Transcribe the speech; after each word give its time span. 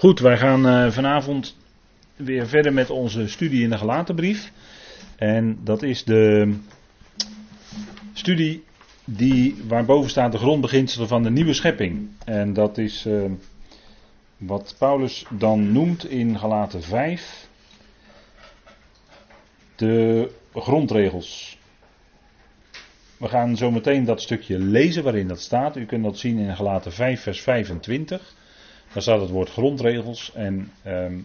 Goed, 0.00 0.18
wij 0.18 0.38
gaan 0.38 0.66
eh, 0.66 0.90
vanavond 0.90 1.56
weer 2.16 2.46
verder 2.48 2.72
met 2.72 2.90
onze 2.90 3.28
studie 3.28 3.62
in 3.62 3.70
de 3.70 3.78
gelatenbrief. 3.78 4.52
En 5.16 5.58
dat 5.64 5.82
is 5.82 6.04
de 6.04 6.54
studie 8.12 8.64
die, 9.04 9.56
waarboven 9.66 10.10
staat 10.10 10.32
de 10.32 10.38
grondbeginselen 10.38 11.08
van 11.08 11.22
de 11.22 11.30
nieuwe 11.30 11.52
schepping. 11.52 12.08
En 12.24 12.52
dat 12.52 12.78
is 12.78 13.06
eh, 13.06 13.24
wat 14.36 14.74
Paulus 14.78 15.24
dan 15.30 15.72
noemt 15.72 16.10
in 16.10 16.38
Galaten 16.38 16.82
5 16.82 17.48
de 19.76 20.30
grondregels. 20.54 21.58
We 23.16 23.28
gaan 23.28 23.56
zo 23.56 23.70
meteen 23.70 24.04
dat 24.04 24.22
stukje 24.22 24.58
lezen 24.58 25.02
waarin 25.02 25.28
dat 25.28 25.40
staat. 25.40 25.76
U 25.76 25.86
kunt 25.86 26.04
dat 26.04 26.18
zien 26.18 26.38
in 26.38 26.56
Galaten 26.56 26.92
5 26.92 27.22
vers 27.22 27.40
25. 27.40 28.38
Daar 28.92 29.02
staat 29.02 29.20
het 29.20 29.30
woord 29.30 29.50
grondregels 29.50 30.32
en 30.34 30.72
ehm, 30.82 31.18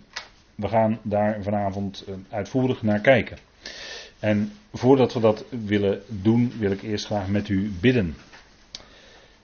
we 0.55 0.67
gaan 0.67 0.99
daar 1.01 1.43
vanavond 1.43 2.03
eh, 2.07 2.13
uitvoerig 2.29 2.81
naar 2.81 2.99
kijken. 2.99 3.37
En 4.19 4.51
voordat 4.73 5.13
we 5.13 5.19
dat 5.19 5.45
willen 5.49 6.01
doen, 6.07 6.51
wil 6.57 6.71
ik 6.71 6.81
eerst 6.81 7.05
graag 7.05 7.27
met 7.27 7.49
u 7.49 7.71
bidden. 7.81 8.15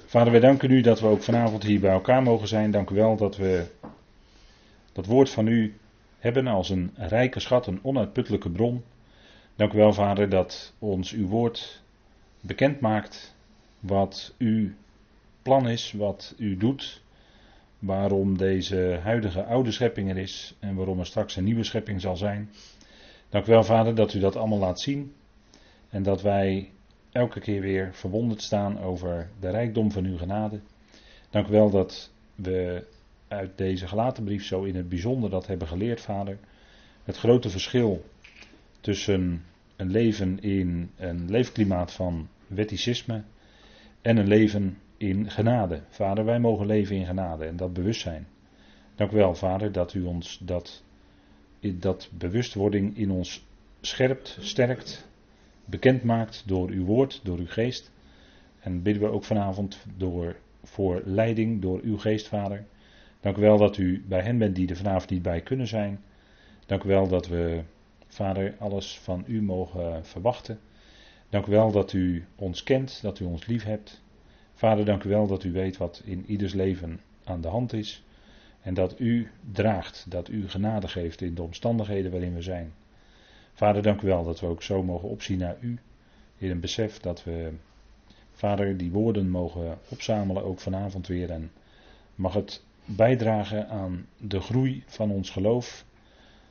Vader, 0.05 0.31
wij 0.31 0.42
danken 0.42 0.72
u 0.72 0.81
dat 0.81 1.00
we 1.00 1.08
ook 1.08 1.23
vanavond 1.23 1.64
hier 1.64 1.80
bij 1.80 1.92
elkaar 1.92 2.23
mogen 2.23 2.48
zijn. 2.48 2.72
Dank 2.72 2.90
u 2.90 2.95
wel 2.95 3.18
dat 3.18 3.38
we 3.38 3.66
dat 4.94 5.06
woord 5.06 5.30
van 5.30 5.48
u 5.48 5.78
hebben 6.20 6.48
als 6.48 6.70
een 6.70 6.92
rijke 6.95 7.40
schat, 7.40 7.67
een 7.67 7.80
onuitputtelijke 7.81 8.50
bron. 8.50 8.84
Dank 9.56 9.73
u 9.73 9.78
wel, 9.78 9.94
Vader, 9.94 10.30
dat 10.30 10.73
ons 10.80 11.12
uw 11.12 11.28
woord 11.28 11.81
bekend 12.40 12.80
maakt 12.80 13.36
wat 13.80 14.34
uw 14.38 14.70
plan 15.42 15.67
is, 15.67 15.92
wat 15.92 16.34
u 16.38 16.58
doet 16.58 17.01
waarom 17.81 18.38
deze 18.38 18.99
huidige 19.03 19.44
oude 19.44 19.71
schepping 19.71 20.09
er 20.09 20.17
is 20.17 20.55
en 20.59 20.76
waarom 20.76 20.99
er 20.99 21.05
straks 21.05 21.35
een 21.35 21.44
nieuwe 21.44 21.63
schepping 21.63 22.02
zal 22.02 22.17
zijn. 22.17 22.49
Dank 23.30 23.45
u 23.47 23.52
wel, 23.52 23.64
Vader, 23.64 23.95
dat 23.95 24.14
u 24.14 24.19
dat 24.19 24.36
allemaal 24.36 24.59
laat 24.59 24.80
zien 24.80 25.14
en 25.89 26.03
dat 26.03 26.22
wij 26.22 26.72
elke 27.11 27.39
keer 27.39 27.61
weer 27.61 27.89
verwonderd 27.94 28.41
staan 28.41 28.80
over 28.80 29.30
de 29.39 29.50
rijkdom 29.50 29.91
van 29.91 30.06
uw 30.06 30.17
genade. 30.17 30.59
Dank 31.30 31.47
u 31.47 31.52
wel 31.52 31.69
dat 31.69 32.11
we 32.36 32.88
uit 33.28 33.58
deze 33.58 33.88
gelaten 33.88 34.23
brief 34.23 34.45
zo 34.45 34.63
in 34.63 34.75
het 34.75 34.89
bijzonder 34.89 35.30
dat 35.30 35.47
hebben 35.47 35.67
geleerd, 35.67 36.02
Vader. 36.02 36.38
Het 37.03 37.17
grote 37.17 37.50
verschil 37.50 38.06
tussen 38.81 39.44
een 39.75 39.91
leven 39.91 40.41
in 40.41 40.91
een 40.97 41.30
leefklimaat 41.30 41.94
van 41.94 42.28
wetticisme 42.47 43.23
en 44.02 44.17
een 44.17 44.28
leven 44.28 44.78
in 45.02 45.30
genade. 45.30 45.81
Vader, 45.89 46.25
wij 46.25 46.39
mogen 46.39 46.66
leven 46.66 46.95
in 46.95 47.05
genade 47.05 47.45
en 47.45 47.55
dat 47.55 47.73
bewustzijn. 47.73 48.27
Dank 48.95 49.11
u 49.11 49.16
wel, 49.16 49.35
Vader, 49.35 49.71
dat 49.71 49.94
u 49.94 50.03
ons 50.03 50.38
dat, 50.44 50.83
dat 51.59 52.09
bewustwording 52.17 52.97
in 52.97 53.11
ons 53.11 53.45
scherpt, 53.81 54.38
sterkt, 54.39 55.07
bekend 55.66 56.03
maakt 56.03 56.44
door 56.45 56.69
uw 56.69 56.85
woord, 56.85 57.19
door 57.23 57.38
uw 57.38 57.47
geest. 57.47 57.91
En 58.59 58.81
bidden 58.81 59.03
we 59.03 59.09
ook 59.09 59.23
vanavond 59.23 59.85
door, 59.97 60.35
voor 60.63 61.02
leiding 61.05 61.61
door 61.61 61.79
uw 61.83 61.97
geest, 61.97 62.27
Vader. 62.27 62.66
Dank 63.19 63.38
u 63.38 63.41
wel 63.41 63.57
dat 63.57 63.77
u 63.77 64.03
bij 64.07 64.22
hen 64.22 64.38
bent 64.38 64.55
die 64.55 64.69
er 64.69 64.75
vanavond 64.75 65.09
niet 65.09 65.22
bij 65.22 65.41
kunnen 65.41 65.67
zijn. 65.67 65.99
Dank 66.66 66.83
u 66.83 66.88
wel 66.88 67.07
dat 67.07 67.27
we, 67.27 67.63
Vader, 68.07 68.55
alles 68.59 68.99
van 68.99 69.23
u 69.27 69.41
mogen 69.41 70.05
verwachten. 70.05 70.59
Dank 71.29 71.45
u 71.45 71.52
wel 71.52 71.72
dat 71.72 71.94
u 71.94 72.25
ons 72.35 72.63
kent, 72.63 73.02
dat 73.02 73.19
u 73.19 73.25
ons 73.25 73.45
lief 73.45 73.63
hebt. 73.63 74.02
Vader, 74.62 74.86
dank 74.86 75.04
u 75.04 75.09
wel 75.09 75.28
dat 75.28 75.44
u 75.44 75.52
weet 75.52 75.78
wat 75.78 76.02
in 76.06 76.26
ieders 76.28 76.54
leven 76.54 77.00
aan 77.23 77.42
de 77.42 77.48
hand 77.48 77.73
is. 77.73 78.04
En 78.62 78.73
dat 78.73 79.00
u 79.00 79.31
draagt, 79.52 80.06
dat 80.09 80.30
u 80.30 80.50
genade 80.50 80.88
geeft 80.88 81.22
in 81.22 81.36
de 81.36 81.42
omstandigheden 81.42 82.12
waarin 82.12 82.34
we 82.34 82.42
zijn. 82.42 82.73
Vader, 83.53 83.81
dank 83.81 84.02
u 84.02 84.08
wel 84.08 84.23
dat 84.23 84.40
we 84.40 84.45
ook 84.48 84.64
zo 84.64 84.84
mogen 84.84 85.09
opzien 85.09 85.38
naar 85.38 85.58
u. 85.59 85.80
In 86.38 86.50
een 86.50 86.59
besef 86.59 87.00
dat 87.00 87.24
we, 87.24 87.52
Vader, 88.31 88.78
die 88.78 88.91
woorden 88.91 89.30
mogen 89.30 89.78
opzamelen 89.90 90.44
ook 90.44 90.59
vanavond 90.59 91.08
weer. 91.08 91.30
En 91.30 91.52
mag 92.16 92.34
het 92.34 92.64
bijdragen 92.85 93.69
aan 93.69 94.06
de 94.18 94.40
groei 94.40 94.84
van 94.85 95.12
ons 95.12 95.30
geloof. 95.30 95.85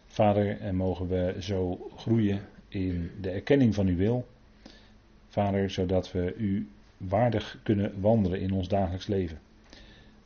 Vader, 0.07 0.61
en 0.61 0.77
mogen 0.77 1.09
we 1.09 1.37
zo 1.41 1.91
groeien 1.97 2.41
in 2.69 3.11
de 3.21 3.31
erkenning 3.31 3.75
van 3.75 3.87
uw 3.87 3.97
wil. 3.97 4.27
Vader, 5.29 5.71
zodat 5.71 6.13
we 6.13 6.35
u 6.37 6.69
waardig 7.09 7.59
kunnen 7.63 8.01
wandelen 8.01 8.41
in 8.41 8.53
ons 8.53 8.69
dagelijks 8.69 9.07
leven. 9.07 9.39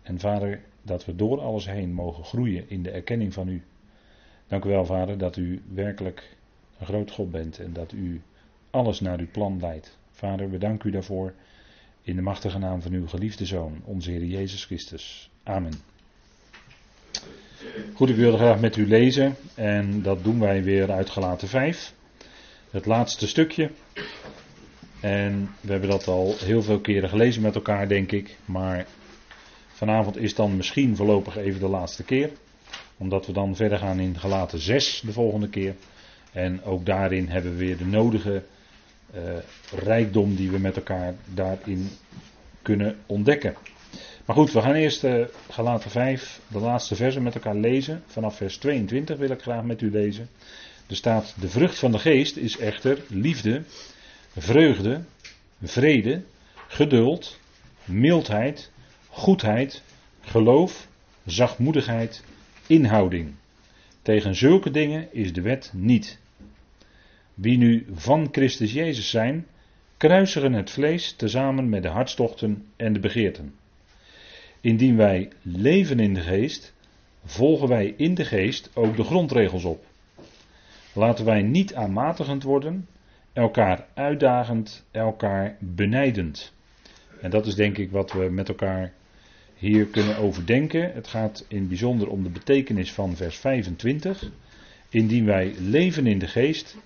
En 0.03 0.19
Vader, 0.19 0.61
dat 0.83 1.05
we 1.05 1.17
door 1.17 1.41
alles 1.41 1.67
heen 1.67 1.93
mogen 1.93 2.25
groeien 2.25 2.71
in 2.71 2.83
de 2.83 2.91
erkenning 2.91 3.33
van 3.33 3.49
U. 3.49 3.63
Dank 4.47 4.65
u 4.65 4.69
wel, 4.69 4.85
Vader, 4.85 5.19
dat 5.19 5.37
u 5.37 5.63
werkelijk 5.73 6.37
een 6.79 6.87
groot 6.87 7.11
God 7.11 7.31
bent 7.31 7.59
en 7.59 7.73
dat 7.73 7.93
u 7.93 8.23
alles 8.71 9.01
naar 9.01 9.19
uw 9.19 9.31
plan 9.31 9.61
leidt. 9.61 9.99
Vader, 10.11 10.51
we 10.51 10.59
danken 10.59 10.89
u 10.89 10.93
daarvoor 10.93 11.35
in 12.03 12.17
de 12.17 12.23
machtige 12.23 12.59
naam 12.59 12.83
van 12.83 12.93
uw 12.93 13.07
geliefde 13.07 13.45
Zoon, 13.45 13.81
onze 13.85 14.11
Heer 14.11 14.25
Jezus 14.25 14.65
Christus. 14.65 15.31
Amen. 15.43 15.73
Goed, 17.95 18.09
ik 18.09 18.17
wilde 18.17 18.37
graag 18.37 18.61
met 18.61 18.77
u 18.77 18.87
lezen 18.87 19.37
en 19.55 20.03
dat 20.03 20.25
doen 20.25 20.41
wij 20.41 20.63
weer 20.63 20.91
uit 20.91 21.11
Galaten 21.11 21.49
5. 21.49 21.95
Het 22.71 22.87
laatste 22.87 23.29
stukje. 23.29 23.71
En 25.05 25.51
we 25.61 25.71
hebben 25.71 25.91
dat 25.91 26.07
al 26.07 26.35
heel 26.39 26.63
veel 26.63 26.81
keren 26.81 27.09
gelezen 27.09 27.43
met 27.43 27.55
elkaar, 27.55 27.89
denk 27.89 28.13
ik. 28.13 28.37
Maar 28.45 28.87
vanavond 29.73 30.17
is 30.17 30.35
dan 30.35 30.57
misschien 30.57 30.97
voorlopig 30.97 31.37
even 31.37 31.61
de 31.61 31.69
laatste 31.69 32.03
keer. 32.05 32.31
Omdat 32.97 33.27
we 33.27 33.33
dan 33.33 33.57
verder 33.57 33.79
gaan 33.79 34.01
in 34.01 34.19
Galaten 34.19 34.59
6 34.59 35.03
de 35.07 35.13
volgende 35.13 35.49
keer. 35.49 35.75
En 36.33 36.63
ook 36.63 36.87
daarin 36.87 37.29
hebben 37.29 37.51
we 37.51 37.57
weer 37.57 37.77
de 37.77 37.85
nodige 37.85 38.43
uh, 39.15 39.21
rijkdom 39.85 40.35
die 40.35 40.51
we 40.51 40.59
met 40.59 40.77
elkaar 40.77 41.15
daarin 41.35 41.91
kunnen 42.63 42.97
ontdekken. 43.07 43.55
Maar 44.25 44.37
goed, 44.37 44.53
we 44.53 44.61
gaan 44.61 44.75
eerst 44.75 45.05
uh, 45.05 45.25
Galaten 45.51 45.91
5, 45.91 46.41
de 46.49 46.59
laatste 46.59 46.95
versen 46.95 47.23
met 47.23 47.35
elkaar 47.35 47.57
lezen. 47.57 48.03
Vanaf 48.07 48.37
vers 48.37 48.57
22 48.57 49.19
wil 49.19 49.31
ik 49.31 49.43
graag 49.43 49.65
met 49.65 49.81
u 49.81 49.91
lezen. 49.91 50.29
Er 50.87 50.97
staat, 50.97 51.35
de 51.41 51.49
vrucht 51.49 51.79
van 51.79 51.93
de 51.93 51.99
geest 51.99 52.37
is 52.37 52.59
echter 52.59 52.99
liefde, 53.09 53.63
vreugde, 54.37 55.05
vrede, 55.63 56.23
geduld, 56.69 57.39
mildheid, 57.85 58.71
goedheid, 59.09 59.83
geloof, 60.21 60.89
zachtmoedigheid, 61.25 62.25
inhouding. 62.67 63.35
Tegen 64.03 64.35
zulke 64.35 64.71
dingen 64.71 65.09
is 65.13 65.33
de 65.33 65.41
wet 65.41 65.71
niet. 65.75 66.19
Wie 67.35 67.59
nu 67.59 67.87
van 67.95 68.29
Christus 68.33 68.73
Jezus 68.73 69.11
zijn, 69.11 69.47
kruisigen 69.97 70.53
het 70.53 70.71
vlees 70.71 71.13
tezamen 71.13 71.69
met 71.69 71.83
de 71.83 71.89
hartstochten 71.89 72.67
en 72.77 72.93
de 72.93 73.01
begeerten. 73.01 73.55
Indien 74.61 74.97
wij 74.97 75.29
leven 75.43 76.01
in 76.01 76.15
de 76.15 76.21
geest, 76.21 76.75
volgen 77.25 77.69
wij 77.69 77.95
in 77.97 78.15
de 78.15 78.25
geest 78.25 78.71
ook 78.75 78.97
de 78.97 79.05
grondregels 79.05 79.65
op. 79.65 79.85
Laten 80.93 81.25
wij 81.25 81.43
niet 81.43 81.75
aanmatigend 81.75 82.43
worden, 82.43 82.87
elkaar 83.35 83.87
uitdagend, 83.95 84.85
elkaar 84.91 85.57
benijdend. 85.61 86.53
En 87.21 87.31
dat 87.31 87.47
is 87.47 87.55
denk 87.55 87.79
ik 87.79 87.91
wat 87.91 88.13
we 88.13 88.29
met 88.31 88.49
elkaar 88.49 88.93
hier 89.55 89.87
kunnen 89.87 90.17
overdenken. 90.17 90.93
Het 90.93 91.07
gaat 91.07 91.45
in 91.49 91.69
bijzonder 91.69 92.09
om 92.09 92.23
de 92.23 92.29
betekenis 92.29 92.93
van 92.93 93.17
vers 93.17 93.37
25. 93.37 94.31
Indien 94.89 95.25
wij 95.25 95.55
leven 95.59 96.07
in 96.07 96.19
de 96.19 96.27
geest, 96.27 96.77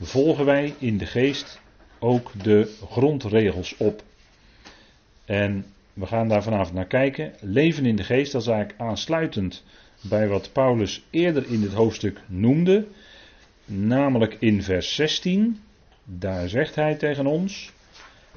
volgen 0.00 0.44
wij 0.44 0.74
in 0.78 0.98
de 0.98 1.06
geest 1.06 1.60
ook 1.98 2.30
de 2.42 2.76
grondregels 2.90 3.76
op. 3.76 4.02
En 5.24 5.64
we 5.92 6.06
gaan 6.06 6.28
daar 6.28 6.42
vanavond 6.42 6.74
naar 6.74 6.86
kijken. 6.86 7.32
Leven 7.40 7.86
in 7.86 7.96
de 7.96 8.04
geest, 8.04 8.32
dat 8.32 8.40
is 8.40 8.48
eigenlijk 8.48 8.80
aansluitend 8.80 9.64
bij 10.00 10.28
wat 10.28 10.52
Paulus 10.52 11.06
eerder 11.10 11.50
in 11.50 11.60
dit 11.60 11.72
hoofdstuk 11.72 12.20
noemde. 12.26 12.86
Namelijk 13.64 14.36
in 14.38 14.62
vers 14.62 14.94
16. 14.94 15.60
Daar 16.10 16.48
zegt 16.48 16.74
hij 16.74 16.94
tegen 16.94 17.26
ons: 17.26 17.72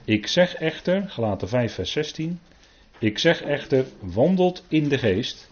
Ik 0.05 0.27
zeg 0.27 0.55
echter, 0.55 1.09
gelaten 1.09 1.49
5, 1.49 1.73
vers 1.73 1.91
16. 1.91 2.39
Ik 2.99 3.17
zeg 3.17 3.41
echter, 3.41 3.85
wandelt 3.99 4.63
in 4.67 4.87
de 4.87 4.97
geest. 4.97 5.49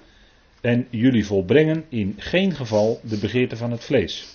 En 0.61 0.87
jullie 0.89 1.25
volbrengen 1.25 1.85
in 1.89 2.15
geen 2.17 2.55
geval 2.55 2.99
de 3.03 3.17
begeerte 3.17 3.57
van 3.57 3.71
het 3.71 3.83
vlees. 3.83 4.33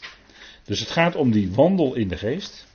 Dus 0.65 0.81
het 0.81 0.91
gaat 0.91 1.17
om 1.17 1.31
die 1.31 1.53
wandel 1.53 1.95
in 1.95 2.09
de 2.09 2.17
geest. 2.17 2.67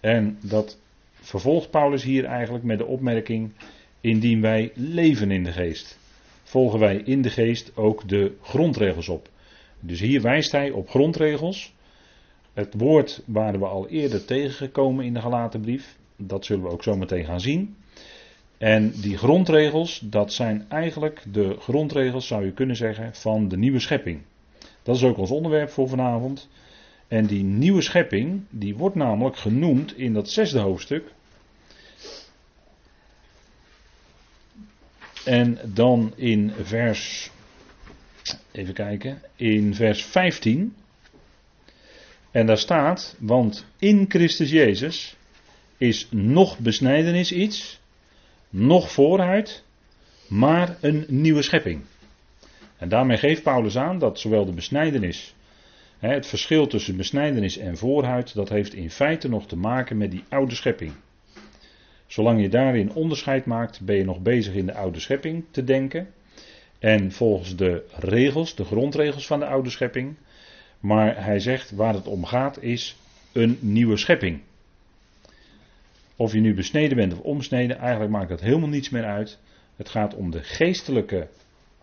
En 0.00 0.38
dat 0.42 0.78
vervolgt 1.20 1.70
Paulus 1.70 2.02
hier 2.02 2.24
eigenlijk 2.24 2.64
met 2.64 2.78
de 2.78 2.86
opmerking: 2.86 3.52
indien 4.00 4.40
wij 4.40 4.72
leven 4.74 5.30
in 5.30 5.44
de 5.44 5.52
geest, 5.52 5.98
volgen 6.42 6.78
wij 6.78 6.96
in 6.96 7.22
de 7.22 7.30
geest 7.30 7.76
ook 7.76 8.08
de 8.08 8.36
grondregels 8.42 9.08
op. 9.08 9.28
Dus 9.80 10.00
hier 10.00 10.22
wijst 10.22 10.52
hij 10.52 10.70
op 10.70 10.88
grondregels. 10.88 11.72
Het 12.52 12.74
woord 12.76 13.22
waren 13.26 13.60
we 13.60 13.66
al 13.66 13.88
eerder 13.88 14.24
tegengekomen 14.24 15.04
in 15.04 15.14
de 15.14 15.20
gelaten 15.20 15.60
brief. 15.60 15.96
Dat 16.16 16.44
zullen 16.44 16.64
we 16.64 16.70
ook 16.70 16.82
zo 16.82 16.96
meteen 16.96 17.24
gaan 17.24 17.40
zien. 17.40 17.76
En 18.58 18.90
die 18.90 19.16
grondregels, 19.16 20.00
dat 20.04 20.32
zijn 20.32 20.66
eigenlijk 20.68 21.22
de 21.32 21.56
grondregels, 21.58 22.26
zou 22.26 22.44
je 22.44 22.52
kunnen 22.52 22.76
zeggen, 22.76 23.14
van 23.14 23.48
de 23.48 23.56
nieuwe 23.56 23.78
schepping. 23.78 24.20
Dat 24.82 24.96
is 24.96 25.02
ook 25.02 25.18
ons 25.18 25.30
onderwerp 25.30 25.70
voor 25.70 25.88
vanavond. 25.88 26.48
En 27.08 27.26
die 27.26 27.42
nieuwe 27.42 27.82
schepping, 27.82 28.42
die 28.50 28.76
wordt 28.76 28.96
namelijk 28.96 29.36
genoemd 29.36 29.98
in 29.98 30.12
dat 30.12 30.30
zesde 30.30 30.58
hoofdstuk. 30.58 31.12
En 35.24 35.58
dan 35.64 36.12
in 36.16 36.52
vers, 36.62 37.30
even 38.50 38.74
kijken, 38.74 39.22
in 39.36 39.74
vers 39.74 40.04
15. 40.04 40.74
En 42.30 42.46
daar 42.46 42.58
staat, 42.58 43.16
want 43.18 43.66
in 43.78 44.04
Christus 44.08 44.50
Jezus 44.50 45.16
is 45.78 46.08
nog 46.10 46.58
besnijdenis 46.58 47.32
iets, 47.32 47.80
nog 48.48 48.90
vooruit, 48.90 49.64
maar 50.28 50.76
een 50.80 51.04
nieuwe 51.08 51.42
schepping. 51.42 51.82
En 52.76 52.88
daarmee 52.88 53.16
geeft 53.16 53.42
Paulus 53.42 53.76
aan 53.76 53.98
dat 53.98 54.20
zowel 54.20 54.44
de 54.44 54.52
besnijdenis, 54.52 55.34
het 55.98 56.26
verschil 56.26 56.66
tussen 56.66 56.96
besnijdenis 56.96 57.56
en 57.56 57.76
voorhuid, 57.76 58.34
dat 58.34 58.48
heeft 58.48 58.74
in 58.74 58.90
feite 58.90 59.28
nog 59.28 59.46
te 59.46 59.56
maken 59.56 59.96
met 59.96 60.10
die 60.10 60.24
oude 60.28 60.54
schepping. 60.54 60.92
Zolang 62.06 62.40
je 62.40 62.48
daarin 62.48 62.92
onderscheid 62.92 63.46
maakt, 63.46 63.80
ben 63.80 63.96
je 63.96 64.04
nog 64.04 64.20
bezig 64.20 64.54
in 64.54 64.66
de 64.66 64.74
oude 64.74 65.00
schepping 65.00 65.44
te 65.50 65.64
denken. 65.64 66.08
En 66.78 67.12
volgens 67.12 67.56
de 67.56 67.84
regels, 67.96 68.54
de 68.54 68.64
grondregels 68.64 69.26
van 69.26 69.38
de 69.38 69.46
oude 69.46 69.70
schepping. 69.70 70.16
Maar 70.80 71.24
hij 71.24 71.38
zegt 71.38 71.70
waar 71.70 71.94
het 71.94 72.06
om 72.06 72.24
gaat 72.24 72.62
is 72.62 72.96
een 73.32 73.58
nieuwe 73.60 73.96
schepping. 73.96 74.40
Of 76.16 76.32
je 76.32 76.40
nu 76.40 76.54
besneden 76.54 76.96
bent 76.96 77.12
of 77.12 77.20
omsneden, 77.20 77.78
eigenlijk 77.78 78.10
maakt 78.10 78.28
dat 78.28 78.40
helemaal 78.40 78.68
niets 78.68 78.90
meer 78.90 79.04
uit. 79.04 79.38
Het 79.76 79.88
gaat 79.88 80.14
om 80.14 80.30
de 80.30 80.42
geestelijke 80.42 81.28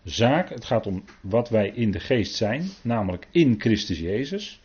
zaak. 0.04 0.48
Het 0.48 0.64
gaat 0.64 0.86
om 0.86 1.04
wat 1.20 1.48
wij 1.48 1.68
in 1.68 1.90
de 1.90 2.00
geest 2.00 2.34
zijn, 2.34 2.70
namelijk 2.82 3.26
in 3.30 3.54
Christus 3.58 3.98
Jezus. 3.98 4.60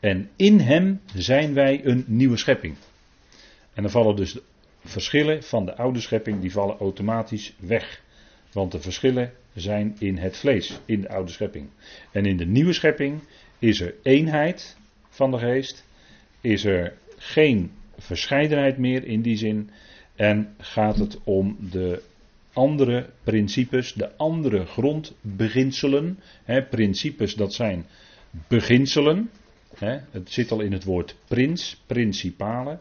En 0.00 0.30
in 0.36 0.60
Hem 0.60 1.00
zijn 1.14 1.54
wij 1.54 1.84
een 1.84 2.04
nieuwe 2.06 2.36
schepping. 2.36 2.76
En 3.74 3.82
dan 3.82 3.90
vallen 3.90 4.16
dus 4.16 4.32
de 4.32 4.42
verschillen 4.84 5.42
van 5.42 5.64
de 5.64 5.76
oude 5.76 6.00
schepping, 6.00 6.40
die 6.40 6.52
vallen 6.52 6.78
automatisch 6.78 7.54
weg. 7.58 8.02
Want 8.52 8.72
de 8.72 8.80
verschillen 8.80 9.32
zijn 9.54 9.96
in 9.98 10.16
het 10.16 10.36
vlees, 10.36 10.80
in 10.84 11.00
de 11.00 11.08
oude 11.08 11.30
schepping. 11.30 11.68
En 12.12 12.26
in 12.26 12.36
de 12.36 12.46
nieuwe 12.46 12.72
schepping 12.72 13.20
is 13.60 13.80
er 13.80 13.94
eenheid 14.02 14.76
van 15.08 15.30
de 15.30 15.38
geest, 15.38 15.84
is 16.40 16.64
er 16.64 16.96
geen 17.16 17.70
verscheidenheid 17.98 18.78
meer 18.78 19.04
in 19.04 19.22
die 19.22 19.36
zin, 19.36 19.70
en 20.16 20.54
gaat 20.58 20.98
het 20.98 21.18
om 21.24 21.56
de 21.70 22.02
andere 22.52 23.10
principes, 23.24 23.92
de 23.92 24.16
andere 24.16 24.66
grondbeginselen. 24.66 26.18
Hè, 26.44 26.62
principes, 26.62 27.34
dat 27.34 27.54
zijn 27.54 27.86
beginselen. 28.48 29.30
Hè, 29.76 29.98
het 30.10 30.30
zit 30.30 30.50
al 30.50 30.60
in 30.60 30.72
het 30.72 30.84
woord 30.84 31.16
prins, 31.28 31.82
principale. 31.86 32.78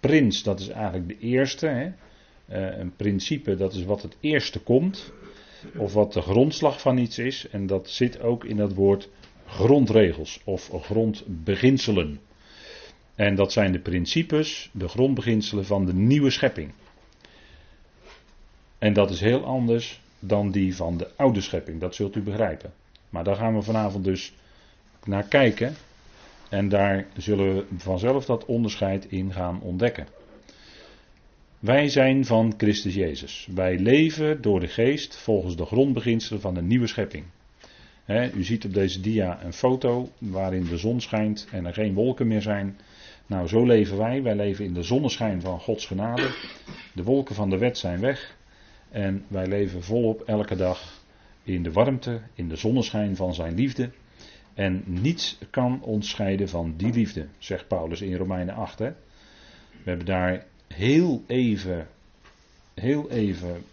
Prins, 0.00 0.42
dat 0.42 0.60
is 0.60 0.68
eigenlijk 0.68 1.08
de 1.08 1.18
eerste. 1.18 1.66
Hè. 1.66 1.86
Uh, 1.86 2.78
een 2.78 2.96
principe, 2.96 3.56
dat 3.56 3.74
is 3.74 3.84
wat 3.84 4.02
het 4.02 4.16
eerste 4.20 4.58
komt. 4.58 5.12
Of 5.76 5.92
wat 5.92 6.12
de 6.12 6.20
grondslag 6.20 6.80
van 6.80 6.98
iets 6.98 7.18
is. 7.18 7.48
En 7.50 7.66
dat 7.66 7.90
zit 7.90 8.20
ook 8.20 8.44
in 8.44 8.56
dat 8.56 8.74
woord 8.74 9.08
grondregels 9.46 10.40
of 10.44 10.70
grondbeginselen. 10.82 12.20
En 13.14 13.34
dat 13.34 13.52
zijn 13.52 13.72
de 13.72 13.80
principes, 13.80 14.70
de 14.72 14.88
grondbeginselen 14.88 15.64
van 15.64 15.86
de 15.86 15.94
nieuwe 15.94 16.30
schepping. 16.30 16.72
En 18.78 18.92
dat 18.92 19.10
is 19.10 19.20
heel 19.20 19.44
anders 19.44 20.00
dan 20.18 20.50
die 20.50 20.76
van 20.76 20.96
de 20.96 21.10
oude 21.16 21.40
schepping, 21.40 21.80
dat 21.80 21.94
zult 21.94 22.16
u 22.16 22.22
begrijpen. 22.22 22.72
Maar 23.10 23.24
daar 23.24 23.36
gaan 23.36 23.54
we 23.54 23.62
vanavond 23.62 24.04
dus 24.04 24.34
naar 25.04 25.28
kijken. 25.28 25.74
En 26.48 26.68
daar 26.68 27.06
zullen 27.16 27.54
we 27.54 27.64
vanzelf 27.76 28.24
dat 28.24 28.44
onderscheid 28.44 29.06
in 29.06 29.32
gaan 29.32 29.60
ontdekken. 29.60 30.06
Wij 31.58 31.88
zijn 31.88 32.24
van 32.24 32.54
Christus 32.56 32.94
Jezus. 32.94 33.48
Wij 33.54 33.78
leven 33.78 34.42
door 34.42 34.60
de 34.60 34.68
geest 34.68 35.16
volgens 35.16 35.56
de 35.56 35.64
grondbeginselen 35.64 36.40
van 36.40 36.54
de 36.54 36.62
nieuwe 36.62 36.86
schepping. 36.86 37.24
U 38.34 38.44
ziet 38.44 38.64
op 38.64 38.74
deze 38.74 39.00
dia 39.00 39.44
een 39.44 39.52
foto 39.52 40.08
waarin 40.18 40.64
de 40.64 40.76
zon 40.76 41.00
schijnt 41.00 41.48
en 41.52 41.66
er 41.66 41.72
geen 41.72 41.94
wolken 41.94 42.26
meer 42.26 42.42
zijn. 42.42 42.78
Nou, 43.26 43.48
zo 43.48 43.64
leven 43.64 43.96
wij. 43.96 44.22
Wij 44.22 44.34
leven 44.34 44.64
in 44.64 44.74
de 44.74 44.82
zonneschijn 44.82 45.40
van 45.40 45.60
Gods 45.60 45.86
genade. 45.86 46.30
De 46.94 47.02
wolken 47.02 47.34
van 47.34 47.50
de 47.50 47.58
wet 47.58 47.78
zijn 47.78 48.00
weg. 48.00 48.36
En 48.90 49.24
wij 49.28 49.46
leven 49.46 49.82
volop 49.82 50.20
elke 50.20 50.56
dag 50.56 51.02
in 51.42 51.62
de 51.62 51.72
warmte, 51.72 52.20
in 52.34 52.48
de 52.48 52.56
zonneschijn 52.56 53.16
van 53.16 53.34
zijn 53.34 53.54
liefde. 53.54 53.90
En 54.54 54.82
niets 54.86 55.38
kan 55.50 55.82
ons 55.82 56.08
scheiden 56.08 56.48
van 56.48 56.74
die 56.76 56.92
liefde, 56.92 57.26
zegt 57.38 57.68
Paulus 57.68 58.00
in 58.00 58.16
Romeinen 58.16 58.54
8. 58.54 58.78
Hè? 58.78 58.90
We 59.70 59.88
hebben 59.92 60.06
daar 60.06 60.44
heel 60.68 61.22
even, 61.26 61.88
heel 62.74 63.10
even 63.10 63.64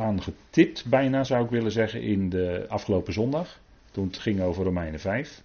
aan 0.00 0.22
getipt, 0.22 0.84
bijna 0.86 1.24
zou 1.24 1.44
ik 1.44 1.50
willen 1.50 1.72
zeggen, 1.72 2.02
in 2.02 2.28
de 2.28 2.64
afgelopen 2.68 3.12
zondag. 3.12 3.60
Toen 3.90 4.06
het 4.06 4.18
ging 4.18 4.40
over 4.40 4.64
Romeinen 4.64 5.00
5. 5.00 5.42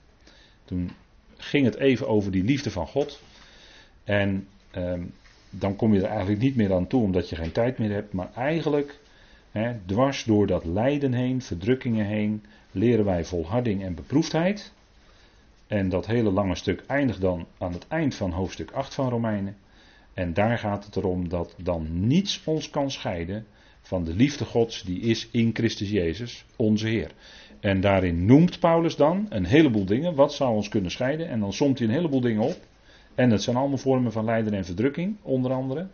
Toen 0.65 0.91
ging 1.37 1.65
het 1.65 1.75
even 1.75 2.07
over 2.07 2.31
die 2.31 2.43
liefde 2.43 2.71
van 2.71 2.87
God. 2.87 3.21
En 4.03 4.47
ehm, 4.71 5.03
dan 5.49 5.75
kom 5.75 5.93
je 5.93 6.01
er 6.01 6.09
eigenlijk 6.09 6.41
niet 6.41 6.55
meer 6.55 6.73
aan 6.73 6.87
toe 6.87 7.01
omdat 7.01 7.29
je 7.29 7.35
geen 7.35 7.51
tijd 7.51 7.77
meer 7.77 7.91
hebt. 7.91 8.13
Maar 8.13 8.29
eigenlijk, 8.35 8.99
dwars 9.85 10.23
door 10.23 10.47
dat 10.47 10.65
lijden 10.65 11.13
heen, 11.13 11.41
verdrukkingen 11.41 12.05
heen, 12.05 12.43
leren 12.71 13.05
wij 13.05 13.25
volharding 13.25 13.83
en 13.83 13.95
beproefdheid. 13.95 14.73
En 15.67 15.89
dat 15.89 16.05
hele 16.05 16.31
lange 16.31 16.55
stuk 16.55 16.83
eindigt 16.87 17.21
dan 17.21 17.45
aan 17.57 17.73
het 17.73 17.87
eind 17.87 18.15
van 18.15 18.31
hoofdstuk 18.31 18.71
8 18.71 18.93
van 18.93 19.09
Romeinen. 19.09 19.55
En 20.13 20.33
daar 20.33 20.57
gaat 20.57 20.85
het 20.85 20.95
erom 20.95 21.29
dat 21.29 21.55
dan 21.57 22.07
niets 22.07 22.41
ons 22.45 22.69
kan 22.69 22.91
scheiden 22.91 23.45
van 23.85 24.03
de 24.03 24.13
liefde 24.13 24.45
Gods 24.45 24.83
die 24.83 24.99
is 24.99 25.27
in 25.31 25.49
Christus 25.53 25.89
Jezus, 25.89 26.45
onze 26.55 26.87
Heer. 26.87 27.11
En 27.59 27.81
daarin 27.81 28.25
noemt 28.25 28.59
Paulus 28.59 28.95
dan 28.95 29.25
een 29.29 29.45
heleboel 29.45 29.85
dingen. 29.85 30.15
Wat 30.15 30.33
zou 30.33 30.55
ons 30.55 30.69
kunnen 30.69 30.91
scheiden? 30.91 31.29
En 31.29 31.39
dan 31.39 31.53
somt 31.53 31.79
hij 31.79 31.87
een 31.87 31.93
heleboel 31.93 32.21
dingen 32.21 32.41
op. 32.41 32.57
En 33.15 33.31
het 33.31 33.43
zijn 33.43 33.55
allemaal 33.55 33.77
vormen 33.77 34.11
van 34.11 34.25
lijden 34.25 34.53
en 34.53 34.65
verdrukking, 34.65 35.15
onder 35.21 35.51
andere. 35.51 35.87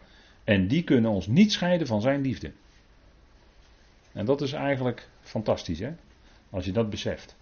En 0.43 0.67
die 0.67 0.83
kunnen 0.83 1.11
ons 1.11 1.27
niet 1.27 1.51
scheiden 1.51 1.87
van 1.87 2.01
zijn 2.01 2.21
liefde. 2.21 2.51
En 4.11 4.25
dat 4.25 4.41
is 4.41 4.51
eigenlijk 4.51 5.07
fantastisch, 5.21 5.79
hè? 5.79 5.91
Als 6.49 6.65
je 6.65 6.71
dat 6.71 6.89
beseft. 6.89 7.35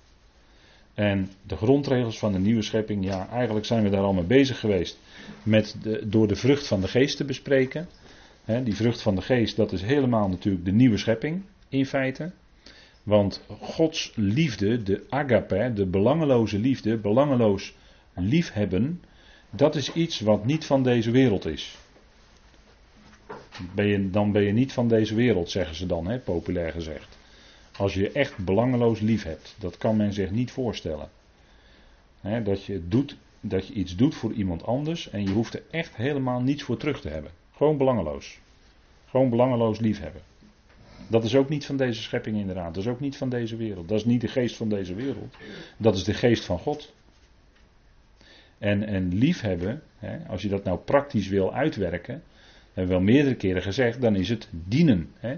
En 0.93 1.29
de 1.43 1.55
grondregels 1.55 2.19
van 2.19 2.31
de 2.31 2.39
nieuwe 2.39 2.61
schepping, 2.61 3.05
ja, 3.05 3.29
eigenlijk 3.29 3.65
zijn 3.65 3.83
we 3.83 3.89
daar 3.89 4.03
al 4.03 4.13
mee 4.13 4.23
bezig 4.23 4.59
geweest. 4.59 4.99
Met 5.43 5.75
de, 5.81 6.09
door 6.09 6.27
de 6.27 6.35
vrucht 6.35 6.67
van 6.67 6.81
de 6.81 6.87
geest 6.87 7.17
te 7.17 7.25
bespreken. 7.25 7.87
Die 8.57 8.75
vrucht 8.75 9.01
van 9.01 9.15
de 9.15 9.21
geest, 9.21 9.55
dat 9.55 9.71
is 9.71 9.81
helemaal 9.81 10.29
natuurlijk 10.29 10.65
de 10.65 10.71
nieuwe 10.71 10.97
schepping, 10.97 11.41
in 11.67 11.85
feite. 11.85 12.31
Want 13.03 13.41
Gods 13.59 14.11
liefde, 14.15 14.83
de 14.83 15.05
agape, 15.09 15.71
de 15.73 15.85
belangeloze 15.85 16.59
liefde, 16.59 16.97
belangeloos 16.97 17.75
liefhebben, 18.15 19.01
dat 19.49 19.75
is 19.75 19.93
iets 19.93 20.19
wat 20.19 20.45
niet 20.45 20.65
van 20.65 20.83
deze 20.83 21.11
wereld 21.11 21.45
is. 21.45 21.77
Ben 23.75 23.85
je, 23.85 24.09
dan 24.09 24.31
ben 24.31 24.43
je 24.43 24.51
niet 24.51 24.73
van 24.73 24.87
deze 24.87 25.15
wereld, 25.15 25.49
zeggen 25.49 25.75
ze 25.75 25.85
dan, 25.85 26.19
populair 26.23 26.71
gezegd. 26.71 27.17
Als 27.77 27.93
je 27.93 28.11
echt 28.11 28.37
belangeloos 28.37 28.99
lief 28.99 29.23
hebt, 29.23 29.55
dat 29.59 29.77
kan 29.77 29.97
men 29.97 30.13
zich 30.13 30.31
niet 30.31 30.51
voorstellen. 30.51 31.09
dat, 32.43 32.65
je 32.65 32.87
doet, 32.87 33.15
dat 33.39 33.67
je 33.67 33.73
iets 33.73 33.95
doet 33.95 34.15
voor 34.15 34.33
iemand 34.33 34.63
anders 34.63 35.09
en 35.09 35.23
je 35.23 35.31
hoeft 35.31 35.53
er 35.53 35.63
echt 35.71 35.95
helemaal 35.95 36.41
niets 36.41 36.63
voor 36.63 36.77
terug 36.77 37.01
te 37.01 37.09
hebben. 37.09 37.38
Gewoon 37.59 37.77
belangeloos. 37.77 38.39
Gewoon 39.09 39.29
belangeloos 39.29 39.79
liefhebben. 39.79 40.21
Dat 41.07 41.23
is 41.23 41.35
ook 41.35 41.49
niet 41.49 41.65
van 41.65 41.77
deze 41.77 42.01
schepping 42.01 42.37
inderdaad. 42.37 42.73
Dat 42.73 42.83
is 42.83 42.89
ook 42.89 42.99
niet 42.99 43.17
van 43.17 43.29
deze 43.29 43.55
wereld. 43.55 43.87
Dat 43.87 43.97
is 43.97 44.05
niet 44.05 44.21
de 44.21 44.27
geest 44.27 44.55
van 44.55 44.69
deze 44.69 44.95
wereld. 44.95 45.35
Dat 45.77 45.95
is 45.95 46.03
de 46.03 46.13
geest 46.13 46.45
van 46.45 46.59
God. 46.59 46.93
En, 48.57 48.83
en 48.83 49.13
liefhebben, 49.13 49.81
hè, 49.97 50.27
als 50.27 50.41
je 50.41 50.47
dat 50.47 50.63
nou 50.63 50.79
praktisch 50.79 51.27
wil 51.27 51.53
uitwerken, 51.53 52.23
hebben 52.73 52.83
we 52.83 53.03
wel 53.05 53.13
meerdere 53.13 53.35
keren 53.35 53.61
gezegd, 53.61 54.01
dan 54.01 54.15
is 54.15 54.29
het 54.29 54.47
dienen. 54.51 55.11
Hè. 55.17 55.37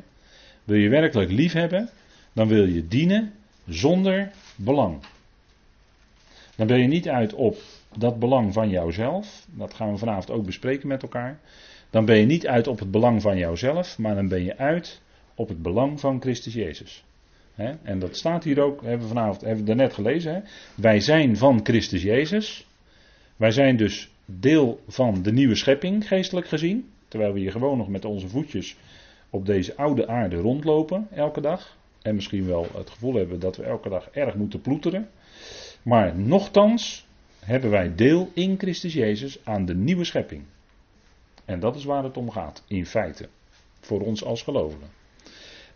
Wil 0.64 0.78
je 0.78 0.90
werkelijk 0.90 1.32
liefhebben, 1.32 1.90
dan 2.34 2.48
wil 2.48 2.66
je 2.66 2.88
dienen 2.88 3.34
zonder 3.68 4.32
belang. 4.56 5.00
Dan 6.56 6.68
ben 6.68 6.80
je 6.80 6.88
niet 6.88 7.10
uit 7.10 7.34
op 7.34 7.58
dat 7.98 8.20
belang 8.20 8.54
van 8.54 8.70
jouzelf, 8.70 9.46
dat 9.50 9.74
gaan 9.74 9.92
we 9.92 9.98
vanavond 9.98 10.32
ook 10.32 10.46
bespreken 10.46 10.88
met 10.88 11.02
elkaar. 11.02 11.40
Dan 11.92 12.06
ben 12.06 12.18
je 12.18 12.26
niet 12.26 12.48
uit 12.48 12.68
op 12.68 12.80
het 12.80 12.92
belang 12.92 13.22
van 13.22 13.38
jouzelf, 13.38 13.98
maar 13.98 14.16
dan 14.16 14.28
ben 14.28 14.44
je 14.44 14.58
uit 14.58 15.02
op 15.36 15.48
het 15.48 15.62
belang 15.62 16.00
van 16.00 16.22
Christus 16.22 16.54
Jezus. 16.54 17.04
En 17.84 18.00
dat 18.00 18.18
staat 18.18 18.44
hier 18.44 18.62
ook, 18.62 18.82
hebben 18.82 19.08
we 19.08 19.14
vanavond 19.14 19.42
hebben 19.42 19.60
we 19.60 19.66
daarnet 19.66 19.94
gelezen. 19.94 20.44
Wij 20.76 21.00
zijn 21.00 21.38
van 21.38 21.60
Christus 21.64 22.04
Jezus. 22.04 22.68
Wij 23.36 23.52
zijn 23.52 23.78
dus 23.78 24.10
deel 24.26 24.80
van 24.88 25.22
de 25.22 25.32
nieuwe 25.32 25.56
schepping, 25.56 26.08
geestelijk 26.08 26.48
gezien. 26.48 26.90
Terwijl 27.08 27.34
we 27.34 27.40
hier 27.40 27.52
gewoon 27.52 27.78
nog 27.78 27.88
met 27.88 28.06
onze 28.06 28.28
voetjes 28.28 28.76
op 29.30 29.46
deze 29.46 29.76
oude 29.76 30.08
aarde 30.08 30.36
rondlopen 30.36 31.08
elke 31.12 31.42
dag. 31.42 31.78
En 32.02 32.16
misschien 32.16 32.46
wel 32.46 32.68
het 32.78 32.90
gevoel 32.90 33.14
hebben 33.14 33.40
dat 33.40 33.58
we 33.58 33.64
elke 33.64 33.90
dag 33.90 34.10
erg 34.12 34.36
moeten 34.36 34.62
ploeteren. 34.62 35.10
Maar 35.82 36.16
nochtans 36.16 37.06
hebben 37.40 37.70
wij 37.70 37.96
deel 37.96 38.32
in 38.34 38.58
Christus 38.58 38.94
Jezus 38.94 39.40
aan 39.44 39.66
de 39.66 39.76
nieuwe 39.76 40.04
schepping. 40.04 40.44
En 41.52 41.60
dat 41.60 41.76
is 41.76 41.84
waar 41.84 42.04
het 42.04 42.18
om 42.18 42.32
gaat, 42.32 42.64
in 42.68 42.86
feite. 42.86 43.28
Voor 43.80 44.02
ons 44.02 44.24
als 44.24 44.44
gelovigen. 44.44 44.88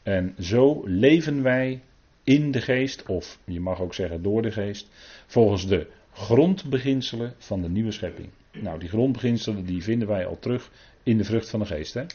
En 0.04 0.36
zo 0.40 0.82
leven 0.86 1.44
wij 1.44 1.82
in 2.24 2.52
de 2.52 2.62
geest, 2.62 3.06
of 3.06 3.40
je 3.46 3.60
mag 3.60 3.82
ook 3.82 3.94
zeggen 3.94 4.22
door 4.22 4.42
de 4.42 4.52
geest, 4.52 4.90
volgens 5.26 5.68
de 5.68 5.88
grondbeginselen 6.12 7.34
van 7.38 7.62
de 7.62 7.70
nieuwe 7.70 7.92
schepping. 7.92 8.30
Nou, 8.52 8.80
die 8.80 8.90
grondbeginselen 8.90 9.66
die 9.66 9.84
vinden 9.84 10.08
wij 10.08 10.26
al 10.26 10.40
terug 10.40 10.72
in 11.04 11.18
de 11.18 11.24
vrucht 11.24 11.50
van 11.50 11.60
de 11.60 11.66
geest. 11.66 11.94
Hè? 11.94 12.06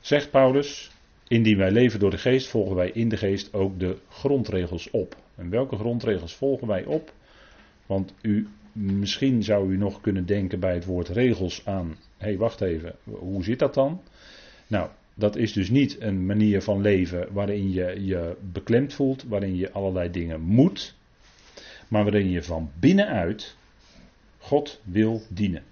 Zegt 0.00 0.30
Paulus, 0.30 0.90
indien 1.28 1.58
wij 1.58 1.70
leven 1.70 2.00
door 2.00 2.10
de 2.10 2.18
geest, 2.18 2.48
volgen 2.48 2.76
wij 2.76 2.90
in 2.90 3.08
de 3.08 3.16
geest 3.16 3.52
ook 3.52 3.80
de 3.80 3.98
grondregels 4.08 4.90
op. 4.90 5.16
En 5.36 5.50
welke 5.50 5.76
grondregels 5.76 6.34
volgen 6.34 6.66
wij 6.66 6.84
op? 6.84 7.12
Want 7.86 8.14
u, 8.22 8.48
misschien 8.74 9.42
zou 9.42 9.72
u 9.72 9.76
nog 9.76 10.00
kunnen 10.00 10.26
denken 10.26 10.60
bij 10.60 10.74
het 10.74 10.84
woord 10.84 11.08
regels 11.08 11.66
aan, 11.66 11.96
hé 12.16 12.26
hey, 12.26 12.36
wacht 12.36 12.60
even, 12.60 12.94
hoe 13.04 13.44
zit 13.44 13.58
dat 13.58 13.74
dan? 13.74 14.02
Nou, 14.66 14.88
dat 15.14 15.36
is 15.36 15.52
dus 15.52 15.70
niet 15.70 16.00
een 16.00 16.26
manier 16.26 16.62
van 16.62 16.80
leven 16.80 17.32
waarin 17.32 17.72
je 17.72 18.04
je 18.04 18.36
beklemd 18.52 18.94
voelt, 18.94 19.22
waarin 19.22 19.56
je 19.56 19.72
allerlei 19.72 20.10
dingen 20.10 20.40
moet, 20.40 20.94
maar 21.88 22.02
waarin 22.02 22.30
je 22.30 22.42
van 22.42 22.70
binnenuit 22.78 23.56
God 24.38 24.80
wil 24.84 25.22
dienen. 25.28 25.62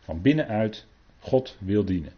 Van 0.00 0.22
binnenuit 0.22 0.86
God 1.18 1.56
wil 1.58 1.84
dienen. 1.84 2.12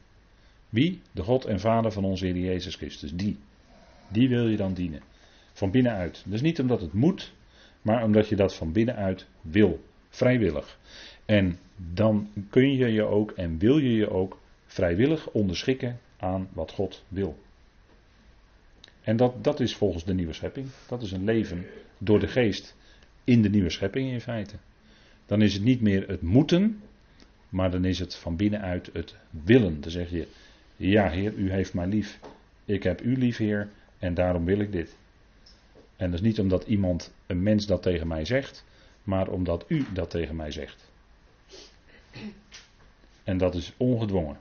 Wie? 0.69 1.01
De 1.13 1.23
God 1.23 1.45
en 1.45 1.61
Vader 1.61 1.93
van 1.93 2.05
onze 2.05 2.27
Heer 2.27 2.37
Jezus 2.37 2.75
Christus. 2.75 3.13
Die. 3.15 3.39
Die 4.09 4.29
wil 4.29 4.49
je 4.49 4.57
dan 4.57 4.75
dienen. 4.75 5.03
Van 5.53 5.71
binnenuit. 5.71 6.23
Dus 6.27 6.41
niet 6.41 6.61
omdat 6.61 6.81
het 6.81 6.93
moet, 6.93 7.33
maar 7.83 8.05
omdat 8.05 8.29
je 8.29 8.37
dat 8.37 8.55
van 8.55 8.73
binnenuit 8.73 9.27
wil. 9.41 9.85
Vrijwillig. 10.09 10.79
En 11.25 11.59
dan 11.77 12.29
kun 12.51 12.77
je 12.77 12.87
je 12.87 13.03
ook 13.03 13.31
en 13.31 13.59
wil 13.59 13.79
je 13.79 13.95
je 13.95 14.11
ook 14.11 14.41
vrijwillig 14.67 15.31
onderschikken 15.31 15.99
aan 16.17 16.49
wat 16.53 16.71
God 16.71 17.05
wil. 17.09 17.39
En 19.01 19.17
dat, 19.17 19.45
dat 19.45 19.61
is 19.61 19.77
volgens 19.77 20.05
de 20.05 20.15
nieuwe 20.15 20.33
schepping. 20.33 20.67
Dat 20.89 21.03
is 21.03 21.13
een 21.13 21.25
leven 21.25 21.67
door 21.99 22.21
de 22.21 22.29
geest 22.29 22.77
in 23.25 23.43
de 23.43 23.51
nieuwe 23.51 23.71
schepping 23.71 24.11
in 24.11 24.21
feite. 24.21 24.57
Dan 25.27 25.43
is 25.43 25.55
het 25.55 25.63
niet 25.63 25.81
meer 25.81 26.09
het 26.09 26.23
moeten, 26.23 26.81
maar 27.49 27.71
dan 27.71 27.85
is 27.85 27.99
het 27.99 28.15
van 28.15 28.37
binnenuit 28.37 28.91
het 28.93 29.17
willen. 29.45 29.81
Dan 29.81 29.91
zeg 29.91 30.11
je, 30.11 30.27
ja 30.77 31.11
Heer, 31.11 31.35
u 31.35 31.51
heeft 31.51 31.75
mij 31.75 31.87
lief. 31.87 32.19
Ik 32.65 32.83
heb 32.83 33.03
u 33.03 33.17
lief 33.17 33.37
Heer 33.37 33.69
en 33.99 34.15
daarom 34.15 34.45
wil 34.45 34.59
ik 34.59 34.73
dit. 34.73 34.97
En 36.01 36.11
dat 36.11 36.21
is 36.21 36.27
niet 36.27 36.41
omdat 36.41 36.65
iemand, 36.67 37.13
een 37.27 37.43
mens 37.43 37.67
dat 37.67 37.83
tegen 37.83 38.07
mij 38.07 38.25
zegt, 38.25 38.65
maar 39.03 39.29
omdat 39.29 39.65
u 39.69 39.87
dat 39.93 40.11
tegen 40.11 40.37
mij 40.37 40.51
zegt. 40.51 40.91
En 43.25 43.39
dat 43.39 43.55
is 43.55 43.73
ongedwongen. 43.77 44.39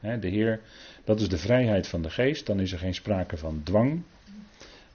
De 0.00 0.28
Heer, 0.28 0.60
dat 1.04 1.20
is 1.20 1.28
de 1.28 1.38
vrijheid 1.38 1.88
van 1.88 2.02
de 2.02 2.10
geest. 2.10 2.46
Dan 2.46 2.60
is 2.60 2.72
er 2.72 2.78
geen 2.78 2.94
sprake 2.94 3.36
van 3.36 3.60
dwang. 3.62 4.02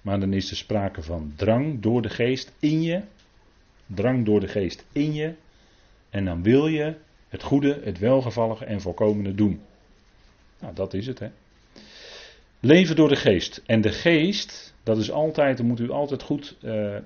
Maar 0.02 0.20
dan 0.20 0.34
is 0.34 0.50
er 0.50 0.56
sprake 0.58 1.02
van 1.02 1.34
drang 1.36 1.82
door 1.82 2.02
de 2.02 2.10
geest 2.10 2.52
in 2.60 2.82
je. 2.82 3.02
Drang 3.86 4.26
door 4.26 4.40
de 4.40 4.48
geest 4.48 4.86
in 4.92 5.14
je. 5.14 5.34
En 6.10 6.26
dan 6.26 6.44
wil 6.44 6.68
je 6.68 6.96
het 7.30 7.44
goede, 7.44 7.80
het 7.84 8.00
welgevallige 8.00 8.66
en 8.66 8.82
volkomene 8.82 9.36
doen. 9.36 9.62
Nou, 10.60 10.74
dat 10.74 10.94
is 10.94 11.08
het, 11.08 11.20
hè. 11.20 11.30
Leven 12.62 12.96
door 12.96 13.10
de 13.10 13.16
geest. 13.16 13.62
En 13.66 13.82
de 13.82 13.92
geest, 13.92 14.74
dat 14.84 14.98
is 14.98 15.12
altijd, 15.12 15.58
dat 15.58 15.66
moet 15.66 15.80
u 15.80 15.90
altijd 15.90 16.22
goed 16.24 16.58
uh, 16.62 16.98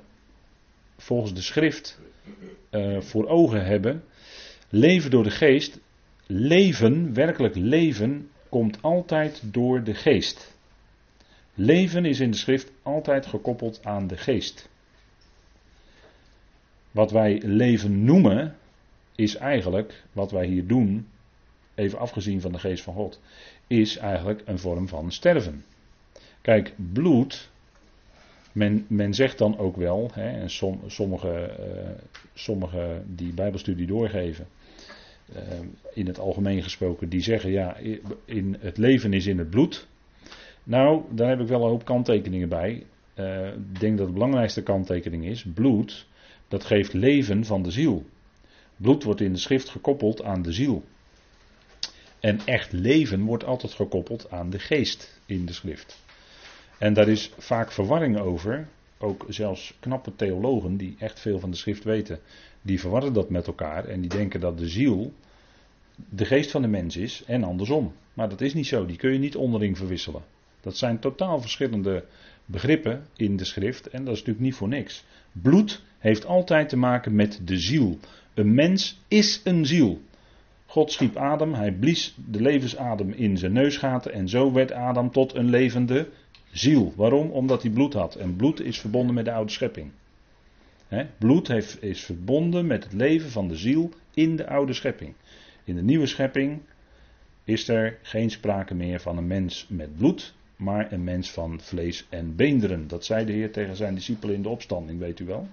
volgens 0.97 1.33
de 1.33 1.41
schrift 1.41 1.99
uh, 2.71 3.01
voor 3.01 3.27
ogen 3.27 3.65
hebben. 3.65 4.03
Leven 4.69 5.11
door 5.11 5.23
de 5.23 5.31
geest, 5.31 5.79
leven, 6.25 7.13
werkelijk 7.13 7.55
leven, 7.55 8.29
komt 8.49 8.81
altijd 8.81 9.41
door 9.53 9.83
de 9.83 9.93
geest. 9.93 10.55
Leven 11.53 12.05
is 12.05 12.19
in 12.19 12.31
de 12.31 12.37
schrift 12.37 12.71
altijd 12.83 13.25
gekoppeld 13.25 13.79
aan 13.83 14.07
de 14.07 14.17
geest. 14.17 14.69
Wat 16.91 17.11
wij 17.11 17.41
leven 17.43 18.03
noemen, 18.03 18.55
is 19.15 19.35
eigenlijk 19.35 20.03
wat 20.11 20.31
wij 20.31 20.45
hier 20.45 20.67
doen, 20.67 21.07
even 21.75 21.99
afgezien 21.99 22.41
van 22.41 22.51
de 22.51 22.59
geest 22.59 22.83
van 22.83 22.93
God, 22.93 23.21
is 23.67 23.97
eigenlijk 23.97 24.41
een 24.45 24.59
vorm 24.59 24.87
van 24.87 25.11
sterven. 25.11 25.63
Kijk, 26.41 26.73
bloed, 26.93 27.49
men, 28.51 28.85
men 28.87 29.13
zegt 29.13 29.37
dan 29.37 29.57
ook 29.57 29.75
wel, 29.75 30.09
hè, 30.13 30.29
en 30.29 30.49
som, 30.49 30.79
sommige, 30.87 31.55
uh, 31.59 31.89
sommige 32.33 33.01
die 33.05 33.33
Bijbelstudie 33.33 33.87
doorgeven, 33.87 34.47
uh, 35.35 35.41
in 35.93 36.07
het 36.07 36.19
algemeen 36.19 36.63
gesproken, 36.63 37.09
die 37.09 37.21
zeggen 37.21 37.51
ja, 37.51 37.77
in, 38.25 38.57
het 38.59 38.77
leven 38.77 39.13
is 39.13 39.25
in 39.25 39.37
het 39.37 39.49
bloed. 39.49 39.87
Nou, 40.63 41.03
daar 41.09 41.29
heb 41.29 41.39
ik 41.39 41.47
wel 41.47 41.63
een 41.63 41.69
hoop 41.69 41.85
kanttekeningen 41.85 42.49
bij. 42.49 42.85
Uh, 43.15 43.47
ik 43.47 43.79
denk 43.79 43.97
dat 43.97 44.07
de 44.07 44.13
belangrijkste 44.13 44.63
kanttekening 44.63 45.25
is, 45.25 45.45
bloed, 45.53 46.07
dat 46.47 46.63
geeft 46.63 46.93
leven 46.93 47.45
van 47.45 47.63
de 47.63 47.71
ziel. 47.71 48.05
Bloed 48.77 49.03
wordt 49.03 49.21
in 49.21 49.33
de 49.33 49.39
schrift 49.39 49.69
gekoppeld 49.69 50.23
aan 50.23 50.41
de 50.41 50.51
ziel. 50.51 50.83
En 52.25 52.39
echt 52.45 52.71
leven 52.71 53.23
wordt 53.23 53.43
altijd 53.43 53.73
gekoppeld 53.73 54.31
aan 54.31 54.49
de 54.49 54.59
geest 54.59 55.19
in 55.25 55.45
de 55.45 55.53
schrift. 55.53 56.03
En 56.77 56.93
daar 56.93 57.07
is 57.07 57.31
vaak 57.37 57.71
verwarring 57.71 58.19
over. 58.19 58.67
Ook 58.97 59.25
zelfs 59.27 59.77
knappe 59.79 60.15
theologen 60.15 60.77
die 60.77 60.95
echt 60.99 61.19
veel 61.19 61.39
van 61.39 61.51
de 61.51 61.57
schrift 61.57 61.83
weten, 61.83 62.19
die 62.61 62.79
verwarren 62.79 63.13
dat 63.13 63.29
met 63.29 63.47
elkaar 63.47 63.85
en 63.85 64.01
die 64.01 64.09
denken 64.09 64.39
dat 64.39 64.57
de 64.57 64.67
ziel 64.67 65.13
de 66.09 66.25
geest 66.25 66.51
van 66.51 66.61
de 66.61 66.67
mens 66.67 66.97
is 66.97 67.23
en 67.25 67.43
andersom. 67.43 67.93
Maar 68.13 68.29
dat 68.29 68.41
is 68.41 68.53
niet 68.53 68.67
zo, 68.67 68.85
die 68.85 68.97
kun 68.97 69.13
je 69.13 69.19
niet 69.19 69.35
onderling 69.35 69.77
verwisselen. 69.77 70.23
Dat 70.61 70.77
zijn 70.77 70.99
totaal 70.99 71.41
verschillende 71.41 72.05
begrippen 72.45 73.05
in 73.15 73.37
de 73.37 73.45
schrift 73.45 73.87
en 73.87 74.03
dat 74.03 74.13
is 74.13 74.19
natuurlijk 74.19 74.45
niet 74.45 74.55
voor 74.55 74.67
niks. 74.67 75.03
Bloed 75.31 75.83
heeft 75.97 76.25
altijd 76.25 76.69
te 76.69 76.77
maken 76.77 77.15
met 77.15 77.39
de 77.43 77.57
ziel. 77.57 77.99
Een 78.33 78.53
mens 78.53 78.99
is 79.07 79.41
een 79.43 79.65
ziel. 79.65 80.01
God 80.75 80.91
schiep 80.91 81.15
Adam, 81.15 81.53
hij 81.53 81.71
blies 81.71 82.15
de 82.29 82.41
levensadem 82.41 83.11
in 83.11 83.37
zijn 83.37 83.53
neusgaten 83.53 84.13
en 84.13 84.29
zo 84.29 84.51
werd 84.51 84.71
Adam 84.71 85.11
tot 85.11 85.35
een 85.35 85.49
levende 85.49 86.09
ziel. 86.51 86.93
Waarom? 86.95 87.29
Omdat 87.29 87.61
hij 87.61 87.71
bloed 87.71 87.93
had. 87.93 88.15
En 88.15 88.35
bloed 88.35 88.61
is 88.61 88.79
verbonden 88.79 89.15
met 89.15 89.25
de 89.25 89.31
oude 89.31 89.51
schepping. 89.51 89.91
bloed 91.17 91.47
heeft, 91.47 91.83
is 91.83 92.03
verbonden 92.03 92.67
met 92.67 92.83
het 92.83 92.93
leven 92.93 93.29
van 93.29 93.47
de 93.47 93.55
ziel 93.55 93.89
in 94.13 94.35
de 94.35 94.47
oude 94.47 94.73
schepping. 94.73 95.13
In 95.63 95.75
de 95.75 95.83
nieuwe 95.83 96.05
schepping 96.05 96.59
is 97.43 97.67
er 97.67 97.97
geen 98.01 98.29
sprake 98.29 98.73
meer 98.73 98.99
van 98.99 99.17
een 99.17 99.27
mens 99.27 99.67
met 99.69 99.97
bloed, 99.97 100.33
maar 100.55 100.91
een 100.91 101.03
mens 101.03 101.31
van 101.31 101.59
vlees 101.61 102.05
en 102.09 102.35
beenderen. 102.35 102.87
Dat 102.87 103.05
zei 103.05 103.25
de 103.25 103.31
Heer 103.31 103.51
tegen 103.51 103.75
zijn 103.75 103.95
discipelen 103.95 104.35
in 104.35 104.41
de 104.41 104.49
opstanding, 104.49 104.99
weet 104.99 105.19
u 105.19 105.25
wel. 105.25 105.47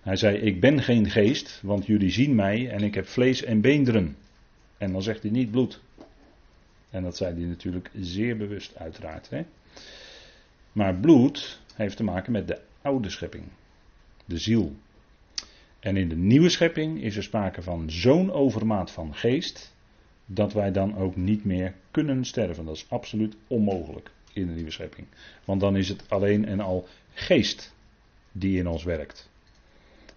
Hij 0.00 0.16
zei: 0.16 0.36
Ik 0.36 0.60
ben 0.60 0.82
geen 0.82 1.10
geest, 1.10 1.60
want 1.62 1.86
jullie 1.86 2.10
zien 2.10 2.34
mij 2.34 2.70
en 2.70 2.82
ik 2.82 2.94
heb 2.94 3.06
vlees 3.06 3.42
en 3.42 3.60
beenderen. 3.60 4.16
En 4.78 4.92
dan 4.92 5.02
zegt 5.02 5.22
hij 5.22 5.30
niet 5.30 5.50
bloed. 5.50 5.80
En 6.90 7.02
dat 7.02 7.16
zei 7.16 7.34
hij 7.34 7.44
natuurlijk 7.44 7.90
zeer 8.00 8.36
bewust, 8.36 8.76
uiteraard. 8.76 9.30
Hè? 9.30 9.44
Maar 10.72 10.94
bloed 10.94 11.60
heeft 11.74 11.96
te 11.96 12.02
maken 12.02 12.32
met 12.32 12.48
de 12.48 12.60
oude 12.82 13.10
schepping, 13.10 13.44
de 14.24 14.38
ziel. 14.38 14.74
En 15.80 15.96
in 15.96 16.08
de 16.08 16.16
nieuwe 16.16 16.48
schepping 16.48 17.02
is 17.02 17.16
er 17.16 17.22
sprake 17.22 17.62
van 17.62 17.90
zo'n 17.90 18.32
overmaat 18.32 18.90
van 18.90 19.14
geest, 19.14 19.74
dat 20.26 20.52
wij 20.52 20.72
dan 20.72 20.96
ook 20.96 21.16
niet 21.16 21.44
meer 21.44 21.74
kunnen 21.90 22.24
sterven. 22.24 22.64
Dat 22.64 22.76
is 22.76 22.86
absoluut 22.88 23.36
onmogelijk 23.46 24.10
in 24.32 24.46
de 24.46 24.52
nieuwe 24.52 24.70
schepping. 24.70 25.06
Want 25.44 25.60
dan 25.60 25.76
is 25.76 25.88
het 25.88 26.04
alleen 26.08 26.44
en 26.44 26.60
al 26.60 26.88
geest 27.12 27.74
die 28.32 28.58
in 28.58 28.68
ons 28.68 28.84
werkt. 28.84 29.29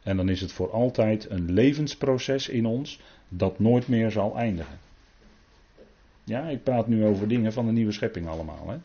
En 0.04 0.18
dan 0.18 0.30
is 0.30 0.42
het 0.42 0.52
voor 0.52 0.72
altijd 0.72 1.30
een 1.30 1.52
levensproces 1.52 2.50
in 2.50 2.66
ons 2.66 3.00
dat 3.28 3.60
nooit 3.60 3.88
meer 3.88 4.12
zal 4.12 4.38
eindigen. 4.38 4.80
Ja, 6.24 6.48
ik 6.48 6.64
praat 6.64 6.88
nu 6.88 7.06
over 7.06 7.28
dingen 7.28 7.54
van 7.54 7.66
de 7.66 7.72
nieuwe 7.72 7.92
schepping 7.92 8.28
allemaal. 8.28 8.70
Hè? 8.70 8.78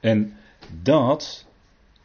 En 0.00 0.36
dat 0.82 1.46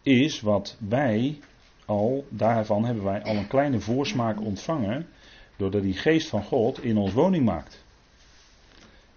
is 0.01 0.41
wat 0.41 0.77
wij 0.87 1.39
al, 1.85 2.25
daarvan 2.29 2.85
hebben 2.85 3.03
wij 3.03 3.23
al 3.23 3.35
een 3.35 3.47
kleine 3.47 3.79
voorsmaak 3.79 4.41
ontvangen, 4.41 5.07
doordat 5.55 5.81
die 5.81 5.93
geest 5.93 6.27
van 6.27 6.43
God 6.43 6.83
in 6.83 6.97
ons 6.97 7.13
woning 7.13 7.45
maakt. 7.45 7.83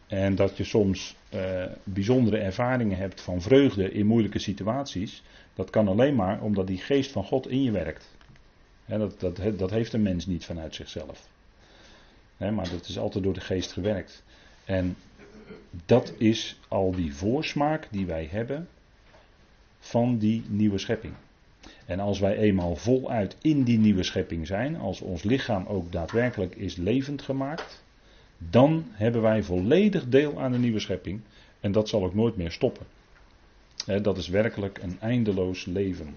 En 0.07 0.35
dat 0.35 0.57
je 0.57 0.65
soms 0.65 1.17
uh, 1.35 1.65
bijzondere 1.85 2.39
ervaringen 2.39 2.97
hebt 2.97 3.21
van 3.21 3.41
vreugde 3.41 3.93
in 3.93 4.07
moeilijke 4.07 4.39
situaties, 4.39 5.23
dat 5.55 5.71
kan 5.71 5.89
alleen 5.89 6.15
maar 6.15 6.43
omdat 6.43 6.67
die 6.67 6.79
geest 6.79 7.13
van 7.13 7.25
God 7.25 7.49
in 7.49 7.63
je 7.63 7.71
werkt. 7.71 8.17
Dat, 8.89 9.21
dat, 9.21 9.59
dat 9.59 9.71
heeft 9.71 9.93
een 9.93 10.03
mens 10.03 10.27
niet 10.27 10.45
vanuit 10.45 10.75
zichzelf. 10.75 11.29
maar 12.37 12.71
dat 12.71 12.89
is 12.89 12.99
altijd 12.99 13.25
door 13.25 13.35
de 13.35 13.41
geest 13.41 13.73
gewerkt. 13.73 14.23
En 14.65 14.97
dat 15.87 16.13
is 16.17 16.59
al 16.69 16.93
die 16.93 17.15
voorsmaak 17.15 17.89
die 17.91 18.07
wij 18.07 18.29
hebben 18.31 18.69
van 19.79 20.19
die 20.19 20.43
nieuwe 20.49 20.79
schepping. 20.79 21.15
En 21.87 22.01
als 22.01 22.19
wij 22.19 22.37
eenmaal 22.37 22.77
voluit 22.77 23.37
in 23.41 23.63
die 23.63 23.79
nieuwe 23.79 24.03
schepping 24.03 24.47
zijn, 24.47 24.77
als 24.77 25.01
ons 25.01 25.23
lichaam 25.23 25.67
ook 25.67 25.93
daadwerkelijk 25.93 26.55
is 26.55 26.77
levend 26.77 27.23
gemaakt, 27.23 27.85
dan 28.39 28.85
hebben 28.91 29.23
wij 29.23 29.43
volledig 29.43 30.09
deel 30.09 30.41
aan 30.41 30.53
de 30.53 30.59
nieuwe 30.59 30.81
schepping. 30.81 31.21
En 31.61 31.73
dat 31.73 31.89
zal 31.89 32.05
ook 32.05 32.15
nooit 32.15 32.37
meer 32.37 32.53
stoppen. 32.53 32.87
dat 34.03 34.19
is 34.19 34.29
werkelijk 34.29 34.79
een 34.83 35.01
eindeloos 35.01 35.65
leven. 35.65 36.17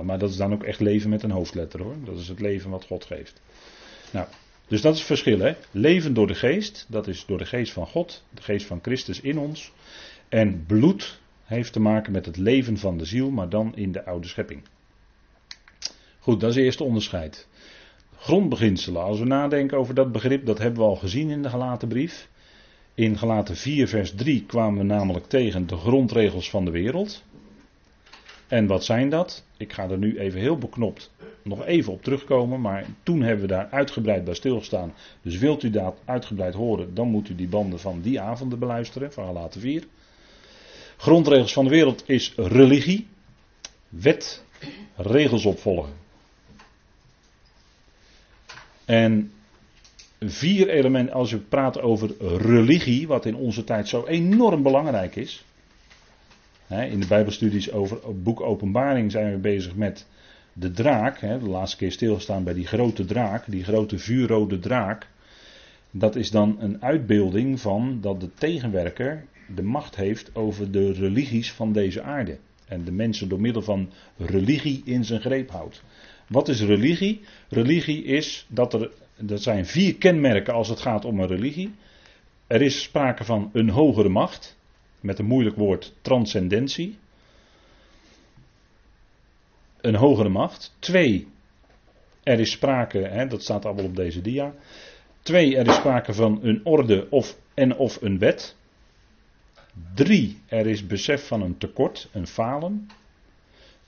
Maar 0.00 0.18
dat 0.18 0.30
is 0.30 0.36
dan 0.36 0.52
ook 0.52 0.62
echt 0.62 0.80
leven 0.80 1.10
met 1.10 1.22
een 1.22 1.30
hoofdletter 1.30 1.82
hoor. 1.82 1.96
Dat 2.04 2.18
is 2.18 2.28
het 2.28 2.40
leven 2.40 2.70
wat 2.70 2.84
God 2.84 3.04
geeft. 3.04 3.40
Nou, 4.10 4.26
dus 4.66 4.80
dat 4.80 4.92
is 4.92 4.98
het 4.98 5.06
verschil. 5.06 5.38
Hè? 5.38 5.54
Leven 5.70 6.14
door 6.14 6.26
de 6.26 6.34
geest, 6.34 6.86
dat 6.88 7.08
is 7.08 7.24
door 7.26 7.38
de 7.38 7.46
geest 7.46 7.72
van 7.72 7.86
God, 7.86 8.24
de 8.30 8.42
geest 8.42 8.66
van 8.66 8.78
Christus 8.82 9.20
in 9.20 9.38
ons. 9.38 9.72
En 10.28 10.64
bloed 10.66 11.20
heeft 11.44 11.72
te 11.72 11.80
maken 11.80 12.12
met 12.12 12.26
het 12.26 12.36
leven 12.36 12.78
van 12.78 12.98
de 12.98 13.04
ziel, 13.04 13.30
maar 13.30 13.48
dan 13.48 13.76
in 13.76 13.92
de 13.92 14.04
oude 14.04 14.28
schepping. 14.28 14.62
Goed, 16.18 16.40
dat 16.40 16.50
is 16.50 16.56
het 16.56 16.64
eerste 16.64 16.84
onderscheid. 16.84 17.48
Grondbeginselen, 18.16 19.02
als 19.02 19.18
we 19.18 19.24
nadenken 19.24 19.78
over 19.78 19.94
dat 19.94 20.12
begrip, 20.12 20.46
dat 20.46 20.58
hebben 20.58 20.80
we 20.80 20.88
al 20.88 20.96
gezien 20.96 21.30
in 21.30 21.42
de 21.42 21.48
gelaten 21.48 21.88
brief. 21.88 22.28
In 22.94 23.18
gelaten 23.18 23.56
4 23.56 23.88
vers 23.88 24.14
3 24.14 24.44
kwamen 24.46 24.78
we 24.78 24.84
namelijk 24.84 25.26
tegen 25.26 25.66
de 25.66 25.76
grondregels 25.76 26.50
van 26.50 26.64
de 26.64 26.70
wereld. 26.70 27.24
En 28.52 28.66
wat 28.66 28.84
zijn 28.84 29.08
dat? 29.08 29.44
Ik 29.56 29.72
ga 29.72 29.88
er 29.88 29.98
nu 29.98 30.18
even 30.18 30.40
heel 30.40 30.58
beknopt 30.58 31.10
nog 31.42 31.64
even 31.64 31.92
op 31.92 32.02
terugkomen, 32.02 32.60
maar 32.60 32.86
toen 33.02 33.22
hebben 33.22 33.40
we 33.40 33.46
daar 33.52 33.68
uitgebreid 33.70 34.24
bij 34.24 34.34
stilgestaan. 34.34 34.94
Dus 35.22 35.38
wilt 35.38 35.62
u 35.62 35.70
dat 35.70 35.96
uitgebreid 36.04 36.54
horen, 36.54 36.94
dan 36.94 37.08
moet 37.08 37.28
u 37.28 37.34
die 37.34 37.48
banden 37.48 37.78
van 37.80 38.00
die 38.00 38.20
avonden 38.20 38.58
beluisteren, 38.58 39.12
van 39.12 39.24
Galaten 39.24 39.60
4. 39.60 39.84
Grondregels 40.96 41.52
van 41.52 41.64
de 41.64 41.70
wereld 41.70 42.08
is 42.08 42.32
religie, 42.36 43.06
wet, 43.88 44.44
regels 44.96 45.44
opvolgen. 45.44 45.92
En 48.84 49.32
vier 50.20 50.68
elementen, 50.68 51.14
als 51.14 51.32
we 51.32 51.38
praten 51.38 51.82
over 51.82 52.10
religie, 52.38 53.06
wat 53.06 53.26
in 53.26 53.34
onze 53.36 53.64
tijd 53.64 53.88
zo 53.88 54.06
enorm 54.06 54.62
belangrijk 54.62 55.16
is. 55.16 55.44
In 56.72 57.00
de 57.00 57.06
Bijbelstudies 57.06 57.72
over 57.72 57.98
het 58.06 58.22
boek 58.22 58.40
Openbaring 58.40 59.10
zijn 59.10 59.32
we 59.32 59.38
bezig 59.38 59.74
met 59.74 60.06
de 60.52 60.70
draak. 60.70 61.20
De 61.20 61.48
laatste 61.48 61.76
keer 61.76 61.92
stilstaan 61.92 62.44
bij 62.44 62.54
die 62.54 62.66
grote 62.66 63.04
draak, 63.04 63.44
die 63.46 63.64
grote 63.64 63.98
vuurrode 63.98 64.58
draak. 64.58 65.06
Dat 65.90 66.16
is 66.16 66.30
dan 66.30 66.56
een 66.60 66.82
uitbeelding 66.82 67.60
van 67.60 67.98
dat 68.00 68.20
de 68.20 68.34
tegenwerker 68.34 69.24
de 69.54 69.62
macht 69.62 69.96
heeft 69.96 70.34
over 70.34 70.70
de 70.70 70.92
religies 70.92 71.52
van 71.52 71.72
deze 71.72 72.02
aarde. 72.02 72.38
En 72.66 72.84
de 72.84 72.92
mensen 72.92 73.28
door 73.28 73.40
middel 73.40 73.62
van 73.62 73.90
religie 74.16 74.82
in 74.84 75.04
zijn 75.04 75.20
greep 75.20 75.50
houdt. 75.50 75.82
Wat 76.28 76.48
is 76.48 76.62
religie? 76.62 77.20
Religie 77.48 78.04
is 78.04 78.46
dat 78.48 78.74
er, 78.74 78.90
dat 79.18 79.42
zijn 79.42 79.66
vier 79.66 79.94
kenmerken 79.94 80.54
als 80.54 80.68
het 80.68 80.80
gaat 80.80 81.04
om 81.04 81.20
een 81.20 81.26
religie. 81.26 81.74
Er 82.46 82.62
is 82.62 82.82
sprake 82.82 83.24
van 83.24 83.50
een 83.52 83.68
hogere 83.68 84.08
macht, 84.08 84.56
met 85.02 85.18
een 85.18 85.26
moeilijk 85.26 85.56
woord 85.56 85.94
transcendentie. 86.02 86.98
Een 89.80 89.94
hogere 89.94 90.28
macht. 90.28 90.76
Twee, 90.78 91.28
er 92.22 92.40
is 92.40 92.50
sprake, 92.50 92.98
hè, 92.98 93.26
dat 93.26 93.42
staat 93.42 93.64
allemaal 93.64 93.84
op 93.84 93.96
deze 93.96 94.20
dia. 94.20 94.54
Twee, 95.22 95.56
er 95.56 95.66
is 95.66 95.74
sprake 95.74 96.14
van 96.14 96.38
een 96.42 96.60
orde 96.64 97.06
of, 97.10 97.38
en 97.54 97.76
of 97.76 98.02
een 98.02 98.18
wet. 98.18 98.56
Drie, 99.94 100.38
er 100.46 100.66
is 100.66 100.86
besef 100.86 101.26
van 101.26 101.42
een 101.42 101.58
tekort, 101.58 102.08
een 102.12 102.26
falen. 102.26 102.88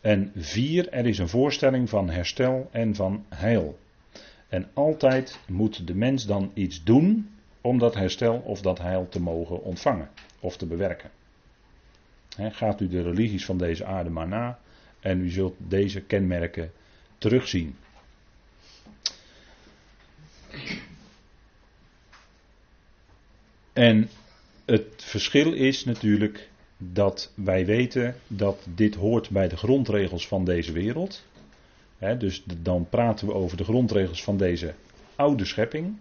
En 0.00 0.32
vier, 0.36 0.88
er 0.88 1.06
is 1.06 1.18
een 1.18 1.28
voorstelling 1.28 1.88
van 1.88 2.10
herstel 2.10 2.68
en 2.72 2.94
van 2.94 3.24
heil. 3.28 3.78
En 4.48 4.68
altijd 4.72 5.40
moet 5.48 5.86
de 5.86 5.94
mens 5.94 6.26
dan 6.26 6.50
iets 6.54 6.84
doen 6.84 7.33
om 7.64 7.78
dat 7.78 7.94
herstel 7.94 8.36
of 8.36 8.60
dat 8.60 8.78
heil 8.78 9.08
te 9.08 9.20
mogen 9.20 9.62
ontvangen 9.62 10.10
of 10.40 10.56
te 10.56 10.66
bewerken. 10.66 11.10
gaat 12.36 12.80
u 12.80 12.88
de 12.88 13.02
religies 13.02 13.44
van 13.44 13.58
deze 13.58 13.84
aarde 13.84 14.10
maar 14.10 14.28
na 14.28 14.58
en 15.00 15.20
u 15.20 15.30
zult 15.30 15.54
deze 15.58 16.00
kenmerken 16.00 16.72
terugzien. 17.18 17.76
En 23.72 24.08
het 24.64 24.94
verschil 24.96 25.52
is 25.52 25.84
natuurlijk 25.84 26.48
dat 26.76 27.32
wij 27.34 27.66
weten 27.66 28.16
dat 28.26 28.66
dit 28.74 28.94
hoort 28.94 29.30
bij 29.30 29.48
de 29.48 29.56
grondregels 29.56 30.28
van 30.28 30.44
deze 30.44 30.72
wereld. 30.72 31.24
dus 32.18 32.44
dan 32.62 32.88
praten 32.88 33.26
we 33.26 33.34
over 33.34 33.56
de 33.56 33.64
grondregels 33.64 34.24
van 34.24 34.36
deze 34.36 34.74
oude 35.16 35.44
schepping. 35.44 35.96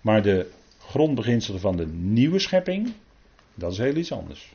Maar 0.00 0.22
de 0.22 0.50
grondbeginselen 0.90 1.60
van 1.60 1.76
de 1.76 1.86
nieuwe 1.86 2.38
schepping, 2.38 2.92
dat 3.54 3.72
is 3.72 3.78
heel 3.78 3.96
iets 3.96 4.12
anders. 4.12 4.54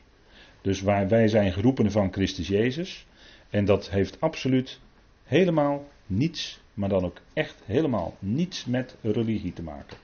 Dus 0.60 0.80
waar 0.80 1.08
wij 1.08 1.28
zijn 1.28 1.52
geroepen 1.52 1.90
van 1.90 2.12
Christus 2.12 2.48
Jezus. 2.48 3.06
En 3.50 3.64
dat 3.64 3.90
heeft 3.90 4.20
absoluut 4.20 4.80
helemaal 5.24 5.88
niets, 6.06 6.60
maar 6.74 6.88
dan 6.88 7.04
ook 7.04 7.20
echt 7.32 7.62
helemaal 7.64 8.16
niets 8.18 8.64
met 8.64 8.96
religie 9.00 9.52
te 9.52 9.62
maken. 9.62 9.96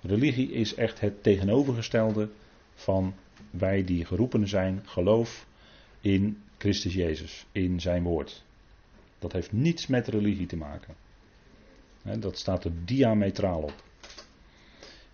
Religie 0.00 0.52
is 0.52 0.74
echt 0.74 1.00
het 1.00 1.22
tegenovergestelde 1.22 2.28
van 2.74 3.14
wij 3.50 3.84
die 3.84 4.04
geroepen 4.04 4.48
zijn, 4.48 4.80
geloof 4.84 5.46
in 6.00 6.42
Christus 6.58 6.94
Jezus, 6.94 7.46
in 7.52 7.80
zijn 7.80 8.02
woord. 8.02 8.44
Dat 9.18 9.32
heeft 9.32 9.52
niets 9.52 9.86
met 9.86 10.08
religie 10.08 10.46
te 10.46 10.56
maken. 10.56 10.94
Dat 12.18 12.38
staat 12.38 12.64
er 12.64 12.72
diametraal 12.84 13.62
op. 13.62 13.88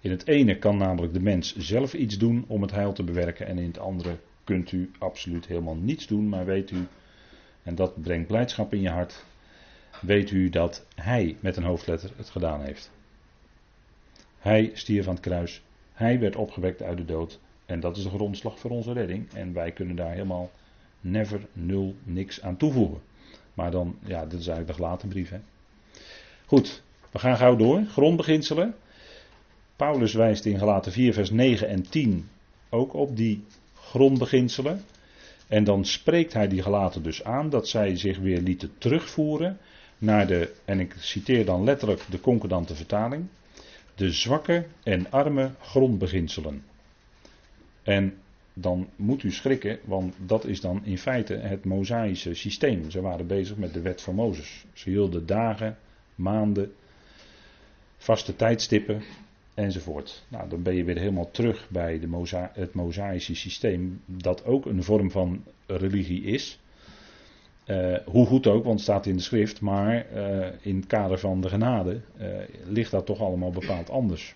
In 0.06 0.12
het 0.12 0.26
ene 0.26 0.58
kan 0.58 0.76
namelijk 0.76 1.12
de 1.12 1.20
mens 1.20 1.56
zelf 1.56 1.94
iets 1.94 2.18
doen 2.18 2.44
om 2.46 2.62
het 2.62 2.70
heil 2.70 2.92
te 2.92 3.02
bewerken 3.02 3.46
en 3.46 3.58
in 3.58 3.66
het 3.66 3.78
andere 3.78 4.16
kunt 4.44 4.72
u 4.72 4.90
absoluut 4.98 5.46
helemaal 5.46 5.74
niets 5.74 6.06
doen, 6.06 6.28
maar 6.28 6.44
weet 6.44 6.70
u, 6.70 6.86
en 7.62 7.74
dat 7.74 8.02
brengt 8.02 8.26
blijdschap 8.26 8.72
in 8.74 8.80
je 8.80 8.88
hart, 8.88 9.24
weet 10.00 10.30
u 10.30 10.48
dat 10.48 10.86
Hij 10.94 11.36
met 11.40 11.56
een 11.56 11.62
hoofdletter 11.62 12.10
het 12.16 12.30
gedaan 12.30 12.60
heeft. 12.60 12.90
Hij 14.38 14.70
stierf 14.74 15.06
aan 15.06 15.14
het 15.14 15.22
kruis, 15.22 15.62
Hij 15.92 16.18
werd 16.18 16.36
opgewekt 16.36 16.82
uit 16.82 16.96
de 16.96 17.04
dood 17.04 17.40
en 17.64 17.80
dat 17.80 17.96
is 17.96 18.02
de 18.02 18.10
grondslag 18.10 18.58
voor 18.58 18.70
onze 18.70 18.92
redding. 18.92 19.32
En 19.32 19.52
wij 19.52 19.72
kunnen 19.72 19.96
daar 19.96 20.12
helemaal 20.12 20.50
never, 21.00 21.40
nul, 21.52 21.94
niks 22.04 22.42
aan 22.42 22.56
toevoegen. 22.56 23.00
Maar 23.54 23.70
dan, 23.70 23.98
ja, 24.04 24.22
dit 24.22 24.40
is 24.40 24.46
eigenlijk 24.46 24.66
de 24.66 24.84
gelaten 24.84 25.08
brief. 25.08 25.30
Hè? 25.30 25.38
Goed, 26.44 26.82
we 27.10 27.18
gaan 27.18 27.36
gauw 27.36 27.56
door. 27.56 27.84
Grondbeginselen. 27.84 28.74
Paulus 29.76 30.12
wijst 30.14 30.44
in 30.44 30.58
gelaten 30.58 30.92
4, 30.92 31.12
vers 31.12 31.30
9 31.30 31.68
en 31.68 31.88
10 31.88 32.28
ook 32.68 32.94
op 32.94 33.16
die 33.16 33.44
grondbeginselen. 33.74 34.84
En 35.48 35.64
dan 35.64 35.84
spreekt 35.84 36.32
hij 36.32 36.48
die 36.48 36.62
gelaten 36.62 37.02
dus 37.02 37.24
aan 37.24 37.50
dat 37.50 37.68
zij 37.68 37.96
zich 37.96 38.18
weer 38.18 38.40
lieten 38.40 38.72
terugvoeren 38.78 39.58
naar 39.98 40.26
de, 40.26 40.52
en 40.64 40.80
ik 40.80 40.94
citeer 40.98 41.44
dan 41.44 41.64
letterlijk 41.64 42.02
de 42.10 42.20
concordante 42.20 42.74
vertaling, 42.74 43.26
de 43.94 44.10
zwakke 44.10 44.66
en 44.82 45.10
arme 45.10 45.50
grondbeginselen. 45.60 46.62
En 47.82 48.14
dan 48.52 48.88
moet 48.96 49.22
u 49.22 49.32
schrikken, 49.32 49.78
want 49.84 50.14
dat 50.18 50.44
is 50.44 50.60
dan 50.60 50.80
in 50.84 50.98
feite 50.98 51.34
het 51.34 51.64
Mosaïsche 51.64 52.34
systeem. 52.34 52.90
Ze 52.90 53.00
waren 53.00 53.26
bezig 53.26 53.56
met 53.56 53.72
de 53.72 53.80
wet 53.80 54.02
van 54.02 54.14
Mozes. 54.14 54.64
Ze 54.72 54.90
hielden 54.90 55.26
dagen, 55.26 55.78
maanden, 56.14 56.72
vaste 57.96 58.36
tijdstippen 58.36 59.02
enzovoort. 59.56 60.26
Nou, 60.28 60.48
dan 60.48 60.62
ben 60.62 60.74
je 60.74 60.84
weer 60.84 60.98
helemaal 60.98 61.30
terug 61.30 61.68
bij 61.70 61.98
de 61.98 62.08
het 62.52 62.74
Mosaïsche 62.74 63.34
systeem, 63.34 64.00
dat 64.06 64.44
ook 64.44 64.66
een 64.66 64.82
vorm 64.82 65.10
van 65.10 65.44
religie 65.66 66.22
is. 66.22 66.60
Uh, 67.66 67.98
hoe 68.04 68.26
goed 68.26 68.46
ook, 68.46 68.64
want 68.64 68.74
het 68.74 68.82
staat 68.82 69.06
in 69.06 69.16
de 69.16 69.22
schrift, 69.22 69.60
maar 69.60 70.06
uh, 70.14 70.46
in 70.60 70.76
het 70.76 70.86
kader 70.86 71.18
van 71.18 71.40
de 71.40 71.48
genade 71.48 72.00
uh, 72.20 72.26
ligt 72.64 72.90
dat 72.90 73.06
toch 73.06 73.20
allemaal 73.20 73.50
bepaald 73.50 73.90
anders. 73.90 74.34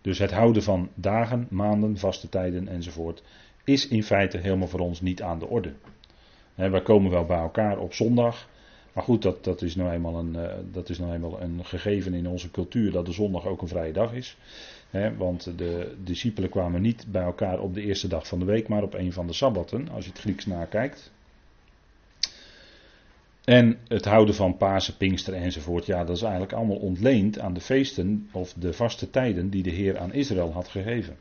Dus 0.00 0.18
het 0.18 0.30
houden 0.30 0.62
van 0.62 0.88
dagen, 0.94 1.46
maanden, 1.50 1.96
vaste 1.96 2.28
tijden 2.28 2.68
enzovoort 2.68 3.22
is 3.64 3.88
in 3.88 4.02
feite 4.02 4.38
helemaal 4.38 4.68
voor 4.68 4.80
ons 4.80 5.00
niet 5.00 5.22
aan 5.22 5.38
de 5.38 5.46
orde. 5.46 5.72
He, 6.54 6.70
wij 6.70 6.82
komen 6.82 7.10
wel 7.10 7.24
bij 7.24 7.38
elkaar 7.38 7.78
op 7.78 7.94
zondag. 7.94 8.48
Maar 8.98 9.06
goed, 9.06 9.22
dat, 9.22 9.44
dat, 9.44 9.62
is 9.62 9.76
nou 9.76 9.90
eenmaal 9.90 10.18
een, 10.18 10.34
uh, 10.34 10.52
dat 10.72 10.88
is 10.88 10.98
nou 10.98 11.12
eenmaal 11.12 11.40
een 11.40 11.64
gegeven 11.64 12.14
in 12.14 12.28
onze 12.28 12.50
cultuur 12.50 12.92
dat 12.92 13.06
de 13.06 13.12
zondag 13.12 13.46
ook 13.46 13.62
een 13.62 13.68
vrije 13.68 13.92
dag 13.92 14.12
is. 14.12 14.36
want 15.16 15.58
de 15.58 15.96
discipelen 16.04 16.50
kwamen 16.50 16.82
niet 16.82 17.06
bij 17.08 17.22
elkaar 17.22 17.60
op 17.60 17.74
de 17.74 17.82
eerste 17.82 18.08
dag 18.08 18.26
van 18.26 18.38
de 18.38 18.44
week, 18.44 18.68
maar 18.68 18.82
op 18.82 18.94
een 18.94 19.12
van 19.12 19.26
de 19.26 19.32
sabbatten, 19.32 19.88
als 19.88 20.04
je 20.04 20.10
het 20.10 20.20
Grieks 20.20 20.46
nakijkt. 20.46 21.12
En 23.44 23.78
het 23.88 24.04
houden 24.04 24.34
van 24.34 24.56
Pasen, 24.56 24.96
Pinksteren 24.96 25.40
enzovoort, 25.40 25.86
ja, 25.86 26.04
dat 26.04 26.16
is 26.16 26.22
eigenlijk 26.22 26.52
allemaal 26.52 26.76
ontleend 26.76 27.38
aan 27.38 27.54
de 27.54 27.60
feesten 27.60 28.28
of 28.32 28.52
de 28.52 28.72
vaste 28.72 29.10
tijden 29.10 29.50
die 29.50 29.62
de 29.62 29.70
Heer 29.70 29.98
aan 29.98 30.12
Israël 30.12 30.52
had 30.52 30.68
gegeven. 30.68 31.16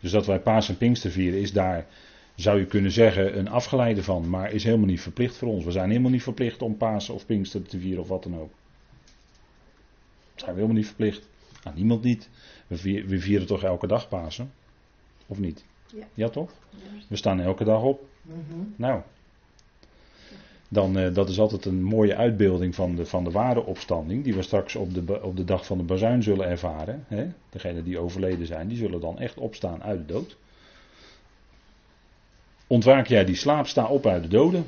Dus 0.00 0.10
dat 0.10 0.26
wij 0.26 0.40
Paas 0.40 0.68
en 0.68 0.76
Pinkster 0.76 1.10
vieren 1.10 1.40
is 1.40 1.52
daar, 1.52 1.86
zou 2.34 2.58
je 2.58 2.66
kunnen 2.66 2.90
zeggen, 2.90 3.38
een 3.38 3.48
afgeleide 3.48 4.02
van. 4.02 4.28
Maar 4.28 4.52
is 4.52 4.64
helemaal 4.64 4.86
niet 4.86 5.00
verplicht 5.00 5.36
voor 5.36 5.48
ons. 5.48 5.64
We 5.64 5.70
zijn 5.70 5.88
helemaal 5.88 6.10
niet 6.10 6.22
verplicht 6.22 6.62
om 6.62 6.76
Paas 6.76 7.08
of 7.08 7.26
Pinkster 7.26 7.62
te 7.62 7.78
vieren 7.78 8.02
of 8.02 8.08
wat 8.08 8.22
dan 8.22 8.36
ook. 8.36 8.50
Dat 10.34 10.44
zijn 10.44 10.50
we 10.50 10.56
helemaal 10.56 10.76
niet 10.76 10.86
verplicht. 10.86 11.28
Nou, 11.64 11.76
niemand 11.76 12.02
niet. 12.02 12.28
We 12.66 12.76
vieren, 12.76 13.08
we 13.08 13.20
vieren 13.20 13.46
toch 13.46 13.62
elke 13.62 13.86
dag 13.86 14.08
Pasen? 14.08 14.52
Of 15.26 15.38
niet? 15.38 15.64
Ja. 15.94 16.06
Ja, 16.14 16.28
toch? 16.28 16.50
We 17.08 17.16
staan 17.16 17.40
elke 17.40 17.64
dag 17.64 17.82
op. 17.82 18.04
Nou. 18.76 19.00
Dan, 20.68 20.98
eh, 20.98 21.14
dat 21.14 21.28
is 21.28 21.40
altijd 21.40 21.64
een 21.64 21.82
mooie 21.82 22.16
uitbeelding 22.16 22.74
van 22.74 22.94
de, 22.94 23.06
van 23.06 23.24
de 23.24 23.30
ware 23.30 23.64
opstanding. 23.64 24.24
Die 24.24 24.34
we 24.34 24.42
straks 24.42 24.76
op 24.76 24.94
de, 24.94 25.22
op 25.22 25.36
de 25.36 25.44
dag 25.44 25.66
van 25.66 25.78
de 25.78 25.84
bazuin 25.84 26.22
zullen 26.22 26.46
ervaren. 26.46 27.04
Hè? 27.08 27.28
Degenen 27.50 27.84
die 27.84 27.98
overleden 27.98 28.46
zijn, 28.46 28.68
die 28.68 28.76
zullen 28.76 29.00
dan 29.00 29.18
echt 29.18 29.38
opstaan 29.38 29.82
uit 29.82 29.98
de 29.98 30.12
dood. 30.12 30.36
Ontwaak 32.72 33.06
jij 33.06 33.24
die 33.24 33.34
slaap, 33.34 33.66
sta 33.66 33.86
op 33.86 34.06
uit 34.06 34.22
de 34.22 34.28
doden. 34.28 34.66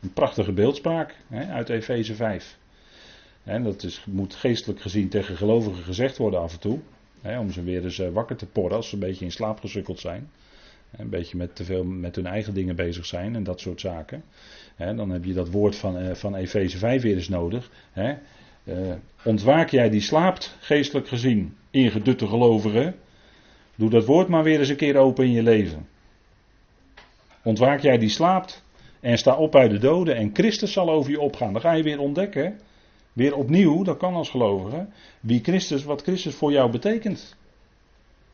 Een 0.00 0.12
prachtige 0.12 0.52
beeldspraak 0.52 1.14
hè, 1.28 1.52
uit 1.52 1.68
Efeze 1.68 2.14
5. 2.14 2.58
Hè, 3.42 3.62
dat 3.62 3.82
is, 3.82 4.04
moet 4.06 4.34
geestelijk 4.34 4.80
gezien 4.80 5.08
tegen 5.08 5.36
gelovigen 5.36 5.84
gezegd 5.84 6.16
worden 6.16 6.40
af 6.40 6.52
en 6.52 6.58
toe. 6.58 6.78
Hè, 7.20 7.38
om 7.38 7.50
ze 7.50 7.62
weer 7.62 7.84
eens 7.84 7.98
eh, 7.98 8.08
wakker 8.08 8.36
te 8.36 8.46
porren 8.46 8.76
als 8.76 8.88
ze 8.88 8.94
een 8.94 9.00
beetje 9.00 9.24
in 9.24 9.32
slaap 9.32 9.60
gesukkeld 9.60 10.00
zijn. 10.00 10.30
Een 10.96 11.08
beetje 11.08 11.36
met 11.36 11.56
te 11.56 11.64
veel 11.64 11.84
met 11.84 12.16
hun 12.16 12.26
eigen 12.26 12.54
dingen 12.54 12.76
bezig 12.76 13.06
zijn 13.06 13.34
en 13.34 13.44
dat 13.44 13.60
soort 13.60 13.80
zaken. 13.80 14.22
Hè, 14.76 14.94
dan 14.94 15.10
heb 15.10 15.24
je 15.24 15.32
dat 15.32 15.50
woord 15.50 15.76
van, 15.76 15.98
eh, 15.98 16.14
van 16.14 16.34
Efeze 16.34 16.78
5 16.78 17.02
weer 17.02 17.16
eens 17.16 17.28
nodig. 17.28 17.70
Hè. 17.92 18.14
Eh, 18.64 18.94
ontwaak 19.24 19.68
jij 19.68 19.90
die 19.90 20.00
slaapt, 20.00 20.56
geestelijk 20.60 21.08
gezien, 21.08 21.56
ingedutte 21.70 22.26
gelovigen. 22.26 22.94
Doe 23.74 23.90
dat 23.90 24.04
woord 24.04 24.28
maar 24.28 24.42
weer 24.42 24.58
eens 24.58 24.68
een 24.68 24.76
keer 24.76 24.96
open 24.96 25.24
in 25.24 25.32
je 25.32 25.42
leven. 25.42 25.92
Ontwaak 27.44 27.80
jij 27.80 27.98
die 27.98 28.08
slaapt 28.08 28.64
en 29.00 29.18
sta 29.18 29.36
op 29.36 29.56
uit 29.56 29.70
de 29.70 29.78
doden 29.78 30.16
en 30.16 30.30
Christus 30.32 30.72
zal 30.72 30.90
over 30.90 31.10
je 31.10 31.20
opgaan. 31.20 31.52
Dan 31.52 31.62
ga 31.62 31.72
je 31.72 31.82
weer 31.82 31.98
ontdekken, 31.98 32.60
weer 33.12 33.34
opnieuw, 33.34 33.82
dat 33.82 33.96
kan 33.96 34.14
als 34.14 34.30
gelovige, 34.30 34.86
wie 35.20 35.40
Christus, 35.42 35.84
wat 35.84 36.02
Christus 36.02 36.34
voor 36.34 36.52
jou 36.52 36.70
betekent. 36.70 37.36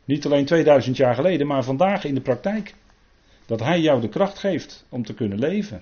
Niet 0.05 0.25
alleen 0.25 0.45
2000 0.45 0.97
jaar 0.97 1.15
geleden, 1.15 1.47
maar 1.47 1.63
vandaag 1.63 2.03
in 2.03 2.15
de 2.15 2.21
praktijk. 2.21 2.73
Dat 3.45 3.59
Hij 3.59 3.79
jou 3.79 4.01
de 4.01 4.09
kracht 4.09 4.39
geeft 4.39 4.85
om 4.89 5.05
te 5.05 5.13
kunnen 5.13 5.39
leven. 5.39 5.81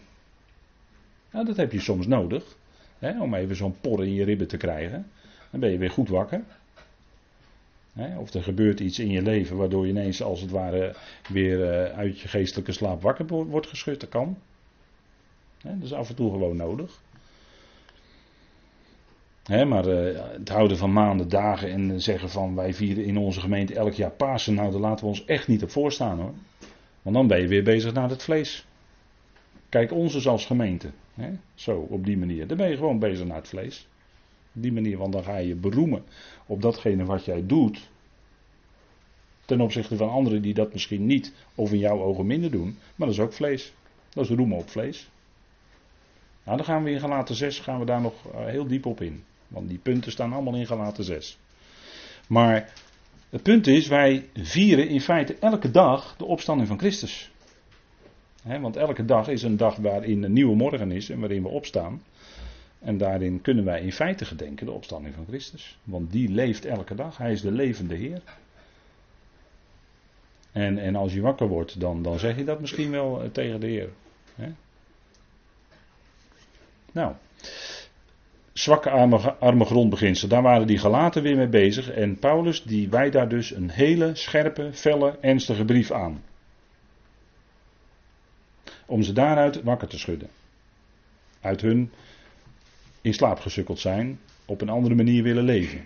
Nou, 1.32 1.46
dat 1.46 1.58
heb 1.58 1.72
je 1.72 1.80
soms 1.80 2.08
nodig. 2.08 2.58
Hè, 3.00 3.22
om 3.22 3.34
even 3.34 3.56
zo'n 3.56 3.76
por 3.82 4.06
in 4.06 4.14
je 4.14 4.24
ribben 4.24 4.48
te 4.48 4.58
krijgen. 4.58 5.12
Dan 5.52 5.60
ben 5.60 5.72
je 5.72 5.78
weer 5.78 5.90
goed 5.90 6.10
wakker. 6.10 6.44
Of 8.20 8.34
er 8.34 8.44
gebeurt 8.44 8.80
iets 8.80 9.00
in 9.00 9.10
je 9.10 9.22
leven 9.22 9.58
waardoor 9.58 9.86
je 9.86 9.92
ineens 9.92 10.22
als 10.22 10.42
het 10.42 10.52
ware 10.52 10.96
weer 11.30 11.70
eh, 11.72 11.98
uit 11.98 12.20
je 12.20 12.28
geestelijke 12.28 12.72
slaap 12.72 13.02
wakker 13.02 13.28
wo- 13.28 13.46
wordt 13.46 13.68
geschud. 13.68 14.00
Dat 14.00 14.10
kan. 14.10 14.38
Dat 15.62 15.74
is 15.84 15.94
af 15.94 16.10
en 16.10 16.16
toe 16.16 16.32
gewoon 16.32 16.56
nodig. 16.58 17.02
Maar 19.68 19.88
eh, 19.88 20.22
het 20.32 20.50
houden 20.50 20.78
van 20.78 20.94
maanden, 20.94 21.30
dagen 21.30 21.70
en 21.72 22.02
zeggen 22.02 22.30
van 22.30 22.56
wij 22.56 22.74
vieren 22.74 23.04
in 23.06 23.18
onze 23.18 23.40
gemeente 23.40 23.76
elk 23.76 23.94
jaar 23.94 24.12
Pasen. 24.12 24.54
Nou, 24.54 24.72
daar 24.72 24.80
laten 24.80 25.04
we 25.06 25.10
ons 25.12 25.26
echt 25.26 25.48
niet 25.48 25.64
op 25.64 25.70
voorstaan 25.70 26.20
hoor. 26.20 26.34
Want 27.02 27.16
dan 27.16 27.28
ben 27.28 27.42
je 27.42 27.48
weer 27.48 27.64
bezig 27.64 27.94
naar 27.94 28.10
het 28.10 28.24
vlees. 28.24 28.66
Kijk, 29.70 29.92
ons 29.92 30.16
is 30.16 30.28
als 30.28 30.46
gemeente. 30.46 30.90
Zo, 31.54 31.88
op 31.90 32.06
die 32.06 32.18
manier. 32.18 32.48
Dan 32.48 32.58
ben 32.58 32.70
je 32.70 32.76
gewoon 32.78 33.00
bezig 33.00 33.26
naar 33.26 33.38
het 33.38 33.48
vlees. 33.48 33.88
Die 34.62 34.72
manier, 34.72 34.98
want 34.98 35.14
dan 35.14 35.24
ga 35.24 35.38
je 35.38 35.56
beroemen 35.56 36.04
op 36.46 36.62
datgene 36.62 37.06
wat 37.06 37.26
jij 37.26 37.46
doet. 37.46 37.90
Ten 39.46 39.62
opzichte 39.62 39.98
van 39.98 40.10
anderen 40.10 40.42
die 40.42 40.54
dat 40.54 40.74
misschien 40.74 41.06
niet 41.06 41.34
of 41.56 41.72
in 41.72 41.80
jouw 41.80 42.02
ogen 42.02 42.26
minder 42.26 42.52
doen. 42.52 42.78
Maar 42.96 43.08
dat 43.08 43.18
is 43.18 43.24
ook 43.24 43.34
vlees. 43.34 43.74
Dat 44.10 44.24
is 44.24 44.36
roemen 44.36 44.58
op 44.58 44.70
vlees. 44.70 45.10
Nou, 46.44 46.58
dan 46.58 46.66
gaan 46.66 46.84
we 46.84 46.92
in 46.92 47.00
Galaten 47.00 47.36
6 47.36 47.60
gaan 47.60 47.80
we 47.80 47.86
daar 47.86 48.02
nog 48.02 48.14
eh, 48.26 48.46
heel 48.46 48.68
diep 48.68 48.86
op 48.86 49.02
in. 49.02 49.24
Want 49.48 49.70
die 49.70 49.78
punten 49.78 50.12
staan 50.12 50.34
allemaal 50.34 50.56
in 50.56 50.68
Galaten 50.68 51.04
6. 51.04 51.38
Maar 52.28 52.74
het 53.30 53.44
punt 53.44 53.68
is, 53.68 53.88
wij 53.88 54.30
vieren 54.34 54.88
in 54.88 55.02
feite 55.02 55.36
elke 55.40 55.72
dag 55.72 56.16
de 56.18 56.26
opstanding 56.26 56.68
van 56.68 56.80
Christus. 56.80 57.32
Want 58.44 58.76
elke 58.76 59.06
dag 59.06 59.28
is 59.28 59.44
een 59.44 59.58
dag 59.58 59.76
waarin 59.76 60.24
een 60.24 60.34
nieuwe 60.34 60.56
morgen 60.56 60.92
is 60.92 61.10
en 61.10 61.20
waarin 61.20 61.44
we 61.44 61.50
opstaan. 61.50 62.02
En 62.80 62.98
daarin 62.98 63.42
kunnen 63.42 63.66
wij 63.66 63.82
in 63.82 63.92
feite 63.92 64.26
gedenken 64.26 64.66
de 64.66 64.72
opstanding 64.72 65.16
van 65.16 65.26
Christus. 65.28 65.78
Want 65.84 66.12
die 66.12 66.30
leeft 66.30 66.66
elke 66.66 66.96
dag. 66.96 67.18
Hij 67.18 67.32
is 67.32 67.42
de 67.42 67.52
levende 67.52 67.96
Heer. 67.96 68.22
En, 70.52 70.78
en 70.78 70.96
als 70.96 71.14
je 71.14 71.22
wakker 71.22 71.48
wordt, 71.48 71.80
dan, 71.80 72.02
dan 72.02 72.20
zeg 72.20 72.38
je 72.38 72.44
dat 72.44 72.60
misschien 72.60 72.92
wel 72.92 73.24
eh, 73.24 73.30
tegen 73.30 73.60
de 73.60 73.68
Heer. 73.68 73.90
Nou, 76.92 77.14
zwakke 78.54 78.90
arme, 78.90 79.34
arme 79.34 79.66
grondbeginsel, 79.66 80.28
daar 80.28 80.42
waren 80.42 80.68
die 80.68 80.78
gelaten 80.78 81.24
weer 81.24 81.36
mee 81.36 81.48
bezig. 81.48 81.92
En 81.92 82.20
Paulus 82.20 82.64
die 82.64 82.90
wijdt 82.90 83.14
daar 83.14 83.30
dus 83.30 83.52
een 83.52 83.70
hele 83.70 84.16
scherpe, 84.16 84.70
felle, 84.74 85.18
ernstige 85.22 85.66
brief 85.66 85.92
aan. 85.92 86.24
Om 88.86 89.02
ze 89.02 89.14
daaruit 89.14 89.64
wakker 89.64 89.88
te 89.88 90.00
schudden. 90.00 90.30
Uit 91.42 91.62
hun 91.62 91.92
in 93.10 93.16
slaap 93.16 93.44
zijn, 93.74 94.20
op 94.46 94.62
een 94.62 94.70
andere 94.70 94.96
manier 94.96 95.24
willen 95.24 95.44
leven. 95.44 95.86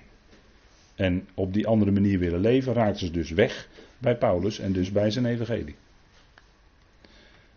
En 0.95 1.27
op 1.33 1.53
die 1.53 1.67
andere 1.67 1.91
manier 1.91 2.19
willen 2.19 2.39
leven 2.39 2.73
raakt 2.73 2.97
ze 2.97 3.11
dus 3.11 3.31
weg 3.31 3.69
bij 3.97 4.17
Paulus 4.17 4.59
en 4.59 4.73
dus 4.73 4.91
bij 4.91 5.11
zijn 5.11 5.25
evangelie. 5.25 5.75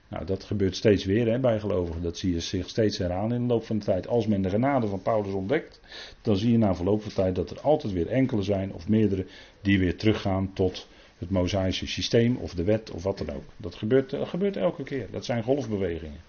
Nou, 0.08 0.24
dat 0.24 0.44
gebeurt 0.44 0.76
steeds 0.76 1.04
weer 1.04 1.30
hè, 1.30 1.38
bij 1.38 1.60
gelovigen. 1.60 2.02
Dat 2.02 2.18
zie 2.18 2.32
je 2.32 2.40
zich 2.40 2.68
steeds 2.68 2.98
herhalen 2.98 3.36
in 3.36 3.46
de 3.46 3.52
loop 3.52 3.64
van 3.64 3.78
de 3.78 3.84
tijd. 3.84 4.08
Als 4.08 4.26
men 4.26 4.42
de 4.42 4.50
genade 4.50 4.86
van 4.86 5.02
Paulus 5.02 5.32
ontdekt, 5.32 5.80
dan 6.22 6.36
zie 6.36 6.50
je 6.50 6.58
na 6.58 6.74
verloop 6.74 7.02
van 7.02 7.12
tijd 7.12 7.34
dat 7.34 7.50
er 7.50 7.60
altijd 7.60 7.92
weer 7.92 8.08
enkele 8.08 8.42
zijn 8.42 8.72
of 8.72 8.88
meerdere 8.88 9.26
die 9.60 9.78
weer 9.78 9.96
teruggaan 9.96 10.52
tot 10.52 10.88
het 11.18 11.30
Mosaïsche 11.30 11.86
systeem 11.86 12.36
of 12.36 12.54
de 12.54 12.64
wet 12.64 12.90
of 12.90 13.02
wat 13.02 13.18
dan 13.18 13.30
ook. 13.30 13.44
Dat 13.56 13.74
gebeurt, 13.74 14.10
dat 14.10 14.28
gebeurt 14.28 14.56
elke 14.56 14.82
keer. 14.82 15.06
Dat 15.10 15.24
zijn 15.24 15.42
golfbewegingen. 15.42 16.20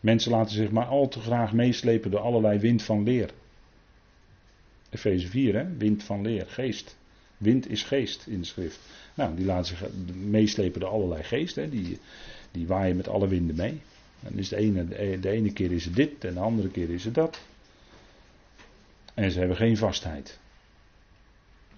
Mensen 0.00 0.30
laten 0.30 0.54
zich 0.54 0.70
maar 0.70 0.86
al 0.86 1.08
te 1.08 1.20
graag 1.20 1.52
meeslepen 1.52 2.10
door 2.10 2.20
allerlei 2.20 2.58
wind 2.58 2.82
van 2.82 3.02
leer. 3.02 3.30
Efeze 4.90 5.28
4, 5.28 5.54
hè? 5.54 5.76
wind 5.76 6.02
van 6.02 6.22
leer, 6.22 6.46
geest. 6.46 6.96
Wind 7.36 7.70
is 7.70 7.82
geest 7.82 8.26
in 8.26 8.38
de 8.38 8.46
schrift. 8.46 8.78
Nou, 9.14 9.36
die 9.36 9.44
laten 9.44 9.76
zich 9.76 9.88
meeslepen 10.14 10.80
door 10.80 10.90
allerlei 10.90 11.22
geesten. 11.22 11.70
Die, 11.70 11.98
die 12.50 12.66
waaien 12.66 12.96
met 12.96 13.08
alle 13.08 13.28
winden 13.28 13.56
mee. 13.56 13.80
En 14.22 14.36
dus 14.36 14.48
de 14.48 14.56
ene, 14.56 14.88
de 15.20 15.30
ene 15.30 15.52
keer 15.52 15.72
is 15.72 15.84
het 15.84 15.96
dit 15.96 16.24
en 16.24 16.34
de 16.34 16.40
andere 16.40 16.68
keer 16.68 16.90
is 16.90 17.04
het 17.04 17.14
dat. 17.14 17.40
En 19.14 19.30
ze 19.30 19.38
hebben 19.38 19.56
geen 19.56 19.76
vastheid. 19.76 20.38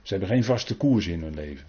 Ze 0.03 0.11
hebben 0.11 0.29
geen 0.29 0.45
vaste 0.45 0.77
koers 0.77 1.07
in 1.07 1.23
hun 1.23 1.35
leven. 1.35 1.67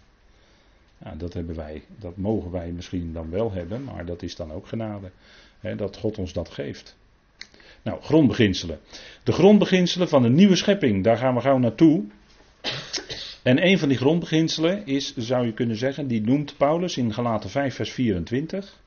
Nou, 0.98 1.18
dat 1.18 1.34
hebben 1.34 1.56
wij. 1.56 1.84
Dat 2.00 2.18
mogen 2.18 2.52
wij 2.52 2.72
misschien 2.72 3.14
dan 3.14 3.30
wel 3.30 3.52
hebben, 3.52 3.84
maar 3.84 4.06
dat 4.06 4.22
is 4.22 4.36
dan 4.36 4.52
ook 4.52 4.68
genade. 4.68 5.12
Dat 5.78 5.98
God 5.98 6.18
ons 6.18 6.34
dat 6.34 6.50
geeft. 6.50 6.96
Nou, 7.84 8.02
grondbeginselen. 8.02 8.80
De 9.24 9.32
grondbeginselen 9.32 10.10
van 10.10 10.22
de 10.22 10.30
nieuwe 10.30 10.56
schepping, 10.56 11.04
daar 11.04 11.18
gaan 11.18 11.36
we 11.36 11.42
gauw 11.42 11.58
naartoe. 11.58 12.04
En 13.44 13.66
een 13.66 13.80
van 13.80 13.90
die 13.90 13.98
grondbeginselen 13.98 14.86
is, 14.86 15.16
zou 15.18 15.46
je 15.46 15.54
kunnen 15.54 15.76
zeggen, 15.76 16.08
die 16.08 16.22
noemt 16.22 16.58
Paulus 16.58 16.98
in 16.98 17.14
Galaten 17.14 17.50
5, 17.50 17.76
vers 17.76 17.92
24. 17.92 18.82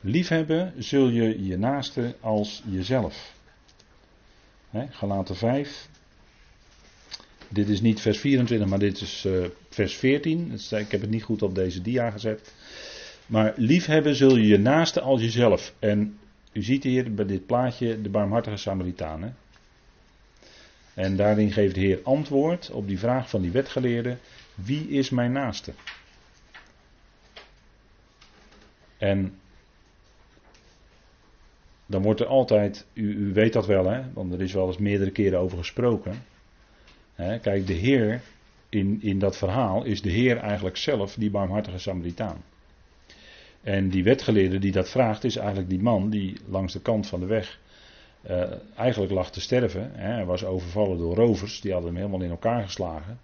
Liefhebben 0.00 0.72
zul 0.78 1.08
je 1.08 1.44
je 1.44 1.58
naaste 1.58 2.14
als 2.20 2.62
jezelf. 2.70 3.32
Hè, 4.70 4.86
Galaten 4.90 5.36
5. 5.36 5.88
Dit 7.48 7.68
is 7.68 7.80
niet 7.80 8.00
vers 8.00 8.18
24, 8.18 8.68
maar 8.68 8.78
dit 8.78 9.00
is 9.00 9.24
uh, 9.26 9.44
vers 9.70 9.94
14. 9.96 10.52
Ik 10.70 10.90
heb 10.90 11.00
het 11.00 11.10
niet 11.10 11.22
goed 11.22 11.42
op 11.42 11.54
deze 11.54 11.82
dia 11.82 12.10
gezet. 12.10 12.52
Maar 13.28 13.52
liefhebben 13.56 14.14
zul 14.14 14.36
je 14.36 14.46
je 14.46 14.58
naaste 14.58 15.00
als 15.00 15.20
jezelf. 15.20 15.74
En 15.78 16.18
u 16.52 16.62
ziet 16.62 16.84
hier 16.84 17.14
bij 17.14 17.26
dit 17.26 17.46
plaatje 17.46 18.02
de 18.02 18.08
barmhartige 18.08 18.56
Samaritaan. 18.56 19.22
Hè? 19.22 19.30
En 20.94 21.16
daarin 21.16 21.52
geeft 21.52 21.74
de 21.74 21.80
Heer 21.80 22.00
antwoord 22.02 22.70
op 22.70 22.88
die 22.88 22.98
vraag 22.98 23.30
van 23.30 23.42
die 23.42 23.50
wetgeleerde: 23.50 24.16
wie 24.54 24.88
is 24.88 25.10
mijn 25.10 25.32
naaste? 25.32 25.72
En 28.98 29.38
dan 31.86 32.02
wordt 32.02 32.20
er 32.20 32.26
altijd, 32.26 32.86
u, 32.92 33.14
u 33.14 33.32
weet 33.32 33.52
dat 33.52 33.66
wel, 33.66 33.84
hè, 33.84 34.12
want 34.12 34.32
er 34.32 34.40
is 34.40 34.52
wel 34.52 34.66
eens 34.66 34.78
meerdere 34.78 35.10
keren 35.10 35.38
over 35.38 35.58
gesproken. 35.58 36.24
Hè, 37.14 37.38
kijk, 37.38 37.66
de 37.66 37.72
Heer 37.72 38.20
in, 38.68 38.98
in 39.02 39.18
dat 39.18 39.36
verhaal 39.36 39.84
is 39.84 40.02
de 40.02 40.10
Heer 40.10 40.36
eigenlijk 40.36 40.76
zelf 40.76 41.14
die 41.14 41.30
barmhartige 41.30 41.78
Samaritaan. 41.78 42.42
En 43.68 43.88
die 43.88 44.04
wetgeleerde 44.04 44.58
die 44.58 44.72
dat 44.72 44.88
vraagt, 44.88 45.24
is 45.24 45.36
eigenlijk 45.36 45.68
die 45.68 45.80
man 45.80 46.10
die 46.10 46.36
langs 46.46 46.72
de 46.72 46.80
kant 46.80 47.06
van 47.06 47.20
de 47.20 47.26
weg 47.26 47.58
uh, 48.30 48.42
eigenlijk 48.76 49.12
lag 49.12 49.30
te 49.30 49.40
sterven. 49.40 49.90
Hè. 49.94 50.12
Hij 50.12 50.24
was 50.24 50.44
overvallen 50.44 50.98
door 50.98 51.14
rovers, 51.14 51.60
die 51.60 51.72
hadden 51.72 51.90
hem 51.90 52.00
helemaal 52.00 52.22
in 52.22 52.30
elkaar 52.30 52.62
geslagen. 52.62 53.18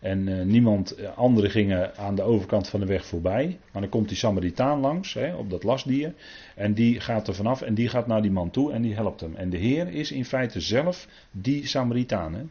En 0.00 0.26
uh, 0.26 0.42
niemand, 0.42 0.98
uh, 0.98 1.16
anderen 1.16 1.50
gingen 1.50 1.96
aan 1.96 2.14
de 2.14 2.22
overkant 2.22 2.68
van 2.68 2.80
de 2.80 2.86
weg 2.86 3.06
voorbij. 3.06 3.58
Maar 3.72 3.82
dan 3.82 3.90
komt 3.90 4.08
die 4.08 4.16
Samaritaan 4.16 4.80
langs, 4.80 5.14
hè, 5.14 5.34
op 5.34 5.50
dat 5.50 5.62
lastdier. 5.62 6.14
En 6.54 6.74
die 6.74 7.00
gaat 7.00 7.28
er 7.28 7.34
vanaf 7.34 7.62
en 7.62 7.74
die 7.74 7.88
gaat 7.88 8.06
naar 8.06 8.22
die 8.22 8.30
man 8.30 8.50
toe 8.50 8.72
en 8.72 8.82
die 8.82 8.94
helpt 8.94 9.20
hem. 9.20 9.34
En 9.34 9.50
de 9.50 9.58
Heer 9.58 9.88
is 9.88 10.12
in 10.12 10.24
feite 10.24 10.60
zelf 10.60 11.08
die 11.30 11.66
Samaritaan. 11.66 12.34
Hè. 12.34 12.42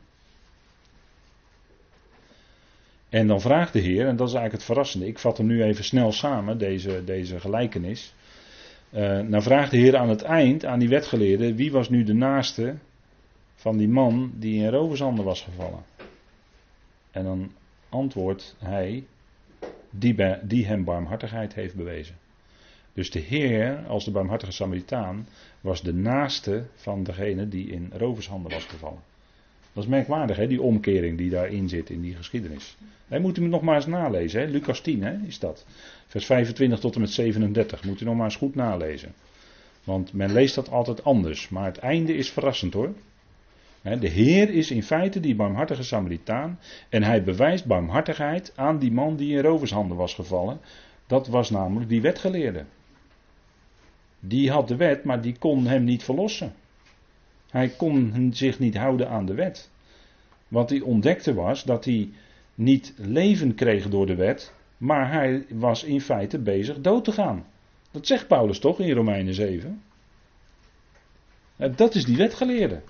En 3.09 3.27
dan 3.27 3.41
vraagt 3.41 3.73
de 3.73 3.79
Heer, 3.79 4.07
en 4.07 4.15
dat 4.15 4.27
is 4.27 4.33
eigenlijk 4.33 4.53
het 4.53 4.63
verrassende. 4.63 5.07
Ik 5.07 5.19
vat 5.19 5.37
hem 5.37 5.47
nu 5.47 5.63
even 5.63 5.83
snel 5.83 6.11
samen, 6.11 6.57
deze, 6.57 7.03
deze 7.03 7.39
gelijkenis. 7.39 8.13
Uh, 8.93 9.19
nou 9.19 9.43
vraagt 9.43 9.71
de 9.71 9.77
Heer 9.77 9.97
aan 9.97 10.09
het 10.09 10.21
eind, 10.21 10.65
aan 10.65 10.79
die 10.79 10.89
wetgeleerde, 10.89 11.55
wie 11.55 11.71
was 11.71 11.89
nu 11.89 12.03
de 12.03 12.13
naaste 12.13 12.75
van 13.55 13.77
die 13.77 13.87
man 13.87 14.31
die 14.35 14.63
in 14.63 14.69
rovershanden 14.69 15.25
was 15.25 15.41
gevallen? 15.41 15.83
En 17.11 17.23
dan 17.23 17.51
antwoordt 17.89 18.55
hij, 18.59 19.03
die, 19.89 20.15
die 20.41 20.65
hem 20.65 20.83
barmhartigheid 20.83 21.53
heeft 21.53 21.75
bewezen. 21.75 22.15
Dus 22.93 23.11
de 23.11 23.19
Heer, 23.19 23.85
als 23.87 24.05
de 24.05 24.11
barmhartige 24.11 24.51
Samaritaan, 24.51 25.27
was 25.61 25.81
de 25.81 25.93
naaste 25.93 26.65
van 26.75 27.03
degene 27.03 27.47
die 27.47 27.67
in 27.67 27.91
rovershanden 27.93 28.51
was 28.51 28.65
gevallen. 28.65 29.01
Dat 29.73 29.84
is 29.84 29.89
merkwaardig, 29.89 30.38
hè, 30.38 30.47
die 30.47 30.62
omkering 30.62 31.17
die 31.17 31.29
daarin 31.29 31.69
zit 31.69 31.89
in 31.89 32.01
die 32.01 32.15
geschiedenis. 32.15 32.77
Wij 33.08 33.19
moeten 33.19 33.43
het 33.43 33.51
nog 33.51 33.62
maar 33.62 33.75
eens 33.75 33.86
nalezen, 33.86 34.41
hè? 34.41 34.47
Lucas 34.47 34.82
10 34.82 35.03
hè, 35.03 35.17
is 35.27 35.39
dat. 35.39 35.65
Vers 36.08 36.25
25 36.25 36.79
tot 36.79 36.95
en 36.95 37.01
met 37.01 37.12
37, 37.12 37.84
moet 37.84 38.01
u 38.01 38.05
nog 38.05 38.15
maar 38.15 38.25
eens 38.25 38.36
goed 38.36 38.55
nalezen. 38.55 39.13
Want 39.84 40.13
men 40.13 40.34
leest 40.34 40.55
dat 40.55 40.69
altijd 40.69 41.03
anders, 41.03 41.49
maar 41.49 41.65
het 41.65 41.77
einde 41.77 42.13
is 42.13 42.29
verrassend 42.29 42.73
hoor. 42.73 42.93
De 43.82 44.08
Heer 44.08 44.49
is 44.49 44.71
in 44.71 44.84
feite 44.84 45.19
die 45.19 45.36
barmhartige 45.36 45.84
Samaritaan 45.84 46.60
en 46.89 47.03
hij 47.03 47.23
bewijst 47.23 47.65
barmhartigheid 47.65 48.53
aan 48.55 48.79
die 48.79 48.91
man 48.91 49.15
die 49.15 49.36
in 49.36 49.43
rovershanden 49.43 49.97
was 49.97 50.13
gevallen. 50.13 50.60
Dat 51.08 51.27
was 51.27 51.49
namelijk 51.49 51.89
die 51.89 52.01
wetgeleerde. 52.01 52.65
Die 54.19 54.51
had 54.51 54.67
de 54.67 54.75
wet, 54.75 55.03
maar 55.03 55.21
die 55.21 55.36
kon 55.38 55.65
hem 55.65 55.84
niet 55.84 56.03
verlossen. 56.03 56.53
Hij 57.49 57.69
kon 57.69 58.29
zich 58.33 58.59
niet 58.59 58.77
houden 58.77 59.09
aan 59.09 59.25
de 59.25 59.33
wet. 59.33 59.69
Wat 60.47 60.69
hij 60.69 60.81
ontdekte 60.81 61.33
was 61.33 61.63
dat 61.63 61.85
hij 61.85 62.09
niet 62.55 62.93
leven 62.97 63.55
kreeg 63.55 63.89
door 63.89 64.05
de 64.05 64.15
wet, 64.15 64.53
maar 64.77 65.12
hij 65.12 65.45
was 65.49 65.83
in 65.83 66.01
feite 66.01 66.39
bezig 66.39 66.81
dood 66.81 67.03
te 67.03 67.12
gaan. 67.12 67.45
Dat 67.91 68.07
zegt 68.07 68.27
Paulus 68.27 68.59
toch 68.59 68.79
in 68.79 68.91
Romeinen 68.91 69.33
7? 69.33 69.81
Dat 71.75 71.95
is 71.95 72.05
die 72.05 72.17
wetgeleerde. 72.17 72.81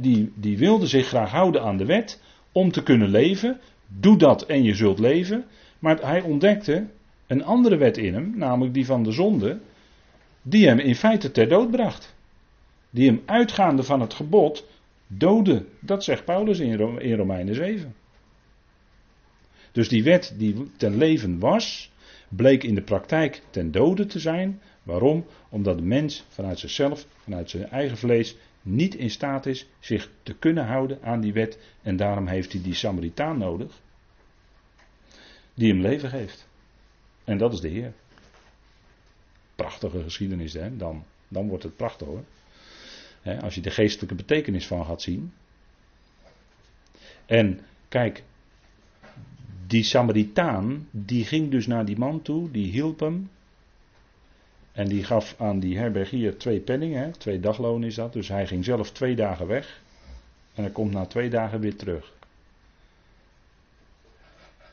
die, 0.00 0.32
die 0.34 0.58
wilde 0.58 0.86
zich 0.86 1.06
graag 1.06 1.30
houden 1.30 1.62
aan 1.62 1.76
de 1.76 1.84
wet 1.84 2.22
om 2.52 2.70
te 2.70 2.82
kunnen 2.82 3.08
leven. 3.08 3.60
Doe 3.86 4.16
dat 4.16 4.42
en 4.42 4.62
je 4.62 4.74
zult 4.74 4.98
leven. 4.98 5.44
Maar 5.78 6.00
hij 6.00 6.20
ontdekte 6.20 6.86
een 7.26 7.44
andere 7.44 7.76
wet 7.76 7.96
in 7.96 8.14
hem, 8.14 8.32
namelijk 8.36 8.74
die 8.74 8.86
van 8.86 9.02
de 9.02 9.12
zonde, 9.12 9.58
die 10.42 10.66
hem 10.66 10.78
in 10.78 10.96
feite 10.96 11.30
ter 11.30 11.48
dood 11.48 11.70
bracht. 11.70 12.14
Die 12.94 13.08
hem 13.08 13.22
uitgaande 13.26 13.82
van 13.82 14.00
het 14.00 14.14
gebod 14.14 14.66
doden. 15.06 15.68
Dat 15.80 16.04
zegt 16.04 16.24
Paulus 16.24 16.58
in, 16.58 17.00
in 17.00 17.16
Romeinen 17.16 17.54
7. 17.54 17.94
Dus 19.72 19.88
die 19.88 20.02
wet 20.02 20.34
die 20.36 20.70
ten 20.76 20.96
leven 20.96 21.38
was, 21.38 21.92
bleek 22.28 22.62
in 22.62 22.74
de 22.74 22.82
praktijk 22.82 23.42
ten 23.50 23.70
dode 23.70 24.06
te 24.06 24.18
zijn. 24.18 24.60
Waarom? 24.82 25.26
Omdat 25.48 25.76
de 25.76 25.84
mens 25.84 26.24
vanuit 26.28 26.58
zichzelf, 26.58 27.06
vanuit 27.18 27.50
zijn 27.50 27.68
eigen 27.68 27.96
vlees, 27.96 28.36
niet 28.62 28.94
in 28.94 29.10
staat 29.10 29.46
is 29.46 29.66
zich 29.80 30.10
te 30.22 30.34
kunnen 30.34 30.66
houden 30.66 31.02
aan 31.02 31.20
die 31.20 31.32
wet. 31.32 31.58
En 31.82 31.96
daarom 31.96 32.26
heeft 32.26 32.52
hij 32.52 32.62
die 32.62 32.74
Samaritaan 32.74 33.38
nodig, 33.38 33.80
die 35.54 35.72
hem 35.72 35.80
leven 35.80 36.08
geeft. 36.08 36.48
En 37.24 37.38
dat 37.38 37.52
is 37.52 37.60
de 37.60 37.68
Heer. 37.68 37.92
Prachtige 39.54 40.02
geschiedenis, 40.02 40.52
hè? 40.52 40.76
Dan, 40.76 41.04
dan 41.28 41.48
wordt 41.48 41.64
het 41.64 41.76
prachtig 41.76 42.06
hoor 42.06 42.24
als 43.40 43.54
je 43.54 43.60
de 43.60 43.70
geestelijke 43.70 44.14
betekenis 44.14 44.66
van 44.66 44.84
gaat 44.84 45.02
zien. 45.02 45.32
En 47.26 47.60
kijk, 47.88 48.22
die 49.66 49.82
Samaritaan, 49.82 50.88
die 50.90 51.24
ging 51.24 51.50
dus 51.50 51.66
naar 51.66 51.84
die 51.84 51.98
man 51.98 52.22
toe, 52.22 52.50
die 52.50 52.70
hielp 52.70 53.00
hem. 53.00 53.30
En 54.72 54.88
die 54.88 55.04
gaf 55.04 55.34
aan 55.38 55.60
die 55.60 55.78
herbergier 55.78 56.38
twee 56.38 56.60
penningen, 56.60 57.18
twee 57.18 57.40
dagloon 57.40 57.84
is 57.84 57.94
dat. 57.94 58.12
Dus 58.12 58.28
hij 58.28 58.46
ging 58.46 58.64
zelf 58.64 58.92
twee 58.92 59.14
dagen 59.14 59.46
weg. 59.46 59.82
En 60.54 60.62
hij 60.62 60.72
komt 60.72 60.92
na 60.92 61.06
twee 61.06 61.30
dagen 61.30 61.60
weer 61.60 61.76
terug. 61.76 62.12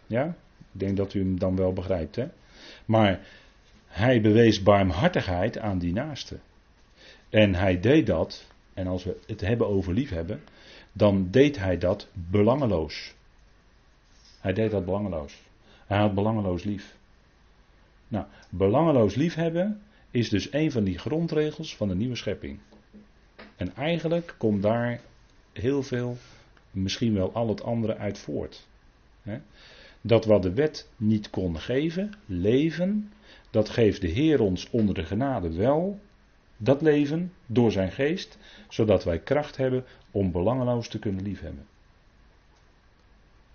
Ja, 0.08 0.26
ik 0.74 0.80
denk 0.80 0.98
dat 0.98 1.14
u 1.14 1.20
hem 1.20 1.40
dan 1.40 1.56
wel 1.56 1.74
begrijpt. 1.74 2.16
Hè? 2.16 2.28
Maar 2.86 3.20
hij 3.88 4.22
bewees 4.22 4.64
barmhartigheid 4.64 5.58
aan 5.58 5.80
die 5.80 5.94
naaste. 5.94 6.40
En 7.32 7.56
hij 7.56 7.80
deed 7.80 8.06
dat, 8.06 8.48
en 8.74 8.88
als 8.88 9.04
we 9.04 9.20
het 9.28 9.42
hebben 9.42 9.68
over 9.68 9.94
liefhebben, 9.94 10.42
dan 10.92 11.28
deed 11.32 11.58
hij 11.58 11.78
dat 11.78 12.08
belangeloos. 12.14 13.14
Hij 14.40 14.54
deed 14.54 14.72
dat 14.72 14.86
belangeloos. 14.86 15.42
Hij 15.86 15.98
had 15.98 16.14
belangeloos 16.14 16.64
lief. 16.64 16.96
Nou, 18.08 18.26
belangeloos 18.50 19.16
liefhebben 19.16 19.82
is 20.12 20.30
dus 20.30 20.54
een 20.54 20.72
van 20.72 20.84
die 20.84 20.98
grondregels 20.98 21.76
van 21.76 21.88
de 21.88 21.96
nieuwe 21.96 22.16
schepping. 22.16 22.60
En 23.56 23.76
eigenlijk 23.76 24.36
komt 24.38 24.62
daar 24.62 25.02
heel 25.54 25.84
veel, 25.84 26.18
misschien 26.72 27.14
wel 27.14 27.34
al 27.34 27.48
het 27.48 27.64
andere 27.64 27.98
uit 27.98 28.20
voort. 28.20 28.68
Dat 30.02 30.26
wat 30.26 30.44
de 30.44 30.54
wet 30.54 30.90
niet 30.98 31.30
kon 31.30 31.60
geven, 31.60 32.14
leven, 32.26 33.12
dat 33.50 33.70
geeft 33.70 34.02
de 34.02 34.08
Heer 34.08 34.42
ons 34.42 34.70
onder 34.70 34.96
de 34.96 35.04
genade 35.04 35.54
wel 35.54 36.00
dat 36.64 36.82
leven 36.82 37.34
door 37.46 37.72
zijn 37.72 37.92
geest, 37.92 38.38
zodat 38.70 39.04
wij 39.04 39.20
kracht 39.20 39.58
hebben 39.58 39.86
om 40.12 40.32
belangeloos 40.32 40.88
te 40.88 41.00
kunnen 41.00 41.24
liefhebben. 41.24 41.66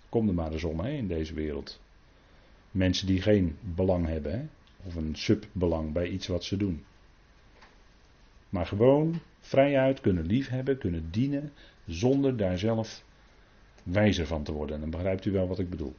Kom 0.09 0.27
er 0.27 0.33
maar 0.33 0.51
eens 0.51 0.63
om 0.63 0.85
in 0.85 1.07
deze 1.07 1.33
wereld. 1.33 1.79
Mensen 2.71 3.07
die 3.07 3.21
geen 3.21 3.57
belang 3.75 4.07
hebben, 4.07 4.31
hè, 4.31 4.45
of 4.87 4.95
een 4.95 5.15
subbelang 5.15 5.93
bij 5.93 6.07
iets 6.07 6.27
wat 6.27 6.43
ze 6.43 6.57
doen. 6.57 6.83
Maar 8.49 8.65
gewoon 8.65 9.19
vrijuit 9.39 10.01
kunnen 10.01 10.25
liefhebben, 10.25 10.77
kunnen 10.77 11.11
dienen, 11.11 11.53
zonder 11.85 12.37
daar 12.37 12.57
zelf 12.57 13.03
wijzer 13.83 14.27
van 14.27 14.43
te 14.43 14.51
worden. 14.51 14.75
En 14.75 14.81
dan 14.81 14.89
begrijpt 14.89 15.25
u 15.25 15.31
wel 15.31 15.47
wat 15.47 15.59
ik 15.59 15.69
bedoel. 15.69 15.95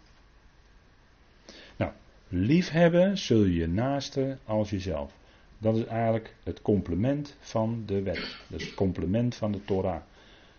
Nou, 1.76 1.92
liefhebben 2.28 3.18
zul 3.18 3.44
je 3.44 3.68
naaste 3.68 4.38
als 4.44 4.70
jezelf. 4.70 5.17
Dat 5.58 5.76
is 5.76 5.84
eigenlijk 5.84 6.34
het 6.42 6.62
complement 6.62 7.36
van 7.40 7.82
de 7.86 8.02
wet. 8.02 8.36
Dus 8.46 8.64
het 8.64 8.74
complement 8.74 9.34
van 9.34 9.52
de 9.52 9.64
Torah. 9.64 10.02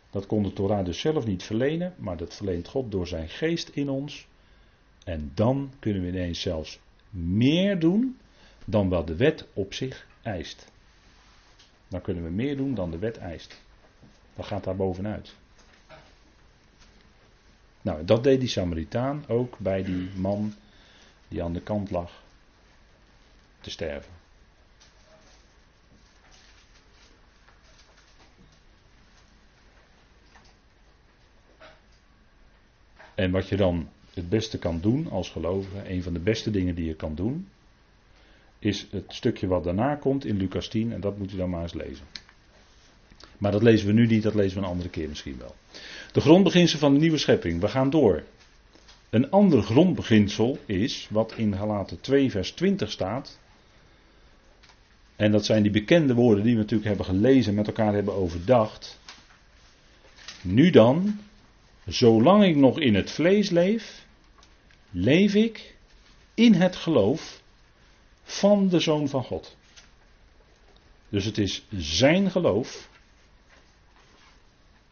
Dat 0.10 0.26
kon 0.26 0.44
de 0.44 0.54
Torah 0.54 0.86
dus 0.86 1.00
zelf 1.00 1.26
niet 1.26 1.44
verlenen, 1.44 1.94
maar 1.98 2.18
dat 2.18 2.36
verleent 2.36 2.68
God 2.68 2.92
door 2.92 3.08
zijn 3.08 3.30
geest 3.30 3.70
in 3.70 3.90
ons. 3.90 4.28
En 5.04 5.32
dan 5.34 5.72
kunnen 5.80 6.02
we 6.02 6.08
ineens 6.08 6.42
zelfs 6.42 6.80
meer 7.10 7.80
doen 7.80 8.18
dan 8.66 8.90
wat 8.90 9.08
de 9.08 9.16
wet 9.16 9.48
op 9.54 9.74
zich 9.74 10.08
eist. 10.22 10.72
Dan 11.88 12.02
kunnen 12.02 12.24
we 12.24 12.30
meer 12.30 12.58
doen 12.58 12.74
dan 12.74 12.92
de 12.92 12.98
wet 12.98 13.18
eist. 13.18 13.62
Dat 14.36 14.46
gaat 14.46 14.64
daar 14.64 14.76
bovenuit. 14.76 15.36
Nou, 17.82 18.06
dat 18.06 18.24
deed 18.24 18.40
die 18.40 18.50
Samaritaan 18.50 19.24
ook 19.28 19.58
bij 19.58 19.84
die 19.84 20.10
man 20.16 20.54
die 21.28 21.44
aan 21.44 21.54
de 21.54 21.62
kant 21.62 21.92
lag 21.92 22.24
te 23.60 23.70
sterven. 23.70 24.19
En 33.20 33.32
wat 33.32 33.50
je 33.50 33.56
dan 33.56 33.90
het 34.14 34.30
beste 34.30 34.58
kan 34.58 34.80
doen 34.82 35.10
als 35.10 35.30
gelovige, 35.30 35.90
een 35.90 36.04
van 36.04 36.14
de 36.14 36.20
beste 36.20 36.52
dingen 36.52 36.76
die 36.76 36.86
je 36.86 36.96
kan 36.96 37.16
doen, 37.16 37.48
is 38.60 38.88
het 38.92 39.04
stukje 39.08 39.48
wat 39.48 39.64
daarna 39.64 39.96
komt 39.96 40.26
in 40.26 40.38
Lucas 40.38 40.68
10 40.68 40.94
en 40.94 41.02
dat 41.02 41.18
moet 41.18 41.34
u 41.34 41.38
dan 41.38 41.50
maar 41.50 41.62
eens 41.62 41.74
lezen. 41.74 42.06
Maar 43.38 43.52
dat 43.52 43.64
lezen 43.64 43.88
we 43.88 43.94
nu 43.94 44.08
niet, 44.08 44.24
dat 44.24 44.36
lezen 44.36 44.58
we 44.58 44.64
een 44.64 44.72
andere 44.72 44.90
keer 44.90 45.10
misschien 45.10 45.38
wel. 45.38 45.56
De 46.12 46.22
grondbeginsel 46.22 46.80
van 46.80 46.94
de 46.94 47.00
nieuwe 47.00 47.18
schepping. 47.18 47.62
We 47.62 47.68
gaan 47.68 47.90
door. 47.90 48.24
Een 49.10 49.32
ander 49.32 49.62
grondbeginsel 49.62 50.58
is, 50.66 51.08
wat 51.12 51.34
in 51.36 51.56
Galaten 51.56 52.02
2 52.02 52.32
vers 52.32 52.52
20 52.52 52.92
staat. 52.92 53.40
En 55.16 55.32
dat 55.32 55.46
zijn 55.46 55.62
die 55.62 55.72
bekende 55.72 56.14
woorden 56.14 56.44
die 56.44 56.54
we 56.54 56.60
natuurlijk 56.60 56.88
hebben 56.88 57.06
gelezen, 57.06 57.54
met 57.54 57.68
elkaar 57.68 57.94
hebben 57.94 58.14
overdacht. 58.14 59.00
Nu 60.42 60.70
dan, 60.70 61.20
Zolang 61.90 62.44
ik 62.44 62.56
nog 62.56 62.80
in 62.80 62.96
het 62.96 63.12
vlees 63.12 63.50
leef, 63.50 64.06
leef 64.90 65.34
ik 65.34 65.78
in 66.34 66.54
het 66.54 66.76
geloof 66.76 67.42
van 68.24 68.68
de 68.68 68.80
Zoon 68.80 69.10
van 69.10 69.24
God. 69.24 69.58
Dus 71.10 71.26
het 71.26 71.38
is 71.38 71.66
zijn 71.70 72.32
geloof 72.32 72.90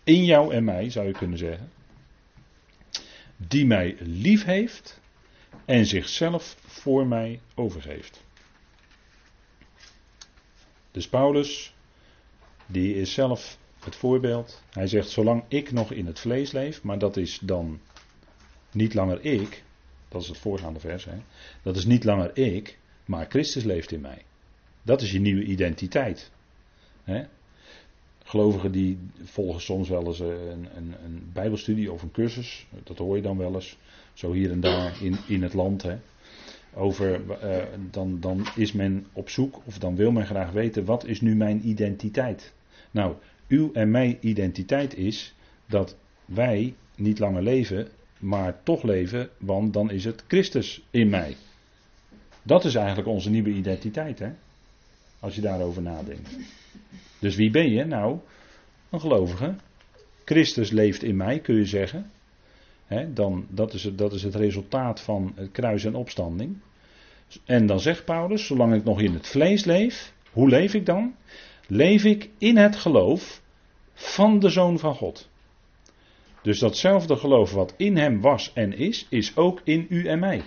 in 0.03 0.25
jou 0.25 0.53
en 0.53 0.63
mij, 0.63 0.89
zou 0.89 1.07
je 1.07 1.13
kunnen 1.13 1.37
zeggen. 1.37 1.71
die 3.37 3.65
mij 3.65 3.95
lief 3.99 4.43
heeft 4.43 4.99
en 5.65 5.85
zichzelf 5.85 6.57
voor 6.65 7.07
mij 7.07 7.39
overgeeft. 7.55 8.23
Dus 10.91 11.07
Paulus, 11.07 11.73
die 12.65 12.95
is 12.95 13.13
zelf 13.13 13.57
het 13.87 13.95
voorbeeld. 13.95 14.63
Hij 14.69 14.87
zegt, 14.87 15.09
zolang 15.09 15.43
ik 15.47 15.71
nog 15.71 15.91
in 15.91 16.05
het 16.05 16.19
vlees 16.19 16.51
leef, 16.51 16.83
maar 16.83 16.99
dat 16.99 17.17
is 17.17 17.39
dan 17.41 17.79
niet 18.71 18.93
langer 18.93 19.25
ik, 19.25 19.63
dat 20.07 20.21
is 20.21 20.27
het 20.27 20.37
voorgaande 20.37 20.79
vers, 20.79 21.05
hè? 21.05 21.17
dat 21.61 21.75
is 21.75 21.85
niet 21.85 22.03
langer 22.03 22.37
ik, 22.37 22.77
maar 23.05 23.25
Christus 23.29 23.63
leeft 23.63 23.91
in 23.91 24.01
mij. 24.01 24.21
Dat 24.81 25.01
is 25.01 25.11
je 25.11 25.19
nieuwe 25.19 25.43
identiteit. 25.43 26.31
Hè? 27.03 27.25
Gelovigen 28.23 28.71
die 28.71 28.99
volgen 29.23 29.61
soms 29.61 29.89
wel 29.89 30.05
eens 30.05 30.19
een, 30.19 30.67
een, 30.75 30.95
een, 31.03 31.29
bijbelstudie 31.33 31.91
of 31.91 32.01
een 32.01 32.11
cursus, 32.11 32.67
dat 32.83 32.97
hoor 32.97 33.15
je 33.15 33.21
dan 33.21 33.37
wel 33.37 33.53
eens, 33.53 33.77
zo 34.13 34.31
hier 34.31 34.51
en 34.51 34.59
daar 34.59 35.01
in, 35.01 35.17
in 35.27 35.43
het 35.43 35.53
land. 35.53 35.83
Hè? 35.83 35.97
Over, 36.73 37.21
uh, 37.43 37.63
dan, 37.91 38.19
dan 38.19 38.47
is 38.55 38.71
men 38.71 39.07
op 39.13 39.29
zoek, 39.29 39.61
of 39.65 39.77
dan 39.77 39.95
wil 39.95 40.11
men 40.11 40.25
graag 40.25 40.51
weten, 40.51 40.85
wat 40.85 41.05
is 41.05 41.21
nu 41.21 41.35
mijn 41.35 41.67
identiteit? 41.67 42.53
Nou, 42.91 43.15
uw 43.47 43.73
en 43.73 43.91
mijn 43.91 44.17
identiteit 44.19 44.95
is 44.95 45.35
dat 45.65 45.95
wij 46.25 46.75
niet 46.95 47.19
langer 47.19 47.43
leven, 47.43 47.87
maar 48.19 48.63
toch 48.63 48.83
leven, 48.83 49.29
want 49.37 49.73
dan 49.73 49.91
is 49.91 50.05
het 50.05 50.23
Christus 50.27 50.83
in 50.91 51.09
mij. 51.09 51.35
Dat 52.43 52.65
is 52.65 52.75
eigenlijk 52.75 53.07
onze 53.07 53.29
nieuwe 53.29 53.49
identiteit, 53.49 54.19
hè? 54.19 54.29
Als 55.19 55.35
je 55.35 55.41
daarover 55.41 55.81
nadenkt. 55.81 56.37
Dus 57.19 57.35
wie 57.35 57.51
ben 57.51 57.69
je? 57.69 57.85
Nou, 57.85 58.19
een 58.89 58.99
gelovige. 58.99 59.55
Christus 60.25 60.69
leeft 60.69 61.03
in 61.03 61.15
mij, 61.15 61.39
kun 61.39 61.55
je 61.55 61.65
zeggen. 61.65 62.11
dan, 63.13 63.45
dat, 63.49 63.73
is 63.73 63.83
het, 63.83 63.97
dat 63.97 64.13
is 64.13 64.23
het 64.23 64.35
resultaat 64.35 65.01
van 65.01 65.31
het 65.35 65.51
kruis 65.51 65.85
en 65.85 65.95
opstanding. 65.95 66.57
En 67.45 67.65
dan 67.65 67.79
zegt 67.79 68.05
Paulus, 68.05 68.45
zolang 68.45 68.73
ik 68.73 68.83
nog 68.83 69.01
in 69.01 69.13
het 69.13 69.27
vlees 69.27 69.65
leef, 69.65 70.13
hoe 70.31 70.49
leef 70.49 70.73
ik 70.73 70.85
dan? 70.85 71.15
Leef 71.67 72.03
ik 72.03 72.29
in 72.37 72.57
het 72.57 72.75
geloof 72.75 73.41
van 73.93 74.39
de 74.39 74.49
Zoon 74.49 74.79
van 74.79 74.95
God. 74.95 75.29
Dus 76.41 76.59
datzelfde 76.59 77.15
geloof 77.15 77.51
wat 77.51 77.73
in 77.77 77.97
hem 77.97 78.21
was 78.21 78.53
en 78.53 78.77
is, 78.77 79.07
is 79.09 79.35
ook 79.35 79.61
in 79.63 79.85
u 79.89 80.07
en 80.07 80.19
mij. 80.19 80.43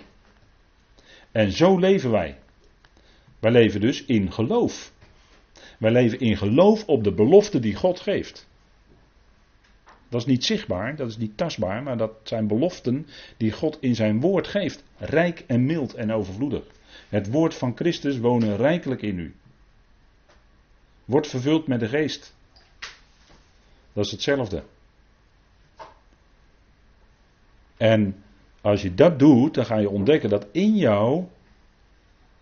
En 1.31 1.51
zo 1.51 1.77
leven 1.77 2.11
wij. 2.11 2.37
Wij 3.39 3.51
leven 3.51 3.81
dus 3.81 4.05
in 4.05 4.31
geloof. 4.31 4.93
Wij 5.79 5.91
leven 5.91 6.19
in 6.19 6.37
geloof 6.37 6.87
op 6.87 7.03
de 7.03 7.13
belofte 7.13 7.59
die 7.59 7.75
God 7.75 7.99
geeft. 7.99 8.49
Dat 10.09 10.21
is 10.21 10.27
niet 10.27 10.45
zichtbaar, 10.45 10.95
dat 10.95 11.09
is 11.09 11.17
niet 11.17 11.37
tastbaar, 11.37 11.83
maar 11.83 11.97
dat 11.97 12.11
zijn 12.23 12.47
beloften 12.47 13.07
die 13.37 13.51
God 13.51 13.77
in 13.81 13.95
zijn 13.95 14.19
woord 14.19 14.47
geeft. 14.47 14.83
Rijk 14.97 15.43
en 15.47 15.65
mild 15.65 15.93
en 15.93 16.11
overvloedig. 16.11 16.63
Het 17.09 17.31
woord 17.31 17.55
van 17.55 17.75
Christus 17.75 18.17
wonen 18.17 18.57
rijkelijk 18.57 19.01
in 19.01 19.19
u. 19.19 19.33
Wordt 21.11 21.27
vervuld 21.27 21.67
met 21.67 21.79
de 21.79 21.87
geest. 21.87 22.35
Dat 23.93 24.05
is 24.05 24.11
hetzelfde. 24.11 24.63
En 27.77 28.23
als 28.61 28.81
je 28.81 28.93
dat 28.93 29.19
doet, 29.19 29.53
dan 29.53 29.65
ga 29.65 29.77
je 29.77 29.89
ontdekken 29.89 30.29
dat 30.29 30.47
in 30.51 30.75
jou 30.75 31.25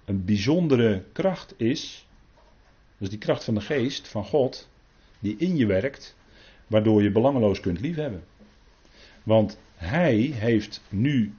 een 0.05 0.25
bijzondere 0.25 1.03
kracht 1.11 1.53
is. 1.57 2.07
Dus 2.97 3.09
die 3.09 3.17
kracht 3.17 3.43
van 3.43 3.53
de 3.53 3.61
geest, 3.61 4.07
van 4.07 4.25
God, 4.25 4.69
die 5.19 5.35
in 5.37 5.55
je 5.55 5.65
werkt, 5.65 6.15
waardoor 6.67 7.03
je 7.03 7.11
belangeloos 7.11 7.59
kunt 7.59 7.79
liefhebben. 7.79 8.23
Want 9.23 9.57
hij 9.75 10.15
heeft 10.17 10.81
nu 10.89 11.33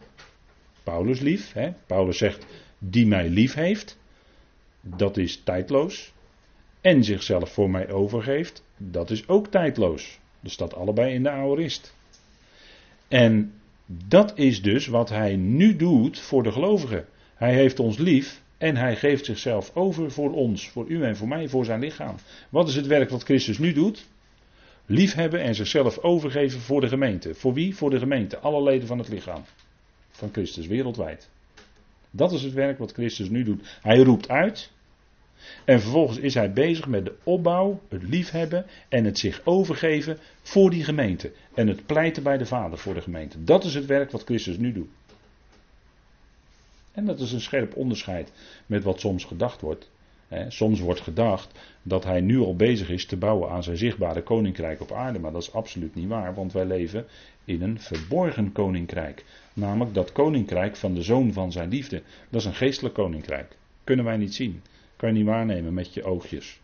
Paulus 0.83 1.21
lief. 1.21 1.53
Hè? 1.53 1.73
Paulus 1.87 2.19
zegt, 2.19 2.47
die 2.79 3.07
mij 3.07 3.29
lief 3.29 3.55
heeft. 3.55 3.99
Dat 4.81 5.17
is 5.17 5.43
tijdloos. 5.45 6.13
En 6.81 7.05
zichzelf 7.05 7.53
voor 7.53 7.71
mij 7.71 7.91
overgeeft. 7.91 8.65
Dat 8.77 9.11
is 9.11 9.29
ook 9.29 9.47
tijdloos. 9.47 10.19
Dat 10.41 10.53
staat 10.53 10.75
allebei 10.75 11.15
in 11.15 11.23
de 11.23 11.31
aorist. 11.31 11.95
En 13.09 13.53
dat 13.87 14.39
is 14.39 14.63
dus 14.63 14.87
wat 14.87 15.09
hij 15.09 15.37
nu 15.37 15.77
doet 15.77 16.19
voor 16.19 16.43
de 16.43 16.53
gelovigen. 16.53 17.07
Hij 17.35 17.55
heeft 17.55 17.79
ons 17.79 17.99
lief 17.99 18.43
en 18.59 18.77
hij 18.77 18.97
geeft 18.97 19.25
zichzelf 19.25 19.71
over 19.75 20.11
voor 20.11 20.33
ons, 20.33 20.69
voor 20.69 20.89
u 20.89 21.03
en 21.03 21.17
voor 21.17 21.29
mij, 21.29 21.49
voor 21.49 21.65
zijn 21.65 21.81
lichaam. 21.81 22.15
Wat 22.49 22.69
is 22.69 22.75
het 22.75 22.87
werk 22.87 23.11
wat 23.11 23.23
Christus 23.23 23.59
nu 23.59 23.73
doet? 23.73 24.07
Liefhebben 24.87 25.41
en 25.41 25.55
zichzelf 25.55 25.99
overgeven 25.99 26.61
voor 26.61 26.81
de 26.81 26.89
gemeente. 26.89 27.35
Voor 27.35 27.55
wie? 27.55 27.77
Voor 27.77 27.91
de 27.91 27.99
gemeente. 27.99 28.39
Alle 28.39 28.63
leden 28.63 28.87
van 28.87 28.99
het 28.99 29.09
lichaam 29.09 29.43
van 30.11 30.29
Christus, 30.33 30.67
wereldwijd. 30.67 31.29
Dat 32.11 32.33
is 32.33 32.43
het 32.43 32.53
werk 32.53 32.79
wat 32.79 32.93
Christus 32.93 33.29
nu 33.29 33.43
doet. 33.43 33.79
Hij 33.83 33.99
roept 33.99 34.29
uit. 34.29 34.71
En 35.65 35.81
vervolgens 35.81 36.19
is 36.19 36.35
hij 36.35 36.53
bezig 36.53 36.87
met 36.87 37.05
de 37.05 37.15
opbouw, 37.25 37.81
het 37.89 38.03
liefhebben 38.03 38.67
en 38.89 39.05
het 39.05 39.19
zich 39.19 39.41
overgeven 39.45 40.19
voor 40.43 40.71
die 40.71 40.85
gemeente. 40.85 41.33
En 41.55 41.69
het 41.69 41.87
pleiten 41.87 42.23
bij 42.23 42.39
de 42.39 42.47
Vader 42.47 42.79
voor 42.79 42.95
de 42.95 43.01
gemeente. 43.01 43.45
Dat 43.45 43.65
is 43.65 43.75
het 43.75 43.87
werk 43.87 44.11
wat 44.11 44.25
Christus 44.25 44.57
nu 44.57 44.73
doet. 44.73 44.89
En 46.93 47.05
dat 47.05 47.21
is 47.21 47.33
een 47.33 47.41
scherp 47.41 47.77
onderscheid 47.77 48.33
met 48.67 48.85
wat 48.85 49.01
soms 49.01 49.25
gedacht 49.25 49.61
wordt. 49.61 49.91
Soms 50.49 50.81
wordt 50.81 51.01
gedacht 51.01 51.59
dat 51.83 52.05
hij 52.05 52.21
nu 52.21 52.39
al 52.39 52.57
bezig 52.57 52.91
is 52.91 53.07
te 53.07 53.17
bouwen 53.17 53.51
aan 53.51 53.63
zijn 53.63 53.77
zichtbare 53.77 54.23
koninkrijk 54.23 54.81
op 54.81 54.93
aarde, 54.93 55.19
maar 55.19 55.33
dat 55.33 55.43
is 55.43 55.53
absoluut 55.53 55.95
niet 55.95 56.09
waar, 56.09 56.35
want 56.35 56.53
wij 56.53 56.65
leven 56.65 57.07
in 57.45 57.63
een 57.63 57.81
verborgen 57.81 58.53
koninkrijk. 58.53 59.25
Namelijk 59.53 59.95
dat 59.95 60.13
koninkrijk 60.13 60.77
van 60.77 60.95
de 60.95 61.03
zoon 61.03 61.33
van 61.33 61.53
zijn 61.53 61.69
liefde. 61.69 62.03
Dat 62.29 62.41
is 62.41 62.47
een 62.47 62.55
geestelijk 62.55 62.95
koninkrijk. 62.95 63.57
Kunnen 63.85 64.05
wij 64.05 64.17
niet 64.17 64.35
zien. 64.35 64.63
Kan 65.01 65.09
je 65.09 65.15
niet 65.15 65.27
waarnemen 65.27 65.75
met 65.75 65.95
je 65.95 66.05
oogjes. 66.05 66.61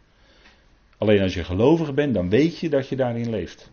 Alleen 0.99 1.21
als 1.21 1.35
je 1.35 1.45
gelovig 1.45 1.95
bent, 1.95 2.15
dan 2.15 2.29
weet 2.29 2.59
je 2.59 2.69
dat 2.69 2.89
je 2.89 2.97
daarin 2.97 3.31
leeft. 3.31 3.71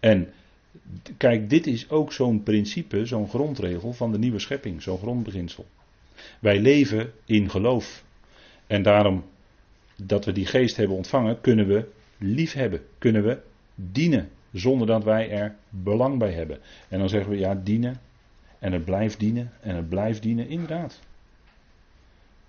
En 0.00 0.32
kijk, 1.16 1.50
dit 1.50 1.66
is 1.66 1.90
ook 1.90 2.12
zo'n 2.12 2.42
principe, 2.42 3.06
zo'n 3.06 3.28
grondregel 3.28 3.92
van 3.92 4.12
de 4.12 4.18
nieuwe 4.18 4.38
schepping, 4.38 4.82
zo'n 4.82 4.98
grondbeginsel. 4.98 5.66
Wij 6.40 6.60
leven 6.60 7.12
in 7.24 7.50
geloof. 7.50 8.04
En 8.66 8.82
daarom 8.82 9.24
dat 9.96 10.24
we 10.24 10.32
die 10.32 10.46
geest 10.46 10.76
hebben 10.76 10.96
ontvangen, 10.96 11.40
kunnen 11.40 11.66
we 11.66 11.88
lief 12.18 12.52
hebben, 12.52 12.80
kunnen 12.98 13.24
we 13.24 13.40
dienen, 13.74 14.28
zonder 14.52 14.86
dat 14.86 15.04
wij 15.04 15.30
er 15.30 15.54
belang 15.68 16.18
bij 16.18 16.32
hebben. 16.32 16.58
En 16.88 16.98
dan 16.98 17.08
zeggen 17.08 17.30
we 17.30 17.38
ja, 17.38 17.54
dienen, 17.54 18.00
en 18.58 18.72
het 18.72 18.84
blijft 18.84 19.18
dienen, 19.18 19.52
en 19.60 19.76
het 19.76 19.88
blijft 19.88 20.22
dienen, 20.22 20.48
inderdaad. 20.48 21.00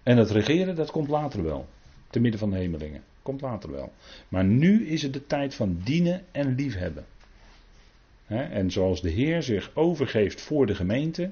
En 0.06 0.18
het 0.18 0.30
regeren, 0.30 0.76
dat 0.76 0.92
komt 0.92 1.08
later 1.08 1.44
wel, 1.44 1.68
te 2.10 2.20
midden 2.20 2.40
van 2.40 2.50
de 2.50 2.56
hemelingen, 2.56 3.04
komt 3.22 3.42
later 3.42 3.72
wel. 3.72 3.94
Maar 4.28 4.44
nu 4.44 4.88
is 4.88 5.02
het 5.02 5.14
de 5.14 5.28
tijd 5.28 5.56
van 5.56 5.82
dienen 5.84 6.24
en 6.32 6.56
liefhebben. 6.56 7.06
En 8.28 8.72
zoals 8.72 9.02
de 9.02 9.10
Heer 9.10 9.44
zich 9.44 9.72
overgeeft 9.74 10.42
voor 10.42 10.66
de 10.66 10.76
gemeente, 10.76 11.30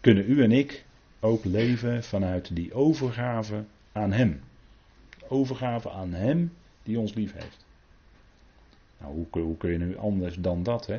kunnen 0.00 0.30
u 0.30 0.42
en 0.42 0.52
ik 0.52 0.84
ook 1.20 1.44
leven 1.44 2.04
vanuit 2.04 2.56
die 2.56 2.74
overgave 2.74 3.64
aan 3.92 4.12
Hem. 4.12 4.40
Overgave 5.28 5.90
aan 5.90 6.12
Hem 6.12 6.52
die 6.82 6.98
ons 6.98 7.14
lief 7.14 7.32
heeft. 7.32 7.64
Nou, 8.98 9.12
hoe, 9.12 9.42
hoe 9.42 9.56
kun 9.56 9.70
je 9.70 9.78
nu 9.78 9.96
anders 9.96 10.34
dan 10.34 10.62
dat? 10.62 10.90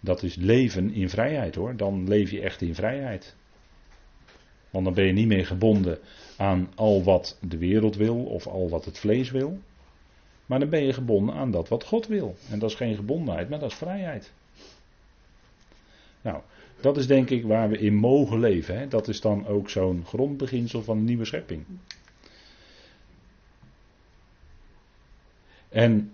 Dat 0.00 0.22
is 0.22 0.34
leven 0.34 0.92
in 0.92 1.08
vrijheid 1.08 1.54
hoor. 1.54 1.76
Dan 1.76 2.08
leef 2.08 2.30
je 2.30 2.40
echt 2.40 2.60
in 2.60 2.74
vrijheid. 2.74 3.36
Want 4.74 4.86
dan 4.86 4.94
ben 4.94 5.04
je 5.04 5.12
niet 5.12 5.26
meer 5.26 5.46
gebonden 5.46 5.98
aan 6.36 6.72
al 6.74 7.02
wat 7.02 7.38
de 7.40 7.58
wereld 7.58 7.96
wil 7.96 8.24
of 8.24 8.46
al 8.46 8.68
wat 8.68 8.84
het 8.84 8.98
vlees 8.98 9.30
wil. 9.30 9.58
Maar 10.46 10.58
dan 10.58 10.68
ben 10.68 10.82
je 10.82 10.92
gebonden 10.92 11.34
aan 11.34 11.50
dat 11.50 11.68
wat 11.68 11.84
God 11.84 12.06
wil. 12.06 12.36
En 12.50 12.58
dat 12.58 12.70
is 12.70 12.76
geen 12.76 12.94
gebondenheid, 12.94 13.48
maar 13.48 13.58
dat 13.58 13.70
is 13.70 13.76
vrijheid. 13.76 14.32
Nou, 16.22 16.40
dat 16.80 16.96
is 16.96 17.06
denk 17.06 17.30
ik 17.30 17.44
waar 17.44 17.68
we 17.68 17.78
in 17.78 17.94
mogen 17.94 18.40
leven. 18.40 18.78
Hè? 18.78 18.88
Dat 18.88 19.08
is 19.08 19.20
dan 19.20 19.46
ook 19.46 19.70
zo'n 19.70 20.04
grondbeginsel 20.06 20.82
van 20.82 20.98
de 20.98 21.04
nieuwe 21.04 21.24
schepping. 21.24 21.64
En 25.68 26.12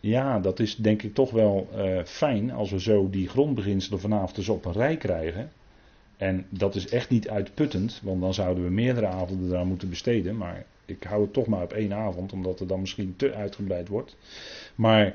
ja, 0.00 0.40
dat 0.40 0.60
is 0.60 0.76
denk 0.76 1.02
ik 1.02 1.14
toch 1.14 1.30
wel 1.30 1.68
uh, 1.74 2.04
fijn 2.04 2.50
als 2.50 2.70
we 2.70 2.80
zo 2.80 3.10
die 3.10 3.28
grondbeginselen 3.28 4.00
vanavond 4.00 4.34
dus 4.34 4.48
op 4.48 4.64
een 4.64 4.72
rij 4.72 4.96
krijgen. 4.96 5.50
En 6.18 6.46
dat 6.48 6.74
is 6.74 6.88
echt 6.88 7.10
niet 7.10 7.28
uitputtend, 7.28 8.00
want 8.02 8.20
dan 8.20 8.34
zouden 8.34 8.64
we 8.64 8.70
meerdere 8.70 9.06
avonden 9.06 9.50
eraan 9.50 9.68
moeten 9.68 9.88
besteden. 9.88 10.36
Maar 10.36 10.64
ik 10.84 11.02
hou 11.02 11.22
het 11.22 11.32
toch 11.32 11.46
maar 11.46 11.62
op 11.62 11.72
één 11.72 11.92
avond, 11.92 12.32
omdat 12.32 12.58
het 12.58 12.68
dan 12.68 12.80
misschien 12.80 13.16
te 13.16 13.34
uitgebreid 13.34 13.88
wordt. 13.88 14.16
Maar 14.74 15.14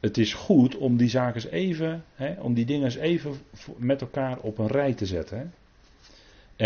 het 0.00 0.18
is 0.18 0.34
goed 0.34 0.76
om 0.76 0.96
die 0.96 1.08
zaken 1.08 1.34
eens 1.34 1.50
even, 1.50 2.04
hè, 2.14 2.40
om 2.40 2.54
die 2.54 2.64
dingen 2.64 2.84
eens 2.84 2.96
even 2.96 3.34
met 3.76 4.00
elkaar 4.00 4.38
op 4.38 4.58
een 4.58 4.66
rij 4.66 4.94
te 4.94 5.06
zetten. 5.06 5.38
Hè. 5.38 5.44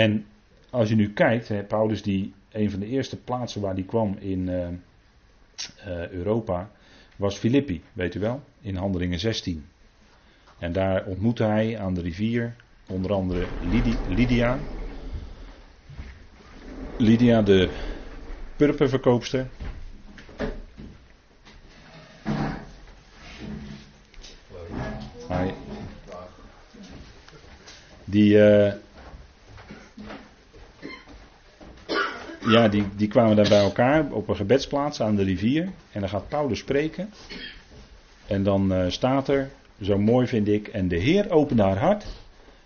En 0.00 0.26
als 0.70 0.88
je 0.88 0.94
nu 0.94 1.12
kijkt, 1.12 1.48
hè, 1.48 1.62
Paulus 1.62 2.02
die 2.02 2.32
een 2.50 2.70
van 2.70 2.80
de 2.80 2.86
eerste 2.86 3.16
plaatsen 3.16 3.60
waar 3.60 3.74
die 3.74 3.84
kwam 3.84 4.16
in 4.18 4.48
uh, 4.48 4.68
uh, 5.86 6.08
Europa 6.08 6.70
was 7.16 7.38
Filippi, 7.38 7.82
weet 7.92 8.14
u 8.14 8.20
wel, 8.20 8.42
in 8.60 8.76
Handelingen 8.76 9.18
16. 9.18 9.64
En 10.58 10.72
daar 10.72 11.04
ontmoette 11.06 11.44
hij 11.44 11.78
aan 11.78 11.94
de 11.94 12.00
rivier 12.00 12.54
onder 12.86 13.12
andere 13.12 13.46
Lydia. 14.08 14.58
Lydia, 16.96 17.42
de 17.42 17.68
purperverkoopster. 18.56 19.46
Die, 28.14 28.36
uh, 28.36 28.72
ja, 32.46 32.68
die, 32.68 32.84
die 32.96 33.08
kwamen 33.08 33.36
daar 33.36 33.48
bij 33.48 33.60
elkaar 33.60 34.12
op 34.12 34.28
een 34.28 34.36
gebedsplaats 34.36 35.00
aan 35.00 35.16
de 35.16 35.22
rivier. 35.22 35.68
En 35.92 36.00
dan 36.00 36.08
gaat 36.08 36.28
Paulus 36.28 36.58
spreken. 36.58 37.10
En 38.26 38.42
dan 38.42 38.72
uh, 38.72 38.84
staat 38.88 39.28
er, 39.28 39.50
zo 39.82 39.98
mooi 39.98 40.26
vind 40.26 40.48
ik, 40.48 40.68
en 40.68 40.88
de 40.88 40.96
Heer 40.96 41.30
opende 41.30 41.62
haar 41.62 41.78
hart, 41.78 42.06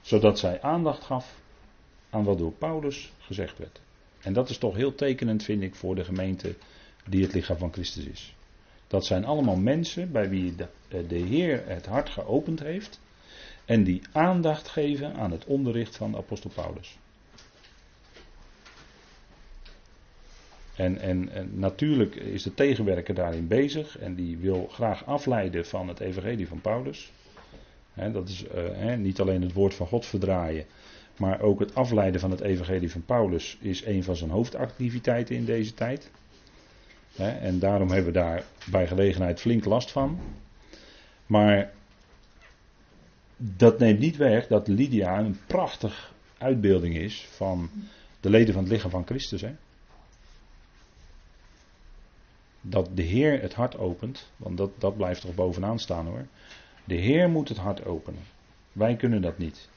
zodat 0.08 0.38
zij 0.38 0.62
aandacht 0.62 1.04
gaf 1.04 1.40
aan 2.10 2.24
wat 2.24 2.38
door 2.38 2.52
Paulus 2.52 3.12
gezegd 3.18 3.58
werd. 3.58 3.80
En 4.20 4.32
dat 4.32 4.48
is 4.48 4.58
toch 4.58 4.74
heel 4.74 4.94
tekenend, 4.94 5.42
vind 5.42 5.62
ik, 5.62 5.74
voor 5.74 5.94
de 5.94 6.04
gemeente 6.04 6.54
die 7.08 7.22
het 7.22 7.34
lichaam 7.34 7.58
van 7.58 7.72
Christus 7.72 8.04
is. 8.04 8.34
Dat 8.86 9.06
zijn 9.06 9.24
allemaal 9.24 9.56
mensen 9.56 10.12
bij 10.12 10.28
wie 10.28 10.54
de, 10.54 10.68
eh, 10.88 11.08
de 11.08 11.18
Heer 11.18 11.62
het 11.66 11.86
hart 11.86 12.08
geopend 12.08 12.60
heeft. 12.60 13.00
En 13.64 13.84
die 13.84 14.02
aandacht 14.12 14.68
geven 14.68 15.14
aan 15.14 15.30
het 15.30 15.44
onderricht 15.44 15.96
van 15.96 16.10
de 16.10 16.16
apostel 16.16 16.50
Paulus. 16.54 16.98
En, 20.74 20.98
en, 20.98 21.28
en, 21.28 21.58
natuurlijk 21.58 22.14
is 22.14 22.42
de 22.42 22.54
tegenwerker 22.54 23.14
daarin 23.14 23.48
bezig 23.48 23.98
en 23.98 24.14
die 24.14 24.36
wil 24.36 24.66
graag 24.66 25.06
afleiden 25.06 25.66
van 25.66 25.88
het 25.88 26.00
evangelie 26.00 26.48
van 26.48 26.60
Paulus. 26.60 27.12
Dat 28.12 28.28
is 28.28 28.44
uh, 28.54 28.94
niet 28.94 29.20
alleen 29.20 29.42
het 29.42 29.52
woord 29.52 29.74
van 29.74 29.86
God 29.86 30.06
verdraaien, 30.06 30.64
maar 31.16 31.40
ook 31.40 31.60
het 31.60 31.74
afleiden 31.74 32.20
van 32.20 32.30
het 32.30 32.40
evangelie 32.40 32.90
van 32.90 33.04
Paulus 33.04 33.58
is 33.60 33.84
een 33.84 34.04
van 34.04 34.16
zijn 34.16 34.30
hoofdactiviteiten 34.30 35.36
in 35.36 35.44
deze 35.44 35.74
tijd. 35.74 36.10
en 37.16 37.58
daarom 37.58 37.88
hebben 37.88 38.12
we 38.12 38.18
daar 38.18 38.44
bij 38.70 38.86
gelegenheid 38.86 39.40
flink 39.40 39.64
last 39.64 39.90
van. 39.90 40.18
Maar 41.26 41.72
dat 43.36 43.78
neemt 43.78 43.98
niet 43.98 44.16
weg 44.16 44.46
dat 44.46 44.68
Lydia 44.68 45.18
een 45.18 45.38
prachtig 45.46 46.12
uitbeelding 46.38 46.96
is 46.96 47.28
van 47.30 47.70
de 48.20 48.30
leden 48.30 48.54
van 48.54 48.62
het 48.62 48.72
lichaam 48.72 48.90
van 48.90 49.06
Christus. 49.06 49.44
Dat 52.60 52.88
de 52.94 53.02
Heer 53.02 53.40
het 53.40 53.54
hart 53.54 53.78
opent, 53.78 54.30
want 54.36 54.56
dat, 54.56 54.70
dat 54.78 54.96
blijft 54.96 55.20
toch 55.20 55.34
bovenaan 55.34 55.78
staan 55.78 56.06
hoor. 56.06 56.26
De 56.88 56.94
Heer 56.94 57.28
moet 57.30 57.48
het 57.48 57.58
hart 57.58 57.84
openen. 57.84 58.22
Wij 58.72 58.96
kunnen 58.96 59.22
dat 59.22 59.38
niet. 59.38 59.68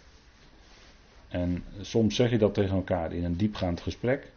En 1.27 1.63
soms 1.81 2.15
zeg 2.15 2.29
je 2.29 2.37
dat 2.37 2.53
tegen 2.53 2.75
elkaar 2.75 3.13
in 3.13 3.23
een 3.23 3.37
diepgaand 3.37 3.81
gesprek. 3.81 4.31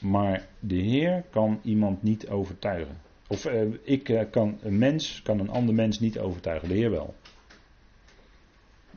Maar 0.00 0.46
de 0.58 0.76
Heer 0.76 1.24
kan 1.30 1.60
iemand 1.62 2.02
niet 2.02 2.28
overtuigen. 2.28 2.96
Of 3.26 3.44
eh, 3.44 3.62
ik 3.82 4.08
eh, 4.08 4.30
kan, 4.30 4.58
een 4.62 4.78
mens 4.78 5.22
kan 5.22 5.38
een 5.38 5.50
ander 5.50 5.74
mens 5.74 6.00
niet 6.00 6.18
overtuigen, 6.18 6.68
de 6.68 6.74
Heer 6.74 6.90
wel. 6.90 7.14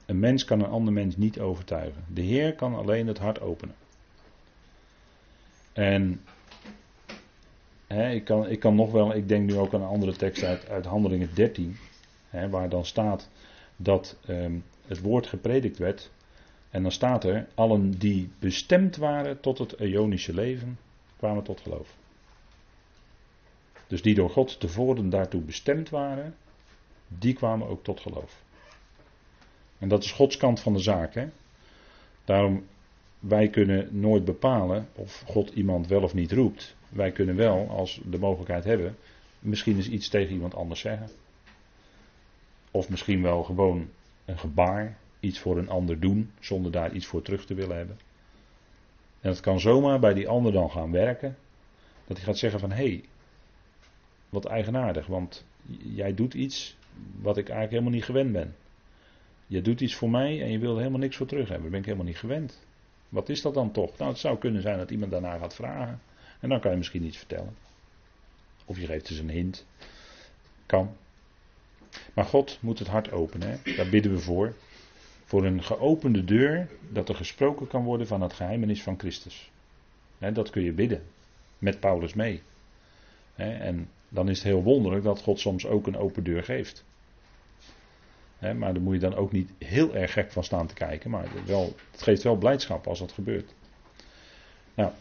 Een 0.06 0.20
mens 0.20 0.46
kan 0.46 0.60
een 0.60 0.70
ander 0.70 0.94
mens 0.94 1.18
niet 1.18 1.40
overtuigen. 1.40 2.04
De 2.08 2.22
Heer 2.22 2.56
kan 2.56 2.76
alleen 2.76 3.08
het 3.08 3.18
hart 3.18 3.42
openen. 3.42 3.76
En 5.74 6.22
ik, 8.02 8.24
kan, 8.24 8.50
ik 8.50 8.60
kan 8.60 8.76
nog 8.76 8.92
wel, 8.92 9.16
ik 9.16 9.28
denk 9.28 9.50
nu 9.50 9.58
ook 9.58 9.74
aan 9.74 9.82
een 9.82 9.88
andere 9.88 10.16
tekst 10.16 10.44
uit, 10.44 10.86
Handelingen 10.86 11.30
13, 11.34 11.78
hè, 12.30 12.50
waar 12.50 12.70
dan 12.70 12.86
staat 12.86 13.30
dat 13.76 14.18
ehm, 14.26 14.60
het 14.88 15.02
woord 15.02 15.28
gepredikt 15.28 15.78
werd. 15.78 16.12
En 16.70 16.82
dan 16.82 16.92
staat 16.92 17.24
er, 17.24 17.48
allen 17.56 17.92
die 17.92 18.32
bestemd 18.40 18.96
waren 18.96 19.40
tot 19.40 19.58
het 19.58 19.72
Ionische 19.80 20.34
leven, 20.34 20.78
kwamen 21.18 21.44
tot 21.44 21.62
geloof. 21.62 21.96
Dus 23.88 24.02
die 24.02 24.16
door 24.16 24.30
God 24.30 24.60
tevoren 24.60 25.10
daartoe 25.10 25.42
bestemd 25.42 25.90
waren, 25.90 26.36
die 27.08 27.34
kwamen 27.34 27.68
ook 27.68 27.84
tot 27.84 28.00
geloof. 28.00 28.44
En 29.80 29.88
dat 29.88 30.04
is 30.04 30.12
Gods 30.12 30.38
kant 30.38 30.60
van 30.60 30.74
de 30.74 30.80
zaak. 30.80 31.14
Hè? 31.14 31.28
Daarom, 32.26 32.66
wij 33.20 33.50
kunnen 33.50 34.00
nooit 34.00 34.26
bepalen 34.26 34.88
of 34.96 35.24
God 35.26 35.50
iemand 35.50 35.88
wel 35.88 36.02
of 36.02 36.14
niet 36.14 36.32
roept. 36.32 36.76
Wij 36.94 37.12
kunnen 37.12 37.36
wel, 37.36 37.70
als 37.70 38.02
de 38.06 38.20
mogelijkheid 38.20 38.64
hebben, 38.64 38.98
misschien 39.40 39.76
eens 39.76 39.90
iets 39.90 40.10
tegen 40.10 40.34
iemand 40.34 40.56
anders 40.56 40.80
zeggen. 40.80 41.10
Of 42.72 42.90
misschien 42.90 43.22
wel 43.22 43.44
gewoon 43.44 43.90
een 44.26 44.40
gebaar, 44.40 44.98
iets 45.20 45.40
voor 45.40 45.58
een 45.58 45.70
ander 45.70 46.00
doen, 46.00 46.32
zonder 46.40 46.72
daar 46.72 46.94
iets 46.94 47.06
voor 47.06 47.22
terug 47.22 47.46
te 47.46 47.54
willen 47.54 47.78
hebben. 47.78 47.98
En 49.22 49.30
dat 49.30 49.40
kan 49.40 49.60
zomaar 49.60 50.00
bij 50.00 50.14
die 50.14 50.28
ander 50.28 50.52
dan 50.52 50.72
gaan 50.72 50.92
werken. 50.92 51.38
Dat 52.08 52.18
hij 52.18 52.26
gaat 52.26 52.38
zeggen 52.38 52.60
van, 52.60 52.72
hé, 52.72 52.76
hey, 52.76 53.04
wat 54.30 54.46
eigenaardig, 54.46 55.08
want 55.08 55.46
jij 55.78 56.14
doet 56.14 56.34
iets 56.34 56.78
wat 57.22 57.38
ik 57.38 57.50
eigenlijk 57.50 57.72
helemaal 57.72 57.92
niet 57.92 58.04
gewend 58.04 58.32
ben. 58.32 58.56
Je 59.48 59.62
doet 59.62 59.82
iets 59.82 59.96
voor 59.96 60.10
mij 60.10 60.42
en 60.42 60.52
je 60.52 60.60
wil 60.60 60.78
helemaal 60.78 61.00
niks 61.00 61.16
voor 61.16 61.28
terug 61.28 61.48
hebben. 61.48 61.62
Dat 61.62 61.72
ben 61.72 61.80
ik 61.80 61.86
helemaal 61.86 62.08
niet 62.08 62.18
gewend. 62.18 62.66
Wat 63.10 63.30
is 63.30 63.42
dat 63.42 63.54
dan 63.54 63.72
toch? 63.72 63.98
Nou, 63.98 64.10
het 64.10 64.20
zou 64.20 64.38
kunnen 64.38 64.62
zijn 64.62 64.78
dat 64.78 64.92
iemand 64.92 65.12
daarna 65.12 65.38
gaat 65.38 65.56
vragen. 65.56 66.02
En 66.44 66.50
dan 66.50 66.60
kan 66.60 66.72
je 66.72 66.78
misschien 66.78 67.04
iets 67.04 67.18
vertellen. 67.18 67.56
Of 68.66 68.80
je 68.80 68.86
geeft 68.86 69.08
dus 69.08 69.18
een 69.18 69.30
hint. 69.30 69.66
Kan. 70.66 70.96
Maar 72.14 72.26
God 72.26 72.58
moet 72.62 72.80
het 72.80 72.88
hart 72.88 73.12
openen. 73.12 73.50
Hè? 73.50 73.76
Daar 73.76 73.90
bidden 73.90 74.12
we 74.12 74.20
voor. 74.20 74.54
Voor 75.26 75.46
een 75.46 75.64
geopende 75.64 76.24
deur, 76.24 76.70
dat 76.90 77.10
er 77.10 77.16
gesproken 77.16 77.68
kan 77.68 77.84
worden 77.84 78.08
van 78.08 78.22
het 78.22 78.34
geheimenis 78.34 78.84
van 78.84 79.00
Christus. 79.00 79.52
Hè, 80.18 80.32
dat 80.32 80.50
kun 80.50 80.64
je 80.64 80.72
bidden. 80.72 81.04
Met 81.58 81.80
Paulus 81.80 82.14
mee. 82.14 82.42
Hè, 83.36 83.58
en 83.58 83.90
dan 84.10 84.30
is 84.30 84.38
het 84.38 84.48
heel 84.48 84.64
wonderlijk 84.64 85.04
dat 85.04 85.22
God 85.22 85.40
soms 85.40 85.66
ook 85.66 85.88
een 85.88 85.98
open 85.98 86.24
deur 86.24 86.44
geeft 86.44 86.84
maar 88.52 88.74
daar 88.74 88.82
moet 88.82 88.94
je 88.94 89.00
dan 89.00 89.16
ook 89.16 89.32
niet 89.32 89.52
heel 89.58 89.96
erg 89.96 90.14
gek 90.14 90.32
van 90.32 90.44
staan 90.44 90.68
te 90.68 90.74
kijken. 90.74 91.10
Maar 91.10 91.28
wel, 91.46 91.76
het 91.92 92.02
geeft 92.02 92.24
wel 92.24 92.36
blijdschap 92.36 92.88
als 92.88 93.00
dat 93.00 93.12
gebeurt. 93.12 93.54
Nou, 94.74 94.92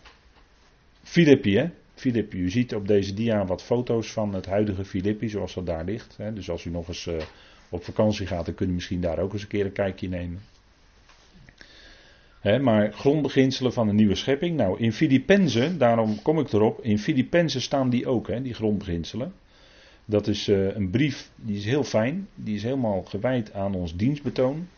Filippi, 1.03 1.57
hè. 1.57 1.71
Filippi, 1.95 2.39
u 2.39 2.51
ziet 2.51 2.75
op 2.75 2.89
deze 2.89 3.15
dia 3.15 3.47
wat 3.47 3.63
foto's 3.63 4.13
van 4.13 4.35
het 4.35 4.47
huidige 4.47 4.85
Filippi 4.85 5.29
zoals 5.29 5.55
dat 5.55 5.67
daar 5.67 5.85
ligt. 5.85 6.17
Hè. 6.17 6.33
Dus 6.33 6.51
als 6.51 6.65
u 6.65 6.71
nog 6.71 6.89
eens 6.89 7.07
uh, 7.07 7.15
op 7.69 7.85
vakantie 7.85 8.27
gaat, 8.27 8.47
dan 8.47 8.55
kunt 8.55 8.71
u 8.71 8.73
misschien 8.73 9.01
daar 9.01 9.19
ook 9.19 9.33
eens 9.33 9.43
een 9.43 9.49
keer 9.49 9.65
een 9.65 9.73
kijkje 9.73 10.09
nemen. 10.09 10.41
Hè, 12.41 12.59
maar 12.59 12.93
grondbeginselen 12.93 13.73
van 13.73 13.89
een 13.89 13.97
nieuwe 13.97 14.15
schepping. 14.15 14.57
Nou, 14.57 14.79
in 14.79 14.93
Filippenzen, 14.93 15.79
daarom 15.79 16.23
kom 16.23 16.39
ik 16.39 16.53
erop, 16.53 16.85
in 16.85 16.99
Filippenzen 16.99 17.61
staan 17.61 17.91
die 17.91 18.07
ook, 18.07 18.29
hè, 18.29 18.43
die 18.43 18.55
grondbeginselen. 18.55 19.33
Dat 20.05 20.27
is 20.27 20.49
uh, 20.49 20.75
een 20.75 20.91
brief, 20.91 21.31
die 21.37 21.57
is 21.57 21.65
heel 21.65 21.85
fijn. 21.85 22.29
Die 22.35 22.55
is 22.55 22.63
helemaal 22.63 23.03
gewijd 23.03 23.53
aan 23.53 23.75
ons 23.75 23.97
dienstbetoon. 23.97 24.69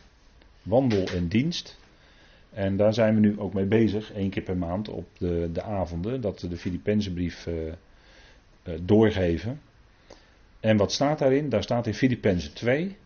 Wandel 0.63 1.07
en 1.07 1.29
dienst. 1.29 1.79
En 2.55 2.77
daar 2.77 2.95
zijn 2.95 3.15
we 3.15 3.21
nu 3.21 3.39
ook 3.39 3.55
mee 3.55 3.67
bezig, 3.67 4.13
één 4.13 4.31
keer 4.31 4.43
per 4.43 4.57
maand 4.57 4.89
op 4.89 5.07
de, 5.19 5.51
de 5.53 5.63
avonden, 5.63 6.21
dat 6.21 6.41
we 6.41 6.49
de 6.49 6.57
Filippense 6.57 7.13
brief 7.13 7.47
uh, 7.47 7.67
uh, 7.67 7.73
doorgeven. 8.83 9.61
En 10.61 10.77
wat 10.77 10.93
staat 10.93 11.19
daarin? 11.19 11.49
Daar 11.49 11.63
staat 11.63 11.87
in 11.87 11.95
Filippenzen 11.95 12.55
2. 12.55 12.97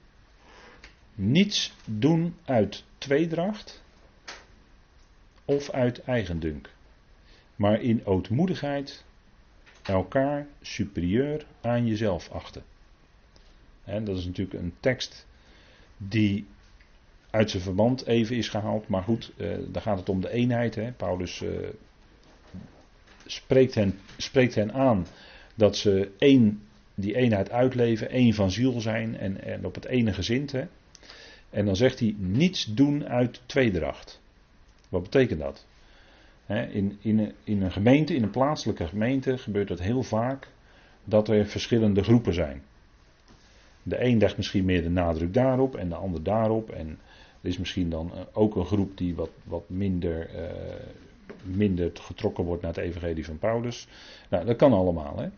Niets 1.15 1.75
doen 1.85 2.35
uit 2.45 2.85
tweedracht 2.99 3.83
of 5.45 5.71
uit 5.71 6.03
eigendunk, 6.03 6.71
maar 7.57 7.83
in 7.83 8.07
ootmoedigheid 8.07 9.05
elkaar 9.83 10.47
superieur 10.61 11.47
aan 11.61 11.87
jezelf 11.87 12.31
achten. 12.31 12.63
En 13.85 14.05
dat 14.05 14.17
is 14.17 14.25
natuurlijk 14.25 14.63
een 14.63 14.75
tekst 14.81 15.27
die 15.97 16.47
uit 17.31 17.51
zijn 17.51 17.63
verband 17.63 18.07
even 18.07 18.37
is 18.37 18.49
gehaald. 18.49 18.89
Maar 18.89 19.03
goed, 19.03 19.33
eh, 19.37 19.49
daar 19.69 19.83
gaat 19.83 19.99
het 19.99 20.09
om 20.09 20.21
de 20.21 20.31
eenheid. 20.31 20.75
Hè. 20.75 20.93
Paulus 20.93 21.43
eh, 21.43 21.51
spreekt, 23.27 23.75
hen, 23.75 23.99
spreekt 24.17 24.55
hen 24.55 24.73
aan 24.73 25.07
dat 25.55 25.77
ze 25.77 26.11
één, 26.19 26.63
die 26.95 27.17
eenheid 27.17 27.51
uitleven, 27.51 28.11
één 28.11 28.35
van 28.35 28.51
ziel 28.51 28.81
zijn 28.81 29.19
en, 29.19 29.45
en 29.45 29.67
op 29.67 29.75
het 29.75 29.85
ene 29.85 30.13
gezind. 30.13 30.53
Hè. 30.53 30.65
En 31.51 31.65
dan 31.65 31.77
zegt 31.77 31.99
hij 31.99 32.15
niets 32.19 32.65
doen 32.65 33.09
uit 33.09 33.41
tweedracht. 33.47 34.21
Wat 34.89 35.03
betekent 35.03 35.41
dat? 35.41 35.67
In, 36.47 36.99
in, 37.01 37.33
in 37.45 37.63
een 37.63 37.73
gemeente, 37.73 38.15
in 38.15 38.23
een 38.23 38.31
plaatselijke 38.31 38.87
gemeente, 38.87 39.39
gebeurt 39.39 39.69
het 39.69 39.83
heel 39.83 40.03
vaak 40.03 40.49
dat 41.05 41.29
er 41.29 41.47
verschillende 41.47 42.03
groepen 42.03 42.35
zijn. 42.35 42.63
De 43.83 44.05
een 44.05 44.19
legt 44.19 44.37
misschien 44.37 44.65
meer 44.65 44.83
de 44.83 44.91
nadruk 44.91 45.35
daarop 45.35 45.77
en 45.77 45.89
de 45.89 45.95
ander 45.95 46.23
daarop. 46.23 46.71
En 46.71 46.99
er 47.41 47.49
is 47.49 47.59
misschien 47.59 47.91
dan 47.91 48.13
eh, 48.15 48.21
ook 48.33 48.57
een 48.57 48.67
groep 48.67 48.97
die 48.97 49.15
wat, 49.15 49.31
wat 49.45 49.69
minder, 49.69 50.31
uh, 50.35 50.51
minder 51.43 51.91
getrokken 51.95 52.45
wordt 52.45 52.63
naar 52.63 52.75
het 52.75 52.85
evangelie 52.85 53.25
van 53.25 53.39
Paulus. 53.39 53.89
Nou, 54.29 54.45
dat 54.45 54.57
kan 54.57 54.73
allemaal. 54.73 55.17
Hè? 55.17 55.29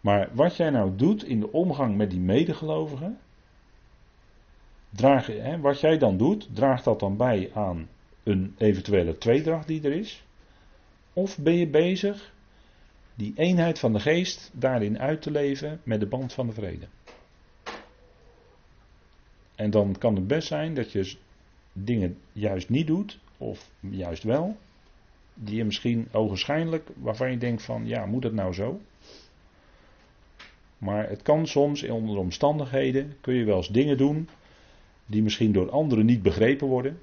Maar 0.00 0.28
wat 0.32 0.56
jij 0.56 0.70
nou 0.70 0.96
doet 0.96 1.24
in 1.24 1.40
de 1.40 1.52
omgang 1.52 1.96
met 1.96 2.10
die 2.10 2.20
medegelovigen, 2.20 3.18
Draag, 4.94 5.26
hè, 5.26 5.60
wat 5.60 5.80
jij 5.80 5.98
dan 5.98 6.16
doet, 6.16 6.48
draagt 6.52 6.84
dat 6.84 7.00
dan 7.00 7.16
bij 7.16 7.50
aan 7.54 7.88
een 8.22 8.54
eventuele 8.58 9.18
tweedracht 9.18 9.66
die 9.66 9.82
er 9.82 9.92
is? 9.92 10.24
Of 11.12 11.38
ben 11.38 11.54
je 11.54 11.68
bezig 11.68 12.32
die 13.14 13.32
eenheid 13.36 13.78
van 13.78 13.92
de 13.92 14.00
geest 14.00 14.50
daarin 14.52 14.98
uit 14.98 15.22
te 15.22 15.30
leven 15.30 15.80
met 15.82 16.00
de 16.00 16.06
band 16.06 16.32
van 16.32 16.46
de 16.46 16.52
vrede? 16.52 16.86
En 19.54 19.70
dan 19.70 19.96
kan 19.98 20.14
het 20.14 20.26
best 20.26 20.48
zijn 20.48 20.74
dat 20.74 20.92
je 20.92 21.16
dingen 21.72 22.18
juist 22.32 22.68
niet 22.68 22.86
doet, 22.86 23.18
of 23.38 23.70
juist 23.80 24.22
wel, 24.22 24.56
die 25.34 25.56
je 25.56 25.64
misschien 25.64 26.08
ogenschijnlijk, 26.12 26.88
waarvan 26.96 27.30
je 27.30 27.38
denkt 27.38 27.62
van 27.62 27.86
ja, 27.86 28.06
moet 28.06 28.24
het 28.24 28.34
nou 28.34 28.52
zo? 28.52 28.80
Maar 30.78 31.08
het 31.08 31.22
kan 31.22 31.46
soms 31.46 31.82
onder 31.82 32.16
omstandigheden, 32.16 33.16
kun 33.20 33.34
je 33.34 33.44
wel 33.44 33.56
eens 33.56 33.68
dingen 33.68 33.96
doen 33.96 34.28
die 35.06 35.22
misschien 35.22 35.52
door 35.52 35.70
anderen 35.70 36.06
niet 36.06 36.22
begrepen 36.22 36.66
worden, 36.66 36.98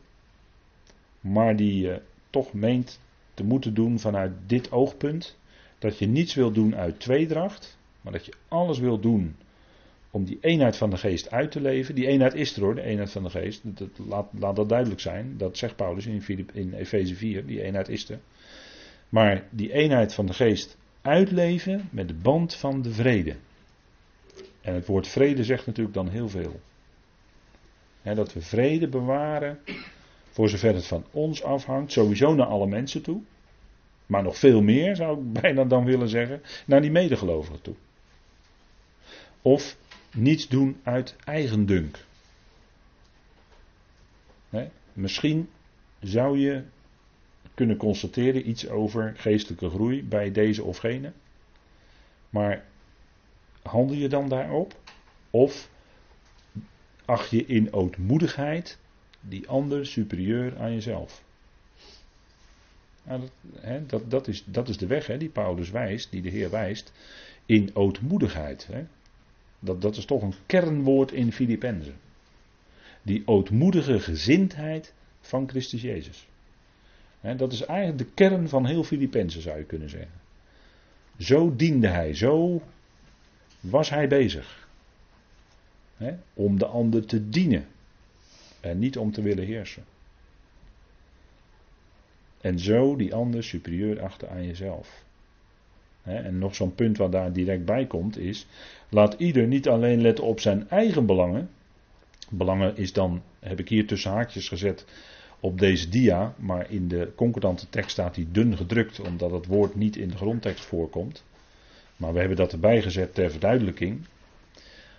maar 1.20 1.56
die 1.56 1.82
je 1.82 2.02
toch 2.30 2.54
meent 2.54 3.00
te 3.34 3.44
moeten 3.44 3.74
doen 3.74 4.00
vanuit 4.00 4.32
dit 4.46 4.72
oogpunt. 4.72 5.38
Dat 5.80 5.98
je 5.98 6.08
niets 6.08 6.34
wil 6.34 6.52
doen 6.52 6.76
uit 6.76 7.00
tweedracht, 7.00 7.78
maar 8.02 8.14
dat 8.14 8.26
je 8.26 8.34
alles 8.48 8.80
wil 8.80 9.00
doen 9.00 9.36
om 10.12 10.26
die 10.26 10.38
eenheid 10.42 10.78
van 10.78 10.90
de 10.90 10.98
geest 10.98 11.32
uit 11.32 11.52
te 11.52 11.62
leven. 11.62 11.96
Die 11.96 12.08
eenheid 12.08 12.34
is 12.34 12.56
er 12.56 12.62
hoor, 12.62 12.76
de 12.76 12.82
eenheid 12.82 13.12
van 13.12 13.24
de 13.24 13.30
geest. 13.30 13.62
Dat, 13.64 13.90
laat, 14.08 14.28
laat, 14.40 14.56
dat 14.56 14.70
duidelijk 14.70 15.00
zijn. 15.00 15.38
Dat 15.38 15.58
zegt 15.58 15.76
Paulus 15.76 16.06
in, 16.06 16.50
in 16.54 16.74
Efeze 16.74 17.16
4, 17.16 17.46
die 17.46 17.62
eenheid 17.62 17.90
is 17.90 18.10
er. 18.10 18.20
Maar 19.10 19.44
die 19.50 19.74
eenheid 19.74 20.14
van 20.14 20.26
de 20.26 20.34
geest 20.34 20.78
uitleven 21.02 21.90
met 21.92 22.08
de 22.08 22.14
band 22.14 22.56
van 22.56 22.82
de 22.82 22.92
vrede. 22.92 23.36
En 24.62 24.74
het 24.74 24.86
woord 24.86 25.08
vrede 25.08 25.44
zegt 25.44 25.66
natuurlijk 25.66 25.96
dan 25.96 26.10
heel 26.10 26.30
veel. 26.30 26.60
dat 28.02 28.34
we 28.34 28.42
vrede 28.42 28.88
bewaren, 28.88 29.60
voor 30.30 30.50
zover 30.50 30.74
het 30.74 30.88
van 30.88 31.06
ons 31.12 31.44
afhangt, 31.44 31.92
sowieso 31.92 32.36
naar 32.36 32.48
alle 32.48 32.68
mensen 32.68 33.02
toe. 33.02 33.22
Maar 34.06 34.24
nog 34.24 34.38
veel 34.38 34.62
meer, 34.62 34.96
zou 34.96 35.20
ik 35.20 35.34
bijna 35.42 35.64
dan 35.64 35.86
willen 35.86 36.10
zeggen, 36.10 36.42
naar 36.66 36.82
die 36.82 36.92
medegelovigen 36.92 37.62
toe. 37.62 37.76
Of 39.42 39.78
niets 40.14 40.48
doen 40.48 40.80
uit 40.84 41.16
eigendunk. 41.24 42.00
Misschien 44.94 45.50
zou 46.00 46.38
je 46.38 46.64
kunnen 47.54 47.78
constateren 47.78 48.50
iets 48.50 48.70
over 48.70 49.14
geestelijke 49.18 49.70
groei 49.70 50.04
bij 50.04 50.32
deze 50.32 50.64
of 50.64 50.78
gene. 50.78 51.12
Maar 52.30 52.66
handel 53.62 53.96
je 53.96 54.08
dan 54.08 54.30
daarop? 54.30 54.80
Of 55.30 55.70
acht 57.06 57.30
je 57.30 57.46
in 57.46 57.74
ootmoedigheid 57.74 58.78
die 59.22 59.48
ander 59.48 59.86
superieur 59.86 60.60
aan 60.60 60.74
jezelf? 60.74 61.24
Nou, 63.04 63.22
dat, 63.62 63.90
dat, 63.90 64.12
dat, 64.12 64.28
is, 64.28 64.44
dat 64.46 64.70
is 64.70 64.78
de 64.78 64.88
weg 64.88 65.08
hè, 65.08 65.18
die 65.18 65.30
Paulus 65.30 65.70
wijst, 65.70 66.12
die 66.12 66.22
de 66.22 66.30
Heer 66.30 66.50
wijst, 66.50 66.92
in 67.46 67.76
ootmoedigheid. 67.76 68.68
Hè. 68.68 68.86
Dat, 69.64 69.82
dat 69.82 69.98
is 69.98 70.06
toch 70.06 70.22
een 70.22 70.34
kernwoord 70.46 71.12
in 71.12 71.32
Filippenzen. 71.32 71.96
Die 73.02 73.28
ootmoedige 73.28 74.00
gezindheid 74.00 74.94
van 75.22 75.50
Christus 75.50 75.82
Jezus. 75.82 76.28
dat 77.38 77.54
is 77.54 77.66
eigenlijk 77.66 77.98
de 77.98 78.14
kern 78.14 78.50
van 78.50 78.66
heel 78.66 78.84
Filippenzen 78.84 79.42
zou 79.42 79.58
je 79.58 79.64
kunnen 79.64 79.90
zeggen. 79.90 80.20
Zo 81.18 81.56
diende 81.56 81.88
hij, 81.88 82.14
zo 82.14 82.62
was 83.60 83.90
hij 83.90 84.08
bezig. 84.08 84.68
om 86.34 86.58
de 86.58 86.66
ander 86.66 87.06
te 87.06 87.30
dienen. 87.30 87.68
En 88.60 88.80
niet 88.80 88.98
om 88.98 89.12
te 89.12 89.22
willen 89.22 89.46
heersen. 89.46 89.84
En 92.42 92.60
zo 92.60 92.96
die 92.96 93.14
ander 93.14 93.44
superieur 93.44 94.02
achter 94.02 94.30
aan 94.30 94.46
jezelf. 94.46 95.04
En 96.04 96.38
nog 96.38 96.56
zo'n 96.56 96.76
punt 96.76 96.98
wat 96.98 97.12
daar 97.12 97.34
direct 97.34 97.66
bij 97.66 97.86
komt 97.86 98.18
is, 98.18 98.46
laat 98.90 99.16
ieder 99.18 99.48
niet 99.48 99.68
alleen 99.68 100.02
letten 100.02 100.24
op 100.24 100.40
zijn 100.40 100.70
eigen 100.70 101.06
belangen. 101.06 101.50
Belangen 102.30 102.78
is 102.78 102.94
dan, 102.94 103.22
heb 103.40 103.60
ik 103.60 103.70
hier 103.70 103.88
tussen 103.88 104.12
haakjes 104.12 104.48
gezet 104.48 104.86
op 105.40 105.60
deze 105.60 105.90
dia, 105.90 106.34
maar 106.38 106.72
in 106.72 106.88
de 106.88 107.12
concordante 107.16 107.70
tekst 107.70 107.92
staat 107.92 108.16
die 108.16 108.32
dun 108.32 108.58
gedrukt, 108.58 109.00
omdat 109.00 109.32
het 109.32 109.46
woord 109.46 109.76
niet 109.76 109.96
in 109.96 110.10
de 110.10 110.18
grondtekst 110.18 110.66
voorkomt. 110.66 111.24
Maar 111.98 112.14
we 112.14 112.20
hebben 112.20 112.38
dat 112.38 112.52
erbij 112.52 112.82
gezet 112.82 113.14
ter 113.14 113.32
verduidelijking. 113.32 114.06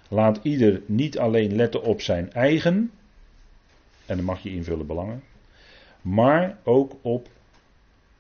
Laat 0.09 0.41
ieder 0.43 0.83
niet 0.87 1.19
alleen 1.19 1.57
letten 1.57 1.83
op 1.83 2.01
zijn 2.01 2.33
eigen, 2.33 2.91
en 4.07 4.17
dan 4.17 4.25
mag 4.25 4.43
je 4.43 4.51
invullen 4.51 4.87
belangen, 4.87 5.23
maar 6.01 6.59
ook 6.63 6.97
op 7.03 7.29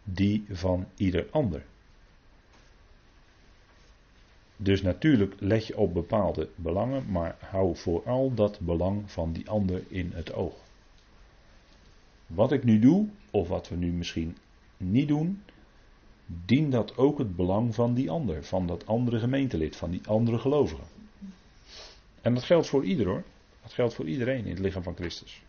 die 0.05 0.45
van 0.51 0.87
ieder 0.97 1.27
ander. 1.31 1.63
Dus 4.63 4.83
natuurlijk 4.83 5.35
let 5.39 5.67
je 5.67 5.77
op 5.77 5.95
bepaalde 5.95 6.49
belangen, 6.55 7.11
maar 7.11 7.37
hou 7.39 7.77
vooral 7.77 8.35
dat 8.35 8.61
belang 8.61 9.11
van 9.11 9.33
die 9.33 9.49
ander 9.49 9.83
in 9.89 10.11
het 10.15 10.33
oog. 10.33 10.55
Wat 12.27 12.53
ik 12.53 12.65
nu 12.65 12.79
doe, 12.79 13.09
of 13.31 13.49
wat 13.49 13.69
we 13.69 13.77
nu 13.77 13.93
misschien 13.93 14.37
niet 14.77 15.09
doen, 15.09 15.43
dient 16.27 16.73
dat 16.73 16.97
ook 16.97 17.19
het 17.19 17.37
belang 17.37 17.75
van 17.75 17.95
die 17.95 18.11
ander, 18.11 18.45
van 18.45 18.67
dat 18.67 18.87
andere 18.87 19.19
gemeentelid, 19.19 19.77
van 19.77 19.91
die 19.91 20.07
andere 20.07 20.39
gelovige. 20.39 20.83
En 22.21 22.35
dat 22.35 22.43
geldt 22.45 22.67
voor 22.69 22.85
ieder 22.85 23.07
hoor. 23.07 23.23
Dat 23.63 23.73
geldt 23.73 23.95
voor 23.95 24.07
iedereen 24.07 24.45
in 24.45 24.51
het 24.51 24.59
lichaam 24.59 24.83
van 24.83 24.95
Christus. 24.95 25.43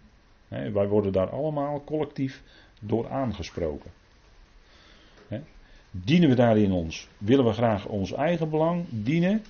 wij 0.48 0.88
worden 0.88 1.12
daar 1.12 1.30
allemaal 1.30 1.84
collectief 1.84 2.44
door 2.82 3.10
aangesproken. 3.10 3.92
Dienen 5.96 6.30
we 6.30 6.36
daarin 6.36 6.72
ons? 6.72 7.08
Willen 7.18 7.46
we 7.46 7.54
graag 7.54 7.86
ons 7.86 8.14
eigen 8.14 8.50
belang 8.50 8.86
dienen? 8.90 9.44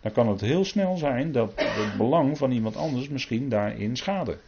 Dan 0.00 0.12
kan 0.12 0.28
het 0.28 0.40
heel 0.40 0.64
snel 0.64 0.96
zijn 0.96 1.32
dat 1.32 1.52
het 1.56 1.96
belang 1.96 2.38
van 2.38 2.50
iemand 2.50 2.76
anders 2.76 3.08
misschien 3.08 3.48
daarin 3.48 3.96
schade. 3.96 4.38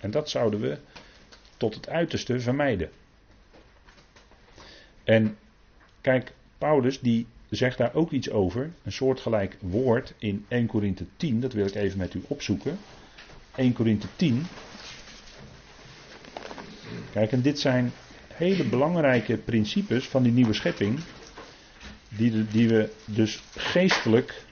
En 0.00 0.10
dat 0.10 0.30
zouden 0.30 0.60
we 0.60 0.78
tot 1.56 1.74
het 1.74 1.88
uiterste 1.88 2.40
vermijden. 2.40 2.90
En 5.04 5.36
kijk, 6.00 6.32
Paulus 6.58 7.00
die 7.00 7.26
zegt 7.50 7.78
daar 7.78 7.94
ook 7.94 8.10
iets 8.10 8.30
over, 8.30 8.70
een 8.82 8.92
soortgelijk 8.92 9.56
woord 9.60 10.14
in 10.18 10.44
1 10.48 10.66
Korinthe 10.66 11.04
10, 11.16 11.40
dat 11.40 11.52
wil 11.52 11.66
ik 11.66 11.74
even 11.74 11.98
met 11.98 12.14
u 12.14 12.22
opzoeken. 12.26 12.78
1 13.54 13.72
Korinthe 13.72 14.06
10. 14.16 14.46
Kijk, 17.12 17.32
en 17.32 17.42
dit 17.42 17.58
zijn 17.60 17.92
hele 18.36 18.64
belangrijke 18.64 19.36
principes 19.36 20.04
van 20.08 20.22
die 20.22 20.32
nieuwe 20.32 20.54
schepping, 20.54 20.98
die, 22.08 22.46
die 22.50 22.68
we 22.68 22.90
dus 23.04 23.42
geestelijk 23.56 24.42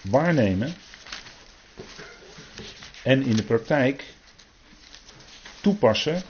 waarnemen 0.00 0.74
en 3.02 3.22
in 3.22 3.36
de 3.36 3.42
praktijk 3.44 4.04
toepassen 5.60 6.22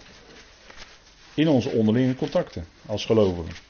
in 1.34 1.48
onze 1.48 1.68
onderlinge 1.68 2.14
contacten 2.14 2.66
als 2.86 3.04
gelovigen. 3.04 3.67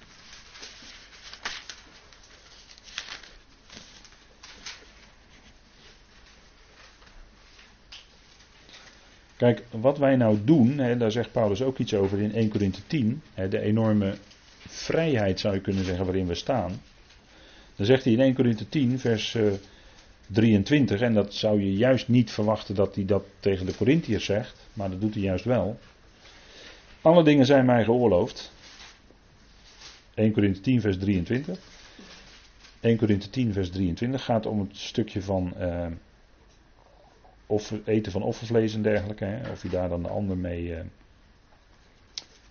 Kijk, 9.39 9.63
wat 9.71 9.99
wij 9.99 10.17
nou 10.17 10.39
doen, 10.45 10.79
hè, 10.79 10.97
daar 10.97 11.11
zegt 11.11 11.33
Paulus 11.33 11.63
ook 11.63 11.79
iets 11.79 11.95
over 11.95 12.21
in 12.21 12.35
1 12.35 12.49
Corinthië 12.49 12.83
10, 12.87 13.23
hè, 13.35 13.49
de 13.49 13.61
enorme 13.61 14.15
vrijheid 14.67 15.41
zou 15.41 15.55
je 15.55 15.61
kunnen 15.61 15.85
zeggen 15.85 16.05
waarin 16.05 16.27
we 16.27 16.35
staan. 16.35 16.81
Dan 17.77 17.87
zegt 17.87 18.05
hij 18.05 18.13
in 18.13 18.21
1 18.21 18.35
Corinthië 18.35 18.69
10, 18.69 18.99
vers 18.99 19.37
23, 20.27 21.01
eh, 21.01 21.07
en 21.07 21.15
dat 21.15 21.35
zou 21.35 21.63
je 21.63 21.73
juist 21.73 22.09
niet 22.09 22.31
verwachten 22.31 22.75
dat 22.75 22.95
hij 22.95 23.05
dat 23.05 23.25
tegen 23.41 23.67
de 23.67 23.77
Corinthiërs 23.77 24.25
zegt, 24.25 24.69
maar 24.73 24.91
dat 24.91 25.01
doet 25.01 25.15
hij 25.15 25.23
juist 25.23 25.45
wel. 25.45 25.79
Alle 27.01 27.25
dingen 27.25 27.47
zijn 27.47 27.65
mij 27.65 27.85
geoorloofd. 27.85 28.53
1 30.15 30.33
Corinthië 30.33 30.61
10, 30.61 30.81
vers 30.81 30.99
23. 30.99 31.59
1 32.81 32.97
Corinthië 32.97 33.31
10, 33.31 33.53
vers 33.53 33.71
23 33.71 34.25
gaat 34.25 34.47
om 34.47 34.61
het 34.61 34.77
stukje 34.77 35.23
van 35.23 35.53
uh, 35.61 35.87
offer, 37.49 37.81
eten 37.85 38.13
van 38.13 38.23
offervlees 38.23 38.75
en 38.75 38.83
dergelijke. 38.83 39.25
Hè, 39.25 39.51
of 39.51 39.63
je 39.63 39.69
daar 39.69 39.89
dan 39.89 40.03
de 40.03 40.09
ander 40.09 40.37
mee. 40.37 40.63
Uh, 40.63 40.81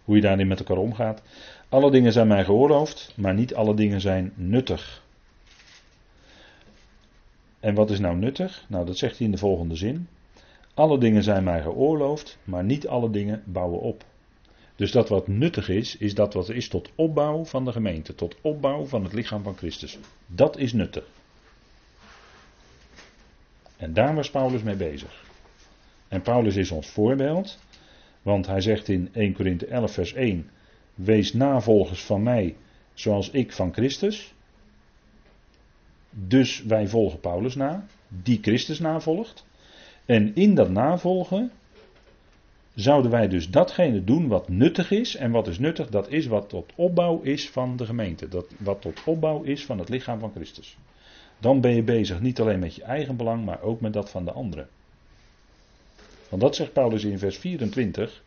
hoe 0.03 0.15
je 0.15 0.21
daarin 0.21 0.47
met 0.47 0.59
elkaar 0.59 0.77
omgaat. 0.77 1.21
Alle 1.69 1.91
dingen 1.91 2.11
zijn 2.11 2.27
mij 2.27 2.43
geoorloofd, 2.43 3.13
maar 3.15 3.33
niet 3.33 3.55
alle 3.55 3.75
dingen 3.75 4.01
zijn 4.01 4.33
nuttig. 4.35 5.03
En 7.59 7.75
wat 7.75 7.89
is 7.89 7.99
nou 7.99 8.15
nuttig? 8.15 8.65
Nou, 8.67 8.85
dat 8.85 8.97
zegt 8.97 9.17
hij 9.17 9.25
in 9.25 9.31
de 9.31 9.37
volgende 9.37 9.75
zin. 9.75 10.07
Alle 10.73 10.99
dingen 10.99 11.23
zijn 11.23 11.43
mij 11.43 11.61
geoorloofd, 11.61 12.37
maar 12.43 12.63
niet 12.63 12.87
alle 12.87 13.09
dingen 13.09 13.43
bouwen 13.45 13.79
op. 13.79 14.05
Dus 14.75 14.91
dat 14.91 15.09
wat 15.09 15.27
nuttig 15.27 15.69
is, 15.69 15.97
is 15.97 16.15
dat 16.15 16.33
wat 16.33 16.49
is 16.49 16.67
tot 16.67 16.89
opbouw 16.95 17.45
van 17.45 17.65
de 17.65 17.71
gemeente, 17.71 18.15
tot 18.15 18.35
opbouw 18.41 18.85
van 18.85 19.03
het 19.03 19.13
lichaam 19.13 19.43
van 19.43 19.57
Christus. 19.57 19.99
Dat 20.27 20.57
is 20.57 20.73
nuttig. 20.73 21.16
En 23.78 23.93
daar 23.93 24.15
was 24.15 24.30
Paulus 24.30 24.63
mee 24.63 24.75
bezig. 24.75 25.25
En 26.07 26.21
Paulus 26.21 26.55
is 26.55 26.71
ons 26.71 26.88
voorbeeld, 26.88 27.59
want 28.21 28.47
hij 28.47 28.61
zegt 28.61 28.88
in 28.88 29.09
1 29.13 29.34
Korinthe 29.34 29.65
11 29.65 29.91
vers 29.91 30.13
1, 30.13 30.49
wees 30.95 31.34
navolgers 31.34 32.03
van 32.03 32.23
mij 32.23 32.55
zoals 32.93 33.30
ik 33.30 33.51
van 33.51 33.73
Christus. 33.73 34.34
Dus 36.09 36.63
wij 36.63 36.88
volgen 36.88 37.19
Paulus 37.19 37.55
na, 37.55 37.86
die 38.07 38.39
Christus 38.41 38.80
navolgt. 38.80 39.45
En 40.05 40.36
in 40.36 40.55
dat 40.55 40.69
navolgen 40.69 41.51
zouden 42.75 43.11
wij 43.11 43.28
dus 43.28 43.49
datgene 43.49 44.03
doen 44.03 44.28
wat 44.28 44.49
nuttig 44.49 44.91
is. 44.91 45.15
En 45.15 45.32
wat 45.32 45.47
is 45.47 45.59
nuttig? 45.59 45.89
Dat 45.89 46.09
is 46.09 46.28
wat 46.28 46.49
tot 46.49 46.71
opbouw 46.75 47.21
is 47.21 47.49
van 47.49 47.78
de 47.78 47.86
gemeente. 47.86 48.28
Dat, 48.28 48.45
wat 48.57 48.82
tot 48.82 49.03
opbouw 49.05 49.43
is 49.43 49.65
van 49.65 49.80
het 49.80 49.89
lichaam 49.89 50.19
van 50.19 50.32
Christus. 50.36 50.78
Dan 51.39 51.61
ben 51.61 51.75
je 51.75 51.83
bezig 51.83 52.21
niet 52.21 52.39
alleen 52.39 52.59
met 52.59 52.75
je 52.75 52.83
eigen 52.83 53.15
belang, 53.15 53.45
maar 53.45 53.61
ook 53.61 53.81
met 53.81 53.93
dat 53.93 54.09
van 54.09 54.25
de 54.25 54.31
anderen. 54.31 54.67
Want 56.29 56.41
dat 56.41 56.55
zegt 56.55 56.73
Paulus 56.73 57.03
in 57.03 57.19
vers 57.19 57.38
24. 57.38 58.23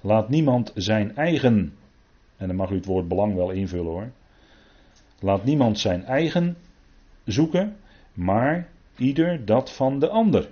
Laat 0.00 0.28
niemand 0.28 0.72
zijn 0.74 1.16
eigen, 1.16 1.74
en 2.36 2.46
dan 2.46 2.56
mag 2.56 2.70
u 2.70 2.74
het 2.74 2.84
woord 2.84 3.08
belang 3.08 3.34
wel 3.34 3.50
invullen 3.50 3.92
hoor. 3.92 4.10
Laat 5.20 5.44
niemand 5.44 5.78
zijn 5.78 6.04
eigen 6.04 6.56
zoeken, 7.24 7.76
maar 8.12 8.68
ieder 8.96 9.44
dat 9.44 9.72
van 9.72 9.98
de 9.98 10.08
ander. 10.08 10.50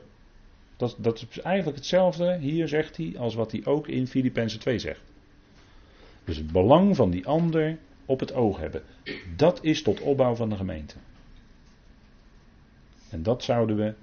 Dat, 0.76 0.96
dat 0.98 1.26
is 1.30 1.40
eigenlijk 1.40 1.76
hetzelfde, 1.76 2.38
hier 2.38 2.68
zegt 2.68 2.96
hij, 2.96 3.14
als 3.18 3.34
wat 3.34 3.52
hij 3.52 3.64
ook 3.64 3.88
in 3.88 4.06
Filippenzen 4.06 4.61
2 4.61 4.78
zegt. 4.78 5.00
Dus 6.24 6.36
het 6.36 6.52
belang 6.52 6.96
van 6.96 7.11
die 7.11 7.26
ander 7.26 7.78
op 8.06 8.20
het 8.20 8.32
oog 8.32 8.59
hebben. 8.59 8.82
Dat 9.36 9.59
is 9.62 9.82
tot 9.82 10.00
opbouw 10.00 10.34
van 10.34 10.48
de 10.48 10.56
gemeente. 10.56 10.94
En 13.11 13.22
dat 13.22 13.42
zouden 13.42 13.76
we 13.76 13.94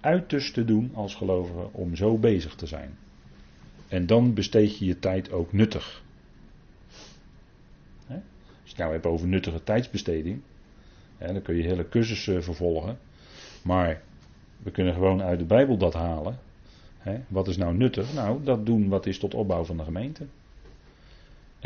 uiterste 0.00 0.64
doen 0.64 0.90
als 0.94 1.14
gelovigen 1.14 1.74
om 1.74 1.96
zo 1.96 2.18
bezig 2.18 2.54
te 2.54 2.66
zijn. 2.66 2.98
En 3.88 4.06
dan 4.06 4.34
besteed 4.34 4.78
je 4.78 4.84
je 4.84 4.98
tijd 4.98 5.32
ook 5.32 5.52
nuttig. 5.52 6.02
Als 8.08 8.74
je 8.74 8.82
het 8.82 8.90
nou 8.90 8.92
hebt 8.92 9.06
over 9.06 9.28
nuttige 9.28 9.62
tijdsbesteding, 9.62 10.40
dan 11.18 11.42
kun 11.42 11.56
je 11.56 11.62
hele 11.62 11.88
cursussen 11.88 12.42
vervolgen. 12.42 12.98
Maar 13.62 14.02
we 14.62 14.70
kunnen 14.70 14.94
gewoon 14.94 15.22
uit 15.22 15.38
de 15.38 15.44
Bijbel 15.44 15.76
dat 15.76 15.94
halen. 15.94 16.38
Wat 17.28 17.48
is 17.48 17.56
nou 17.56 17.74
nuttig? 17.74 18.14
Nou, 18.14 18.44
dat 18.44 18.66
doen 18.66 18.88
wat 18.88 19.06
is 19.06 19.18
tot 19.18 19.34
opbouw 19.34 19.64
van 19.64 19.76
de 19.76 19.84
gemeente. 19.84 20.26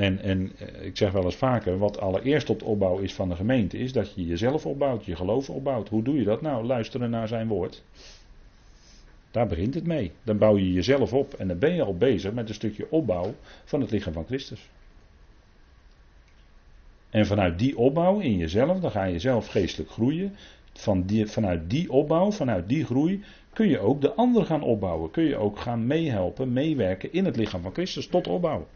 En, 0.01 0.23
en 0.23 0.53
eh, 0.59 0.87
ik 0.87 0.97
zeg 0.97 1.13
wel 1.13 1.25
eens 1.25 1.37
vaker, 1.37 1.79
wat 1.79 2.01
allereerst 2.01 2.47
tot 2.47 2.63
opbouw 2.63 2.99
is 2.99 3.15
van 3.15 3.29
de 3.29 3.35
gemeente, 3.35 3.79
is 3.79 3.93
dat 3.93 4.15
je 4.15 4.27
jezelf 4.27 4.67
opbouwt, 4.67 5.05
je 5.05 5.17
geloof 5.17 5.51
opbouwt. 5.51 5.89
Hoe 5.89 6.03
doe 6.03 6.17
je 6.17 6.25
dat? 6.25 6.41
Nou, 6.41 6.65
luisteren 6.65 7.11
naar 7.11 7.29
zijn 7.29 7.49
woord. 7.49 7.83
Daar 9.31 9.47
begint 9.47 9.75
het 9.75 9.87
mee. 9.87 10.13
Dan 10.23 10.39
bouw 10.39 10.57
je 10.57 10.73
jezelf 10.73 11.13
op 11.13 11.35
en 11.35 11.49
dan 11.49 11.59
ben 11.59 11.75
je 11.75 11.83
al 11.83 11.97
bezig 11.97 12.33
met 12.33 12.49
een 12.49 12.55
stukje 12.55 12.87
opbouw 12.91 13.35
van 13.65 13.81
het 13.81 13.91
lichaam 13.91 14.13
van 14.13 14.25
Christus. 14.25 14.69
En 17.11 17.27
vanuit 17.27 17.59
die 17.59 17.79
opbouw 17.79 18.19
in 18.19 18.37
jezelf, 18.37 18.81
dan 18.81 18.91
ga 18.91 19.05
je 19.05 19.19
zelf 19.19 19.47
geestelijk 19.47 19.91
groeien. 19.91 20.35
Van 20.73 21.03
die, 21.03 21.27
vanuit 21.27 21.71
die 21.71 21.93
opbouw, 21.93 22.33
vanuit 22.33 22.69
die 22.69 22.85
groei, 22.85 23.25
kun 23.53 23.69
je 23.69 23.79
ook 23.79 24.01
de 24.01 24.15
ander 24.15 24.45
gaan 24.45 24.63
opbouwen. 24.63 25.11
Kun 25.11 25.25
je 25.25 25.37
ook 25.37 25.59
gaan 25.59 25.87
meehelpen, 25.87 26.53
meewerken 26.53 27.13
in 27.13 27.25
het 27.25 27.37
lichaam 27.37 27.63
van 27.63 27.73
Christus 27.73 28.07
tot 28.07 28.29
opbouw. 28.29 28.67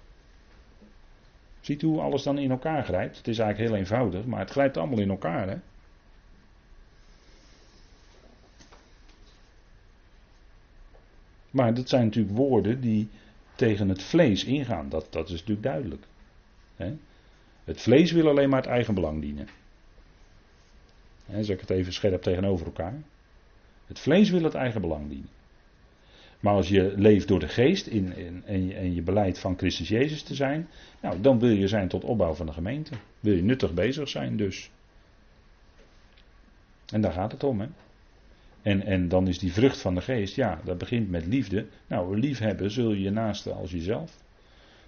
Ziet 1.65 1.83
u 1.83 1.87
hoe 1.87 2.01
alles 2.01 2.23
dan 2.23 2.39
in 2.39 2.51
elkaar 2.51 2.85
grijpt? 2.85 3.17
Het 3.17 3.29
is 3.29 3.39
eigenlijk 3.39 3.71
heel 3.71 3.79
eenvoudig, 3.79 4.25
maar 4.25 4.41
het 4.41 4.51
grijpt 4.51 4.77
allemaal 4.77 4.99
in 4.99 5.11
elkaar. 5.11 5.49
Hè? 5.49 5.57
Maar 11.51 11.75
dat 11.75 11.89
zijn 11.89 12.05
natuurlijk 12.05 12.37
woorden 12.37 12.81
die 12.81 13.09
tegen 13.55 13.89
het 13.89 14.03
vlees 14.03 14.45
ingaan. 14.45 14.89
Dat, 14.89 15.07
dat 15.11 15.25
is 15.27 15.33
natuurlijk 15.33 15.63
duidelijk. 15.63 16.07
Hè? 16.77 16.97
Het 17.65 17.81
vlees 17.81 18.13
wil 18.13 18.29
alleen 18.29 18.49
maar 18.49 18.61
het 18.61 18.71
eigen 18.71 18.95
belang 18.95 19.21
dienen. 19.21 19.49
Hè, 21.27 21.45
zeg 21.45 21.55
ik 21.55 21.61
het 21.61 21.71
even 21.71 21.93
scherp 21.93 22.23
tegenover 22.23 22.67
elkaar. 22.67 23.03
Het 23.87 23.99
vlees 23.99 24.31
wil 24.31 24.43
het 24.43 24.55
eigen 24.55 24.81
belang 24.81 25.09
dienen. 25.09 25.29
Maar 26.45 26.55
als 26.55 26.69
je 26.69 26.93
leeft 26.97 27.29
door 27.29 27.39
de 27.39 27.49
geest 27.49 27.87
in, 27.87 28.17
in, 28.17 28.43
en, 28.47 28.67
je, 28.67 28.95
je 28.95 29.03
beleid 29.03 29.39
van 29.39 29.57
Christus 29.57 29.89
Jezus 29.89 30.23
te 30.23 30.35
zijn, 30.35 30.69
nou, 31.01 31.21
dan 31.21 31.39
wil 31.39 31.51
je 31.51 31.69
zijn 31.69 31.89
tot 31.89 32.05
opbouw 32.05 32.35
van 32.35 32.47
de 32.47 32.53
gemeente. 32.53 32.95
Wil 33.21 33.35
je 33.35 33.43
nuttig 33.43 33.75
bezig 33.75 34.09
zijn 34.09 34.37
dus. 34.37 34.71
En 36.93 37.01
daar 37.01 37.13
gaat 37.13 37.33
het 37.33 37.45
om, 37.45 37.61
hè. 37.61 37.67
En, 38.63 38.83
en 38.83 39.09
dan 39.09 39.29
is 39.29 39.39
die 39.39 39.53
vrucht 39.53 39.81
van 39.81 39.95
de 39.95 40.01
geest, 40.01 40.37
ja, 40.37 40.61
dat 40.65 40.79
begint 40.79 41.11
met 41.11 41.27
liefde. 41.27 41.67
Nou, 41.87 42.19
liefhebben 42.19 42.71
zul 42.71 42.93
je 42.93 43.01
je 43.01 43.11
naaste 43.11 43.53
als 43.53 43.71
jezelf. 43.71 44.23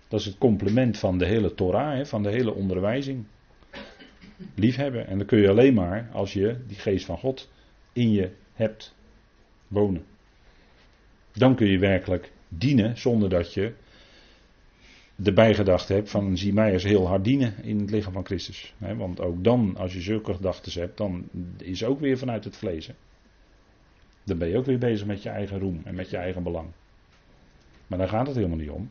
Dat 0.09 0.21
is 0.21 0.27
het 0.27 0.39
complement 0.39 0.99
van 0.99 1.19
de 1.19 1.27
hele 1.27 1.55
Torah, 1.55 1.95
hè, 1.95 2.07
van 2.07 2.23
de 2.23 2.31
hele 2.31 2.55
onderwijzing. 2.55 3.25
Liefhebben. 4.55 5.07
En 5.07 5.19
dat 5.19 5.27
kun 5.27 5.39
je 5.39 5.49
alleen 5.49 5.75
maar 5.75 6.09
als 6.13 6.33
je 6.33 6.57
die 6.67 6.79
geest 6.79 7.05
van 7.05 7.19
God 7.19 7.51
in 7.93 8.13
je 8.13 8.31
hebt 8.53 8.95
wonen. 9.69 10.05
Dan 11.37 11.55
kun 11.55 11.67
je 11.67 11.79
werkelijk 11.79 12.33
dienen 12.49 12.99
zonder 12.99 13.29
dat 13.29 13.55
je 13.55 13.73
erbij 15.23 15.55
gedacht 15.55 15.89
hebt 15.89 16.11
van 16.11 16.37
zie 16.37 16.53
mij 16.53 16.73
eens 16.73 16.83
heel 16.83 17.07
hard 17.07 17.25
dienen 17.25 17.55
in 17.63 17.81
het 17.81 17.91
lichaam 17.91 18.13
van 18.13 18.25
Christus. 18.25 18.75
Want 18.79 19.21
ook 19.21 19.45
dan, 19.45 19.77
als 19.77 19.93
je 19.93 20.01
zulke 20.01 20.35
gedachten 20.35 20.81
hebt, 20.81 20.97
dan 20.97 21.29
is 21.59 21.85
ook 21.85 22.01
weer 22.01 22.19
vanuit 22.19 22.45
het 22.45 22.57
vlees. 22.57 22.91
Dan 24.25 24.39
ben 24.39 24.49
je 24.49 24.57
ook 24.57 24.67
weer 24.67 24.79
bezig 24.79 25.07
met 25.07 25.23
je 25.23 25.29
eigen 25.29 25.59
roem 25.59 25.81
en 25.85 25.95
met 25.95 26.11
je 26.11 26.17
eigen 26.17 26.43
belang. 26.43 26.69
Maar 27.87 27.99
daar 27.99 28.09
gaat 28.09 28.27
het 28.27 28.37
helemaal 28.37 28.59
niet 28.59 28.71
om. 28.71 28.91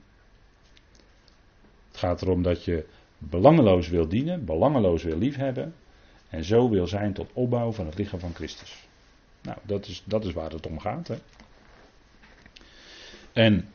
Het 1.87 1.97
gaat 1.97 2.21
erom 2.21 2.41
dat 2.41 2.63
je 2.63 2.85
belangeloos 3.17 3.89
wil 3.89 4.07
dienen, 4.07 4.45
belangeloos 4.45 5.03
wil 5.03 5.17
liefhebben. 5.17 5.73
En 6.29 6.43
zo 6.43 6.69
wil 6.69 6.87
zijn 6.87 7.13
tot 7.13 7.29
opbouw 7.33 7.71
van 7.71 7.85
het 7.85 7.97
lichaam 7.97 8.19
van 8.19 8.33
Christus. 8.33 8.87
Nou, 9.41 9.57
dat 9.63 9.87
is, 9.87 10.03
dat 10.05 10.25
is 10.25 10.33
waar 10.33 10.51
het 10.51 10.67
om 10.67 10.79
gaat. 10.79 11.07
Hè? 11.07 11.15
En 13.35 13.67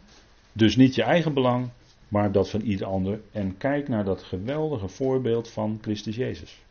dus 0.52 0.76
niet 0.76 0.94
je 0.94 1.02
eigen 1.02 1.34
belang, 1.34 1.68
maar 2.08 2.32
dat 2.32 2.50
van 2.50 2.60
ieder 2.60 2.86
ander. 2.86 3.20
En 3.32 3.56
kijk 3.56 3.88
naar 3.88 4.04
dat 4.04 4.22
geweldige 4.22 4.88
voorbeeld 4.88 5.48
van 5.48 5.78
Christus 5.82 6.16
Jezus. 6.16 6.62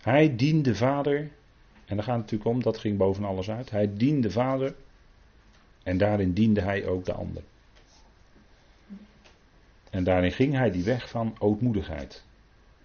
Hij 0.00 0.36
diende 0.36 0.74
Vader 0.74 1.30
en 1.86 1.96
daar 1.96 2.04
gaat 2.04 2.14
het 2.14 2.22
natuurlijk 2.22 2.50
om, 2.50 2.62
dat 2.62 2.78
ging 2.78 2.98
boven 2.98 3.24
alles 3.24 3.50
uit. 3.50 3.70
Hij 3.70 3.96
diende 3.96 4.26
de 4.26 4.30
Vader 4.30 4.74
en 5.82 5.98
daarin 5.98 6.32
diende 6.32 6.60
hij 6.60 6.86
ook 6.86 7.04
de 7.04 7.12
ander. 7.12 7.42
En 9.90 10.04
daarin 10.04 10.32
ging 10.32 10.54
hij 10.54 10.70
die 10.70 10.84
weg 10.84 11.10
van 11.10 11.34
ootmoedigheid. 11.38 12.24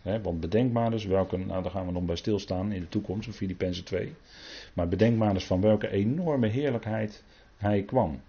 want 0.02 0.40
bedenk 0.40 0.72
maar 0.72 0.92
eens 0.92 1.06
welke, 1.06 1.38
nou 1.38 1.62
daar 1.64 1.72
gaan 1.72 1.86
we 1.86 1.92
nog 1.92 2.04
bij 2.04 2.16
stilstaan 2.16 2.72
in 2.72 2.82
de 2.82 2.90
toekomst, 2.90 3.28
in 3.28 3.34
Filippenzen 3.34 3.84
2. 3.84 4.14
Maar 4.74 4.88
bedenk 4.88 5.18
maar 5.18 5.34
eens 5.34 5.46
van 5.46 5.62
welke 5.62 5.90
enorme 5.90 6.48
heerlijkheid 6.48 7.24
hij 7.58 7.84
kwam. 7.84 8.22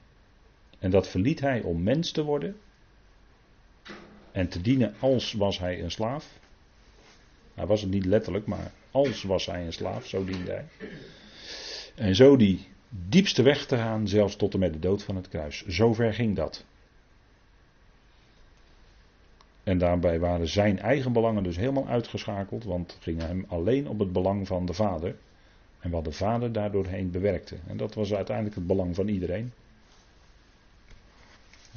En 0.82 0.90
dat 0.90 1.08
verliet 1.08 1.40
hij 1.40 1.60
om 1.60 1.82
mens 1.82 2.10
te 2.10 2.22
worden. 2.22 2.56
En 4.32 4.48
te 4.48 4.60
dienen 4.60 4.94
als 4.98 5.32
was 5.32 5.58
hij 5.58 5.82
een 5.82 5.90
slaaf. 5.90 6.38
Hij 7.54 7.66
was 7.66 7.80
het 7.80 7.90
niet 7.90 8.04
letterlijk, 8.04 8.46
maar 8.46 8.72
als 8.90 9.22
was 9.22 9.46
hij 9.46 9.64
een 9.66 9.72
slaaf, 9.72 10.06
zo 10.06 10.24
diende 10.24 10.50
hij. 10.50 10.64
En 11.94 12.14
zo 12.14 12.36
die 12.36 12.68
diepste 12.88 13.42
weg 13.42 13.66
te 13.66 13.76
gaan, 13.76 14.08
zelfs 14.08 14.36
tot 14.36 14.54
en 14.54 14.60
met 14.60 14.72
de 14.72 14.78
dood 14.78 15.02
van 15.02 15.16
het 15.16 15.28
kruis. 15.28 15.66
Zover 15.66 16.14
ging 16.14 16.36
dat. 16.36 16.64
En 19.62 19.78
daarbij 19.78 20.18
waren 20.18 20.48
zijn 20.48 20.78
eigen 20.78 21.12
belangen 21.12 21.42
dus 21.42 21.56
helemaal 21.56 21.88
uitgeschakeld, 21.88 22.64
want 22.64 22.92
het 22.92 23.02
ging 23.02 23.20
hem 23.20 23.44
alleen 23.48 23.88
op 23.88 23.98
het 23.98 24.12
belang 24.12 24.46
van 24.46 24.66
de 24.66 24.72
Vader. 24.72 25.16
En 25.80 25.90
wat 25.90 26.04
de 26.04 26.12
Vader 26.12 26.52
daardoorheen 26.52 27.10
bewerkte. 27.10 27.56
En 27.66 27.76
dat 27.76 27.94
was 27.94 28.14
uiteindelijk 28.14 28.56
het 28.56 28.66
belang 28.66 28.94
van 28.94 29.08
iedereen. 29.08 29.52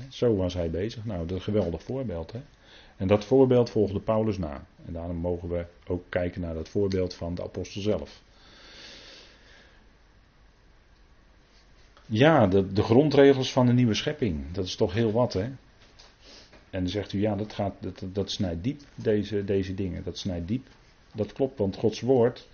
Zo 0.10 0.36
was 0.36 0.54
hij 0.54 0.70
bezig. 0.70 1.06
Nou, 1.06 1.20
dat 1.20 1.30
is 1.30 1.36
een 1.36 1.54
geweldig 1.54 1.84
voorbeeld. 1.84 2.32
Hè? 2.32 2.40
En 2.98 3.08
dat 3.08 3.26
voorbeeld 3.26 3.70
volgde 3.70 4.00
Paulus 4.00 4.38
na. 4.38 4.66
En 4.86 4.94
daarom 4.94 5.16
mogen 5.16 5.50
we 5.50 5.66
ook 5.88 6.04
kijken 6.10 6.42
naar 6.42 6.54
dat 6.54 6.70
voorbeeld 6.70 7.14
van 7.14 7.36
de 7.36 7.44
apostel 7.44 7.82
zelf. 7.82 8.22
Ja, 12.06 12.48
de, 12.48 12.74
de 12.74 12.84
grondregels 12.84 13.52
van 13.52 13.66
de 13.66 13.74
nieuwe 13.74 13.94
schepping. 13.94 14.52
Dat 14.52 14.66
is 14.66 14.76
toch 14.76 14.94
heel 14.94 15.12
wat, 15.12 15.34
hè? 15.34 15.50
En 16.70 16.82
dan 16.82 16.90
zegt 16.90 17.14
u, 17.14 17.22
ja, 17.22 17.36
dat, 17.36 17.54
gaat, 17.54 17.74
dat, 17.80 18.04
dat 18.14 18.32
snijdt 18.32 18.64
diep, 18.64 18.82
deze, 18.96 19.44
deze 19.44 19.74
dingen. 19.74 20.04
Dat 20.04 20.18
snijdt 20.18 20.48
diep. 20.48 20.68
Dat 21.14 21.34
klopt, 21.34 21.58
want 21.58 21.76
Gods 21.76 22.02
woord 22.02 22.48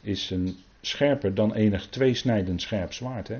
is 0.00 0.30
een 0.30 0.56
scherper 0.80 1.34
dan 1.34 1.54
enig 1.54 1.88
tweesnijdend 1.88 2.62
scherp 2.62 2.92
zwaard. 2.92 3.28
Hè? 3.28 3.38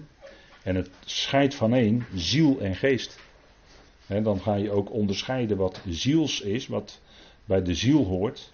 En 0.63 0.75
het 0.75 0.91
scheidt 1.05 1.55
van 1.55 1.75
één 1.75 2.07
ziel 2.15 2.61
en 2.61 2.75
geest 2.75 3.19
dan 4.07 4.41
ga 4.41 4.55
je 4.55 4.71
ook 4.71 4.93
onderscheiden 4.93 5.57
wat 5.57 5.81
ziels 5.89 6.41
is, 6.41 6.67
wat 6.67 7.01
bij 7.45 7.63
de 7.63 7.75
ziel 7.75 8.05
hoort, 8.05 8.53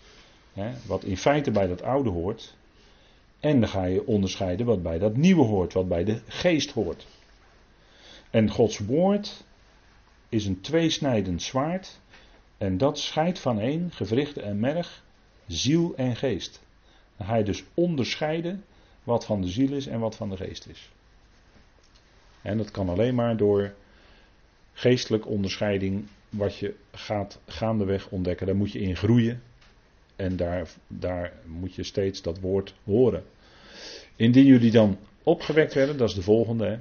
wat 0.87 1.05
in 1.05 1.17
feite 1.17 1.51
bij 1.51 1.67
dat 1.67 1.83
oude 1.83 2.11
hoort. 2.11 2.57
En 3.41 3.61
dan 3.61 3.69
ga 3.69 3.85
je 3.85 4.07
onderscheiden 4.07 4.67
wat 4.67 4.83
bij 4.83 4.99
dat 4.99 5.17
nieuwe 5.17 5.45
hoort, 5.45 5.73
wat 5.73 5.89
bij 5.89 6.05
de 6.05 6.21
geest 6.27 6.71
hoort. 6.71 7.07
En 8.31 8.51
Gods 8.51 8.79
woord 8.79 9.45
is 10.29 10.47
een 10.47 10.61
tweesnijdend 10.61 11.43
zwaard. 11.43 12.01
En 12.59 12.79
dat 12.79 12.99
scheidt 12.99 13.39
van 13.39 13.61
één, 13.61 13.91
gewrichten 13.91 14.45
en 14.45 14.61
merg, 14.61 15.05
ziel 15.47 15.93
en 15.97 16.17
geest. 16.17 16.63
Dan 17.17 17.27
ga 17.27 17.37
je 17.37 17.45
dus 17.45 17.65
onderscheiden 17.75 18.65
wat 19.05 19.25
van 19.25 19.41
de 19.41 19.49
ziel 19.49 19.73
is 19.73 19.87
en 19.87 20.01
wat 20.01 20.17
van 20.17 20.31
de 20.31 20.37
geest 20.37 20.67
is. 20.67 20.91
En 22.43 22.57
dat 22.57 22.71
kan 22.71 22.89
alleen 22.89 23.15
maar 23.15 23.37
door 23.37 23.75
geestelijke 24.73 25.29
onderscheiding, 25.29 26.05
wat 26.29 26.57
je 26.57 26.75
gaat 26.93 27.41
gaandeweg 27.47 28.09
ontdekken. 28.09 28.47
Daar 28.47 28.57
moet 28.57 28.73
je 28.73 28.81
in 28.81 28.97
groeien. 28.97 29.43
En 30.17 30.37
daar, 30.37 30.71
daar 30.87 31.33
moet 31.47 31.75
je 31.75 31.83
steeds 31.83 32.23
dat 32.23 32.41
woord 32.41 32.75
horen. 32.85 33.25
Indien 34.17 34.45
jullie 34.45 34.71
dan 34.71 34.99
opgewekt 35.23 35.75
werden, 35.75 35.97
dat 35.97 36.09
is 36.09 36.15
de 36.15 36.23
volgende, 36.23 36.67
hè? 36.67 36.79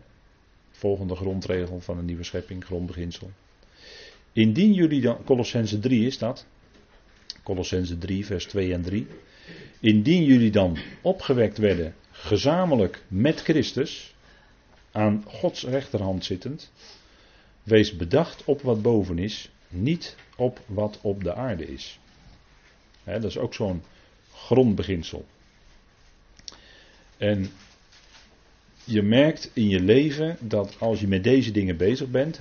volgende 0.71 1.15
grondregel 1.15 1.79
van 1.79 1.97
een 1.97 2.05
nieuwe 2.05 2.23
schepping, 2.23 2.65
grondbeginsel. 2.65 3.31
Indien 4.33 4.73
jullie 4.73 5.01
dan, 5.01 5.23
Colossense 5.23 5.79
3 5.79 6.05
is 6.05 6.17
dat, 6.17 6.45
Colossense 7.43 7.97
3, 7.97 8.25
vers 8.25 8.45
2 8.45 8.73
en 8.73 8.81
3. 8.81 9.07
Indien 9.79 10.23
jullie 10.23 10.51
dan 10.51 10.77
opgewekt 11.01 11.57
werden, 11.57 11.95
gezamenlijk 12.11 13.03
met 13.07 13.41
Christus, 13.41 14.15
aan 14.91 15.23
Gods 15.27 15.63
rechterhand 15.63 16.25
zittend, 16.25 16.71
wees 17.63 17.95
bedacht 17.95 18.43
op 18.45 18.61
wat 18.61 18.81
boven 18.81 19.19
is, 19.19 19.49
niet 19.67 20.15
op 20.35 20.59
wat 20.65 20.99
op 21.01 21.23
de 21.23 21.33
aarde 21.33 21.73
is. 21.73 21.99
dat 23.03 23.23
is 23.23 23.37
ook 23.37 23.53
zo'n 23.53 23.83
grondbeginsel. 24.33 25.25
En 27.17 27.51
je 28.83 29.01
merkt 29.01 29.51
in 29.53 29.69
je 29.69 29.79
leven 29.79 30.37
dat 30.39 30.75
als 30.79 30.99
je 30.99 31.07
met 31.07 31.23
deze 31.23 31.51
dingen 31.51 31.77
bezig 31.77 32.09
bent, 32.09 32.39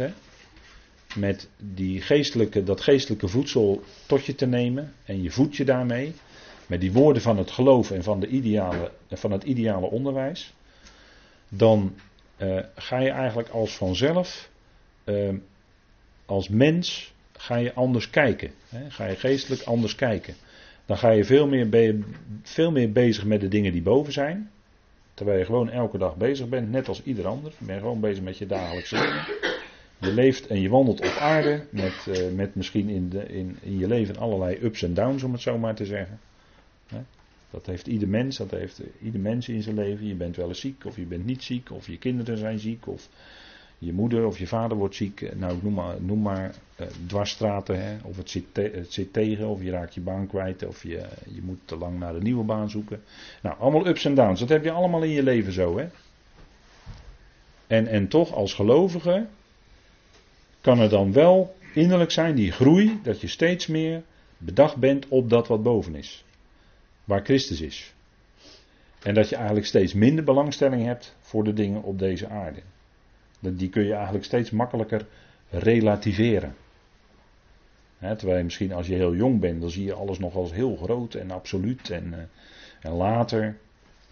met 1.15 1.49
die 1.57 2.01
geestelijke, 2.01 2.63
dat 2.63 2.81
geestelijke 2.81 3.29
voedsel 3.29 3.83
tot 4.07 4.25
je 4.25 4.35
te 4.35 4.47
nemen 4.47 4.93
en 5.05 5.23
je 5.23 5.31
voedt 5.31 5.57
je 5.57 5.65
daarmee, 5.65 6.13
met 6.67 6.81
die 6.81 6.93
woorden 6.93 7.23
van 7.23 7.39
het 7.39 7.51
geloof 7.51 7.91
en 7.91 8.03
van, 8.03 8.21
de 8.21 8.27
ideale, 8.27 8.93
van 9.11 9.31
het 9.31 9.43
ideale 9.43 9.87
onderwijs, 9.87 10.53
dan 11.49 11.95
uh, 12.39 12.59
ga 12.75 12.99
je 12.99 13.11
eigenlijk 13.11 13.49
als 13.49 13.77
vanzelf, 13.77 14.51
uh, 15.05 15.35
als 16.27 16.49
mens, 16.49 17.15
ga 17.33 17.57
je 17.57 17.75
anders 17.75 18.11
kijken. 18.11 18.51
Hè? 18.69 18.91
Ga 18.91 19.07
je 19.07 19.17
geestelijk 19.17 19.63
anders 19.63 19.95
kijken. 19.95 20.35
Dan 20.87 20.99
ga 20.99 21.11
je 21.11 21.25
veel 21.25 21.47
meer, 21.47 21.69
be 21.69 22.01
veel 22.43 22.71
meer 22.71 22.93
bezig 22.93 23.25
met 23.25 23.41
de 23.41 23.49
dingen 23.49 23.73
die 23.73 23.83
boven 23.83 24.13
zijn. 24.13 24.51
Terwijl 25.15 25.39
je 25.39 25.45
gewoon 25.45 25.71
elke 25.71 25.99
dag 25.99 26.17
bezig 26.17 26.49
bent, 26.49 26.71
net 26.71 26.89
als 26.89 27.03
ieder 27.03 27.27
ander. 27.27 27.53
Je 27.59 27.65
bent 27.65 27.81
gewoon 27.81 28.01
bezig 28.01 28.25
met 28.25 28.39
je 28.39 28.47
dagelijkse 28.47 28.95
leven. 28.95 29.25
Je 29.99 30.13
leeft 30.13 30.47
en 30.47 30.61
je 30.61 30.69
wandelt 30.69 31.01
op 31.01 31.17
aarde 31.19 31.67
met, 31.71 32.07
uh, 32.09 32.35
met 32.35 32.55
misschien 32.55 32.89
in, 32.89 33.09
de, 33.09 33.27
in, 33.27 33.59
in 33.63 33.79
je 33.79 33.87
leven 33.87 34.17
allerlei 34.17 34.59
ups 34.63 34.83
en 34.83 34.95
downs, 34.95 35.23
om 35.23 35.33
het 35.33 35.41
zo 35.41 35.59
maar 35.59 35.75
te 35.75 35.87
zeggen. 35.87 36.21
Dat 37.51 37.67
heeft 37.67 37.87
ieder 37.87 38.09
mens, 38.09 38.37
dat 38.37 38.51
heeft 38.51 38.81
ieder 39.03 39.21
mens 39.21 39.49
in 39.49 39.63
zijn 39.63 39.75
leven. 39.75 40.07
Je 40.07 40.15
bent 40.15 40.37
wel 40.37 40.49
eens 40.49 40.61
ziek, 40.61 40.85
of 40.85 40.97
je 40.97 41.05
bent 41.05 41.25
niet 41.25 41.43
ziek, 41.43 41.71
of 41.71 41.87
je 41.87 41.99
kinderen 41.99 42.39
zijn 42.39 42.59
ziek, 42.59 42.87
of 42.87 43.09
je 43.81 43.93
moeder 43.93 44.27
of 44.27 44.39
je 44.39 44.47
vader 44.47 44.77
wordt 44.77 44.95
ziek. 44.95 45.37
Nou, 45.37 45.59
noem 45.63 45.75
maar, 45.75 46.03
noem 46.03 46.23
maar 46.23 46.55
uh, 46.81 46.87
dwarsstraten, 47.07 47.83
hè? 47.83 47.97
of 48.03 48.17
het 48.17 48.31
zit, 48.31 48.45
het 48.53 48.93
zit 48.93 49.13
tegen, 49.13 49.49
of 49.49 49.63
je 49.63 49.71
raakt 49.71 49.95
je 49.95 50.01
baan 50.01 50.27
kwijt, 50.27 50.67
of 50.67 50.83
je, 50.83 51.07
je 51.35 51.43
moet 51.43 51.59
te 51.65 51.77
lang 51.77 51.99
naar 51.99 52.15
een 52.15 52.23
nieuwe 52.23 52.45
baan 52.45 52.71
zoeken. 52.71 53.03
Nou, 53.43 53.59
allemaal 53.59 53.87
ups 53.87 54.05
en 54.05 54.15
downs, 54.15 54.41
dat 54.41 54.49
heb 54.49 54.65
je 54.65 54.71
allemaal 54.71 55.03
in 55.03 55.11
je 55.11 55.23
leven 55.23 55.53
zo, 55.53 55.79
hè. 55.79 55.89
En, 57.67 57.87
en 57.87 58.09
toch, 58.09 58.35
als 58.35 58.55
gelovige, 58.55 59.27
kan 60.61 60.79
er 60.79 60.89
dan 60.89 61.13
wel 61.13 61.55
innerlijk 61.75 62.11
zijn 62.11 62.35
die 62.35 62.53
groei, 62.53 63.01
dat 63.03 63.21
je 63.21 63.29
steeds 63.29 63.67
meer 63.67 64.03
bedacht 64.39 64.77
bent 64.77 65.09
op 65.09 65.31
dat 65.31 65.49
wat 65.49 65.63
boven 65.63 65.95
is 65.95 66.25
waar 67.11 67.25
Christus 67.25 67.61
is. 67.61 67.95
En 69.03 69.15
dat 69.15 69.29
je 69.29 69.37
eigenlijk 69.37 69.67
steeds 69.67 69.95
minder 69.95 70.25
belangstelling 70.25 70.85
hebt 70.85 71.17
voor 71.21 71.45
de 71.45 71.53
dingen 71.53 71.83
op 71.83 71.99
deze 71.99 72.29
aarde. 72.29 72.61
Die 73.41 73.69
kun 73.69 73.85
je 73.85 73.95
eigenlijk 73.95 74.25
steeds 74.25 74.51
makkelijker 74.51 75.07
relativeren. 75.51 76.55
terwijl 77.99 78.39
je 78.39 78.45
misschien 78.45 78.73
als 78.73 78.87
je 78.87 78.95
heel 78.95 79.15
jong 79.15 79.41
bent, 79.41 79.61
dan 79.61 79.71
zie 79.71 79.85
je 79.85 79.95
alles 79.95 80.19
nog 80.19 80.35
als 80.35 80.53
heel 80.53 80.77
groot 80.77 81.15
en 81.15 81.31
absoluut. 81.31 81.91
En, 81.91 82.15
eh, 82.15 82.21
en 82.81 82.93
later, 82.93 83.57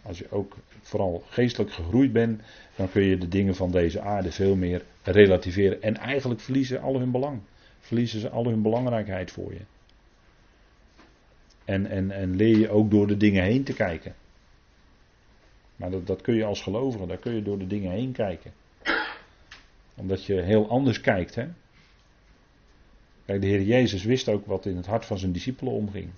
als 0.03 0.18
je 0.18 0.31
ook 0.31 0.57
vooral 0.81 1.22
geestelijk 1.29 1.72
gegroeid 1.72 2.12
bent, 2.12 2.43
dan 2.76 2.91
kun 2.91 3.03
je 3.03 3.18
de 3.18 3.29
dingen 3.29 3.55
van 3.55 3.70
deze 3.70 4.01
aarde 4.01 4.33
veel 4.33 4.57
meer 4.57 4.85
relativeren. 5.03 5.83
En 5.83 5.97
eigenlijk 5.97 6.41
verliezen 6.41 6.81
alle 6.81 6.99
hun 6.99 7.11
belang. 7.11 7.41
Verliezen 7.81 8.20
ze 8.20 8.29
al 8.29 8.45
hun 8.45 8.62
belangrijkheid 8.62 9.31
voor 9.31 9.53
je. 9.53 9.61
En, 11.64 11.87
en, 11.87 12.11
en 12.11 12.37
leer 12.37 12.59
je 12.59 12.70
ook 12.70 12.91
door 12.91 13.07
de 13.07 13.16
dingen 13.16 13.43
heen 13.43 13.64
te 13.64 13.72
kijken. 13.72 14.14
Maar 15.76 15.91
dat, 15.91 16.07
dat 16.07 16.20
kun 16.20 16.35
je 16.35 16.45
als 16.45 16.62
gelovige, 16.62 17.07
daar 17.07 17.16
kun 17.16 17.35
je 17.35 17.43
door 17.43 17.59
de 17.59 17.66
dingen 17.66 17.93
heen 17.93 18.12
kijken. 18.12 18.53
Omdat 19.99 20.24
je 20.24 20.40
heel 20.40 20.68
anders 20.68 21.01
kijkt. 21.01 21.34
Hè? 21.34 21.46
Kijk, 23.26 23.40
de 23.40 23.46
Heer 23.46 23.62
Jezus 23.62 24.05
wist 24.05 24.28
ook 24.28 24.46
wat 24.46 24.66
in 24.66 24.76
het 24.76 24.86
hart 24.86 25.05
van 25.05 25.18
zijn 25.18 25.32
discipelen 25.32 25.72
omging. 25.72 26.09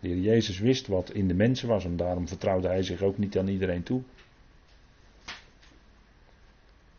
De 0.00 0.08
Heer 0.08 0.18
Jezus 0.18 0.58
wist 0.58 0.86
wat 0.86 1.10
in 1.10 1.28
de 1.28 1.34
mensen 1.34 1.68
was 1.68 1.84
en 1.84 1.96
daarom 1.96 2.28
vertrouwde 2.28 2.68
hij 2.68 2.82
zich 2.82 3.02
ook 3.02 3.18
niet 3.18 3.38
aan 3.38 3.48
iedereen 3.48 3.82
toe. 3.82 4.02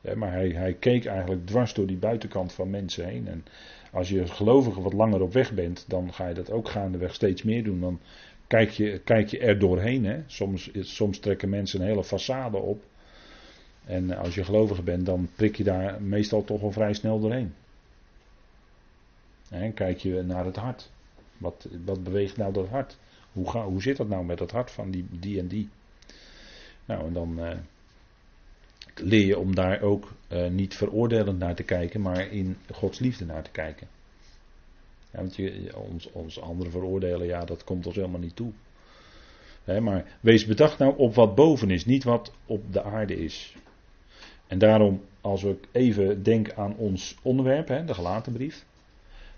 Ja, 0.01 0.15
maar 0.15 0.31
hij, 0.31 0.49
hij 0.49 0.73
keek 0.73 1.05
eigenlijk 1.05 1.45
dwars 1.45 1.73
door 1.73 1.85
die 1.85 1.97
buitenkant 1.97 2.53
van 2.53 2.69
mensen 2.69 3.05
heen. 3.05 3.27
En 3.27 3.45
als 3.91 4.09
je 4.09 4.27
gelovige 4.27 4.81
wat 4.81 4.93
langer 4.93 5.21
op 5.21 5.33
weg 5.33 5.53
bent, 5.53 5.85
dan 5.87 6.13
ga 6.13 6.27
je 6.27 6.33
dat 6.33 6.51
ook 6.51 6.69
gaandeweg 6.69 7.13
steeds 7.13 7.43
meer 7.43 7.63
doen. 7.63 7.79
Dan 7.79 7.99
kijk 8.47 8.69
je, 8.69 8.99
kijk 9.03 9.29
je 9.29 9.39
er 9.39 9.59
doorheen. 9.59 10.05
Hè. 10.05 10.23
Soms, 10.25 10.69
soms 10.79 11.19
trekken 11.19 11.49
mensen 11.49 11.81
een 11.81 11.87
hele 11.87 12.05
façade 12.05 12.55
op. 12.55 12.83
En 13.85 14.17
als 14.17 14.35
je 14.35 14.43
gelovige 14.43 14.83
bent, 14.83 15.05
dan 15.05 15.29
prik 15.35 15.55
je 15.55 15.63
daar 15.63 16.01
meestal 16.01 16.43
toch 16.43 16.61
wel 16.61 16.71
vrij 16.71 16.93
snel 16.93 17.19
doorheen. 17.19 17.53
En 19.49 19.73
kijk 19.73 19.97
je 19.97 20.21
naar 20.21 20.45
het 20.45 20.55
hart. 20.55 20.91
Wat, 21.37 21.67
wat 21.85 22.03
beweegt 22.03 22.37
nou 22.37 22.53
dat 22.53 22.67
hart? 22.67 22.97
Hoe, 23.31 23.49
ga, 23.49 23.63
hoe 23.65 23.81
zit 23.81 23.97
dat 23.97 24.07
nou 24.07 24.25
met 24.25 24.39
het 24.39 24.51
hart 24.51 24.71
van 24.71 24.91
die, 24.91 25.05
die 25.09 25.39
en 25.39 25.47
die? 25.47 25.69
Nou, 26.85 27.05
en 27.07 27.13
dan 27.13 27.39
uh, 27.39 27.57
leer 28.95 29.25
je 29.25 29.37
om 29.37 29.55
daar 29.55 29.81
ook 29.81 30.13
uh, 30.29 30.49
niet 30.49 30.75
veroordelend 30.75 31.39
naar 31.39 31.55
te 31.55 31.63
kijken, 31.63 32.01
maar 32.01 32.27
in 32.27 32.57
Gods 32.71 32.99
liefde 32.99 33.25
naar 33.25 33.43
te 33.43 33.51
kijken. 33.51 33.87
Ja, 35.11 35.19
want 35.19 35.35
je, 35.35 35.71
ons, 35.75 36.11
ons 36.11 36.41
anderen 36.41 36.71
veroordelen, 36.71 37.27
ja, 37.27 37.45
dat 37.45 37.63
komt 37.63 37.85
ons 37.85 37.95
helemaal 37.95 38.19
niet 38.19 38.35
toe. 38.35 38.51
maar 39.81 40.17
wees 40.19 40.45
bedacht 40.45 40.77
nou 40.77 40.97
op 40.97 41.15
wat 41.15 41.35
boven 41.35 41.69
is, 41.69 41.85
niet 41.85 42.03
wat 42.03 42.33
op 42.45 42.73
de 42.73 42.83
aarde 42.83 43.15
is. 43.15 43.55
En 44.51 44.57
daarom, 44.57 45.01
als 45.21 45.41
we 45.41 45.57
even 45.71 46.23
denken 46.23 46.57
aan 46.57 46.75
ons 46.75 47.15
onderwerp, 47.21 47.67
he, 47.67 47.85
de 47.85 47.93
gelatenbrief. 47.93 48.65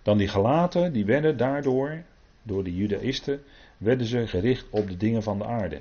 Dan 0.01 0.17
die 0.17 0.27
gelaten, 0.27 0.93
die 0.93 1.05
werden 1.05 1.37
daardoor, 1.37 2.03
door 2.43 2.63
de 2.63 2.75
judaïsten, 2.75 3.41
werden 3.77 4.07
ze 4.07 4.27
gericht 4.27 4.65
op 4.69 4.87
de 4.87 4.97
dingen 4.97 5.23
van 5.23 5.37
de 5.37 5.45
aarde. 5.45 5.79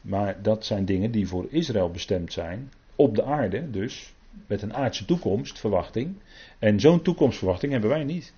Maar 0.00 0.42
dat 0.42 0.64
zijn 0.64 0.84
dingen 0.84 1.10
die 1.10 1.28
voor 1.28 1.46
Israël 1.50 1.90
bestemd 1.90 2.32
zijn, 2.32 2.72
op 2.96 3.14
de 3.14 3.22
aarde 3.22 3.70
dus, 3.70 4.14
met 4.46 4.62
een 4.62 4.74
aardse 4.74 5.04
toekomstverwachting. 5.04 6.14
En 6.58 6.80
zo'n 6.80 7.02
toekomstverwachting 7.02 7.72
hebben 7.72 7.90
wij 7.90 8.04
niet. 8.04 8.32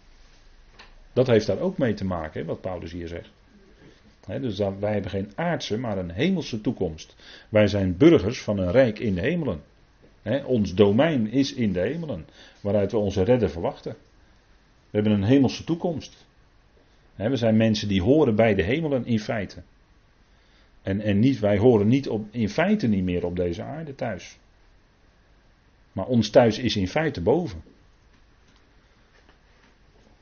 Dat 1.12 1.26
heeft 1.26 1.46
daar 1.46 1.60
ook 1.60 1.78
mee 1.78 1.94
te 1.94 2.04
maken, 2.04 2.46
wat 2.46 2.60
Paulus 2.60 2.92
hier 2.92 3.08
zegt. 3.08 3.30
dus 4.26 4.58
wij 4.58 4.92
hebben 4.92 5.10
geen 5.10 5.32
aardse, 5.34 5.78
maar 5.78 5.98
een 5.98 6.10
hemelse 6.10 6.60
toekomst. 6.60 7.16
Wij 7.48 7.66
zijn 7.66 7.96
burgers 7.96 8.42
van 8.42 8.58
een 8.58 8.70
rijk 8.70 8.98
in 8.98 9.14
de 9.14 9.20
hemelen. 9.20 9.67
Ons 10.44 10.74
domein 10.74 11.30
is 11.30 11.54
in 11.54 11.72
de 11.72 11.80
hemelen, 11.80 12.26
waaruit 12.60 12.92
we 12.92 12.98
onze 12.98 13.22
redder 13.22 13.50
verwachten. 13.50 13.96
We 14.90 14.98
hebben 14.98 15.12
een 15.12 15.24
hemelse 15.24 15.64
toekomst. 15.64 16.26
we 17.14 17.36
zijn 17.36 17.56
mensen 17.56 17.88
die 17.88 18.02
horen 18.02 18.36
bij 18.36 18.54
de 18.54 18.62
hemelen 18.62 19.06
in 19.06 19.20
feite. 19.20 19.62
En, 20.82 21.00
en 21.00 21.18
niet, 21.18 21.38
wij 21.38 21.58
horen 21.58 21.88
niet 21.88 22.08
op, 22.08 22.26
in 22.30 22.48
feite 22.48 22.86
niet 22.86 23.04
meer 23.04 23.24
op 23.24 23.36
deze 23.36 23.62
aarde 23.62 23.94
thuis. 23.94 24.38
Maar 25.92 26.06
ons 26.06 26.30
thuis 26.30 26.58
is 26.58 26.76
in 26.76 26.88
feite 26.88 27.20
boven. 27.20 27.62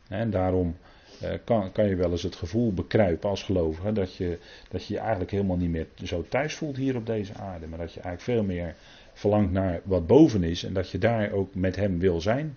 En 0.09 0.31
daarom 0.31 0.77
eh, 1.21 1.33
kan, 1.45 1.73
kan 1.73 1.89
je 1.89 1.97
wel 1.97 2.11
eens 2.11 2.23
het 2.23 2.37
gevoel 2.37 2.73
bekruipen 2.73 3.31
als 3.31 3.43
gelovige 3.43 3.93
dat 3.93 4.17
je, 4.17 4.39
dat 4.69 4.87
je 4.87 4.95
je 4.95 5.01
eigenlijk 5.01 5.31
helemaal 5.31 5.57
niet 5.57 5.71
meer 5.71 5.87
zo 6.05 6.25
thuis 6.29 6.55
voelt 6.55 6.77
hier 6.77 6.97
op 6.97 7.07
deze 7.07 7.35
aarde. 7.35 7.67
Maar 7.67 7.79
dat 7.79 7.93
je 7.93 8.01
eigenlijk 8.01 8.39
veel 8.39 8.55
meer 8.55 8.75
verlangt 9.17 9.53
naar 9.53 9.81
wat 9.85 10.07
boven 10.07 10.43
is 10.43 10.65
en 10.65 10.73
dat 10.73 10.91
je 10.91 10.99
daar 10.99 11.31
ook 11.31 11.55
met 11.55 11.77
hem 11.77 11.99
wil 11.99 12.21
zijn. 12.21 12.57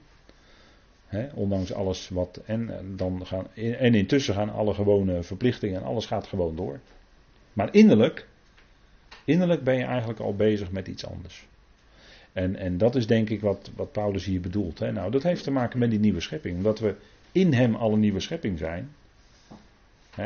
ondanks 1.33 1.73
alles 1.73 2.09
wat. 2.09 2.41
En, 2.45 2.69
dan 2.95 3.25
gaan, 3.25 3.47
en 3.55 3.95
intussen 3.95 4.33
gaan 4.33 4.53
alle 4.53 4.73
gewone 4.73 5.23
verplichtingen 5.23 5.79
en 5.79 5.85
alles 5.85 6.05
gaat 6.05 6.27
gewoon 6.27 6.55
door. 6.55 6.79
Maar 7.53 7.73
innerlijk 7.73 8.27
Innerlijk 9.29 9.63
ben 9.63 9.75
je 9.75 9.83
eigenlijk 9.83 10.19
al 10.19 10.35
bezig 10.35 10.71
met 10.71 10.87
iets 10.87 11.05
anders. 11.05 11.47
En, 12.33 12.55
en 12.55 12.77
dat 12.77 12.95
is 12.95 13.07
denk 13.07 13.29
ik 13.29 13.41
wat, 13.41 13.71
wat 13.75 13.91
Paulus 13.91 14.25
hier 14.25 14.41
bedoelt. 14.41 14.79
Hè. 14.79 14.91
Nou, 14.91 15.11
dat 15.11 15.23
heeft 15.23 15.43
te 15.43 15.51
maken 15.51 15.79
met 15.79 15.89
die 15.89 15.99
nieuwe 15.99 16.19
schepping. 16.19 16.57
Omdat 16.57 16.79
we 16.79 16.95
in 17.31 17.53
hem 17.53 17.75
al 17.75 17.93
een 17.93 17.99
nieuwe 17.99 18.19
schepping 18.19 18.57
zijn. 18.57 18.95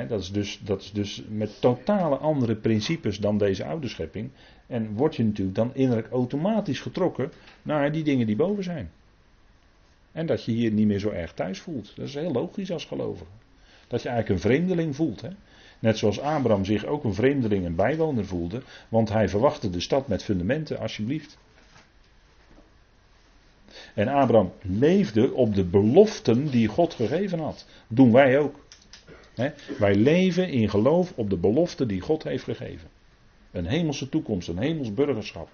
Dat, 0.08 0.22
is 0.22 0.32
dus, 0.32 0.60
dat 0.64 0.82
is 0.82 0.92
dus 0.92 1.24
met 1.30 1.62
totale 1.62 2.16
andere 2.16 2.56
principes 2.56 3.20
dan 3.20 3.38
deze 3.38 3.66
oude 3.66 3.88
schepping. 3.88 4.30
En 4.68 4.94
word 4.94 5.16
je 5.16 5.24
natuurlijk 5.24 5.56
dan 5.56 5.76
innerlijk 5.76 6.08
automatisch 6.12 6.80
getrokken 6.80 7.32
naar 7.62 7.92
die 7.92 8.04
dingen 8.04 8.28
die 8.28 8.36
boven 8.36 8.64
zijn. 8.64 8.92
En 10.12 10.26
dat 10.26 10.44
je 10.46 10.52
hier 10.52 10.72
niet 10.72 10.88
meer 10.88 11.00
zo 11.00 11.10
erg 11.10 11.34
thuis 11.34 11.60
voelt. 11.60 11.96
Dat 11.96 12.08
is 12.08 12.14
heel 12.14 12.32
logisch 12.32 12.72
als 12.72 12.86
gelovige. 12.86 13.32
Dat 13.88 14.02
je 14.02 14.10
eigenlijk 14.10 14.44
een 14.44 14.50
vreemdeling 14.50 14.96
voelt. 14.96 15.24
Net 15.80 15.98
zoals 15.98 16.20
Abraham 16.20 16.66
zich 16.66 16.86
ook 16.86 17.04
een 17.04 17.14
vreemdeling 17.14 17.66
en 17.66 17.76
bijwoner 17.76 18.26
voelde. 18.26 18.62
Want 18.90 19.10
hij 19.10 19.30
verwachtte 19.30 19.70
de 19.70 19.80
stad 19.80 20.08
met 20.08 20.24
fundamenten, 20.24 20.80
alsjeblieft. 20.80 21.38
En 23.94 24.08
Abraham 24.08 24.52
leefde 24.62 25.34
op 25.34 25.56
de 25.56 25.64
beloften 25.64 26.50
die 26.50 26.68
God 26.68 26.94
gegeven 26.94 27.40
had. 27.40 27.66
Doen 27.88 28.12
wij 28.12 28.40
ook. 28.40 28.63
Wij 29.80 29.96
leven 29.96 30.50
in 30.50 30.70
geloof 30.70 31.14
op 31.16 31.30
de 31.30 31.38
beloften 31.38 31.88
die 31.88 32.02
God 32.02 32.24
heeft 32.24 32.44
gegeven. 32.44 32.90
Een 33.52 33.66
hemelse 33.66 34.10
toekomst, 34.10 34.48
een 34.48 34.58
hemels 34.58 34.94
burgerschap. 34.94 35.50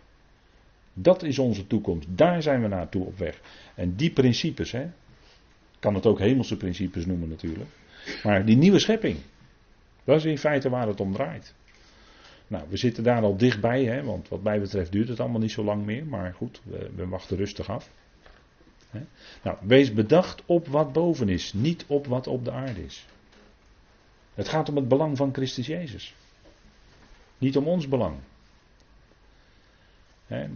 Dat 0.94 1.24
is 1.24 1.40
onze 1.40 1.68
toekomst. 1.68 2.08
Daar 2.12 2.42
zijn 2.42 2.62
we 2.62 2.68
naartoe 2.68 3.06
op 3.06 3.18
weg. 3.18 3.42
En 3.76 3.96
die 3.96 4.12
principes, 4.12 4.72
hè, 4.72 4.88
kan 5.80 5.96
het 5.96 6.06
ook 6.06 6.20
hemelse 6.20 6.58
principes 6.58 7.06
noemen 7.06 7.30
natuurlijk. 7.30 7.70
Maar 8.24 8.46
die 8.46 8.58
nieuwe 8.58 8.80
schepping, 8.80 9.18
dat 10.04 10.18
is 10.18 10.26
in 10.26 10.38
feite 10.38 10.70
waar 10.70 10.88
het 10.88 11.00
om 11.00 11.14
draait. 11.14 11.54
Nou, 12.48 12.66
we 12.70 12.78
zitten 12.78 13.04
daar 13.04 13.22
al 13.22 13.38
dichtbij, 13.38 14.04
want 14.04 14.28
wat 14.28 14.44
mij 14.44 14.60
betreft 14.60 14.92
duurt 14.92 15.08
het 15.08 15.20
allemaal 15.20 15.40
niet 15.40 15.52
zo 15.52 15.64
lang 15.64 15.86
meer. 15.86 16.06
Maar 16.06 16.34
goed, 16.34 16.62
we, 16.64 16.90
we 16.96 17.08
wachten 17.08 17.38
rustig 17.38 17.70
af. 17.70 17.92
Nou, 19.44 19.58
wees 19.62 19.94
bedacht 19.94 20.44
op 20.46 20.68
wat 20.68 20.94
boven 20.94 21.30
is, 21.30 21.54
niet 21.54 21.86
op 21.88 22.08
wat 22.08 22.28
op 22.28 22.46
de 22.46 22.52
aarde 22.52 22.86
is. 22.86 23.06
Het 24.40 24.48
gaat 24.48 24.70
om 24.70 24.76
het 24.76 24.88
belang 24.88 25.18
van 25.18 25.34
Christus 25.34 25.66
Jezus. 25.68 26.14
Niet 27.38 27.58
om 27.58 27.68
ons 27.68 27.88
belang. 27.88 28.16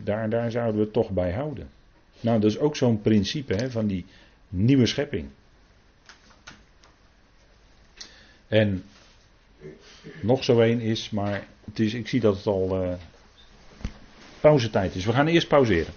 daar, 0.04 0.30
daar 0.30 0.52
zouden 0.52 0.82
we 0.82 0.92
toch 0.92 1.10
bij 1.10 1.34
houden. 1.34 1.70
Nou, 2.20 2.40
dat 2.40 2.52
is 2.52 2.58
ook 2.58 2.76
zo'n 2.76 3.02
principe 3.02 3.72
van 3.72 3.88
die 3.88 4.06
nieuwe 4.50 4.86
schepping. 4.86 5.30
En 8.48 8.84
nog 10.22 10.44
zo 10.44 10.60
één 10.60 10.80
is, 10.80 11.10
maar 11.10 11.48
het 11.66 11.80
is, 11.80 11.94
ik 11.94 12.08
zie 12.08 12.20
dat 12.20 12.36
het 12.36 12.46
al 12.46 12.84
uh, 12.84 12.94
pauzetijd 14.40 14.96
is. 14.96 15.06
We 15.06 15.14
gaan 15.14 15.28
eerst 15.28 15.48
pauzeren. 15.48 15.94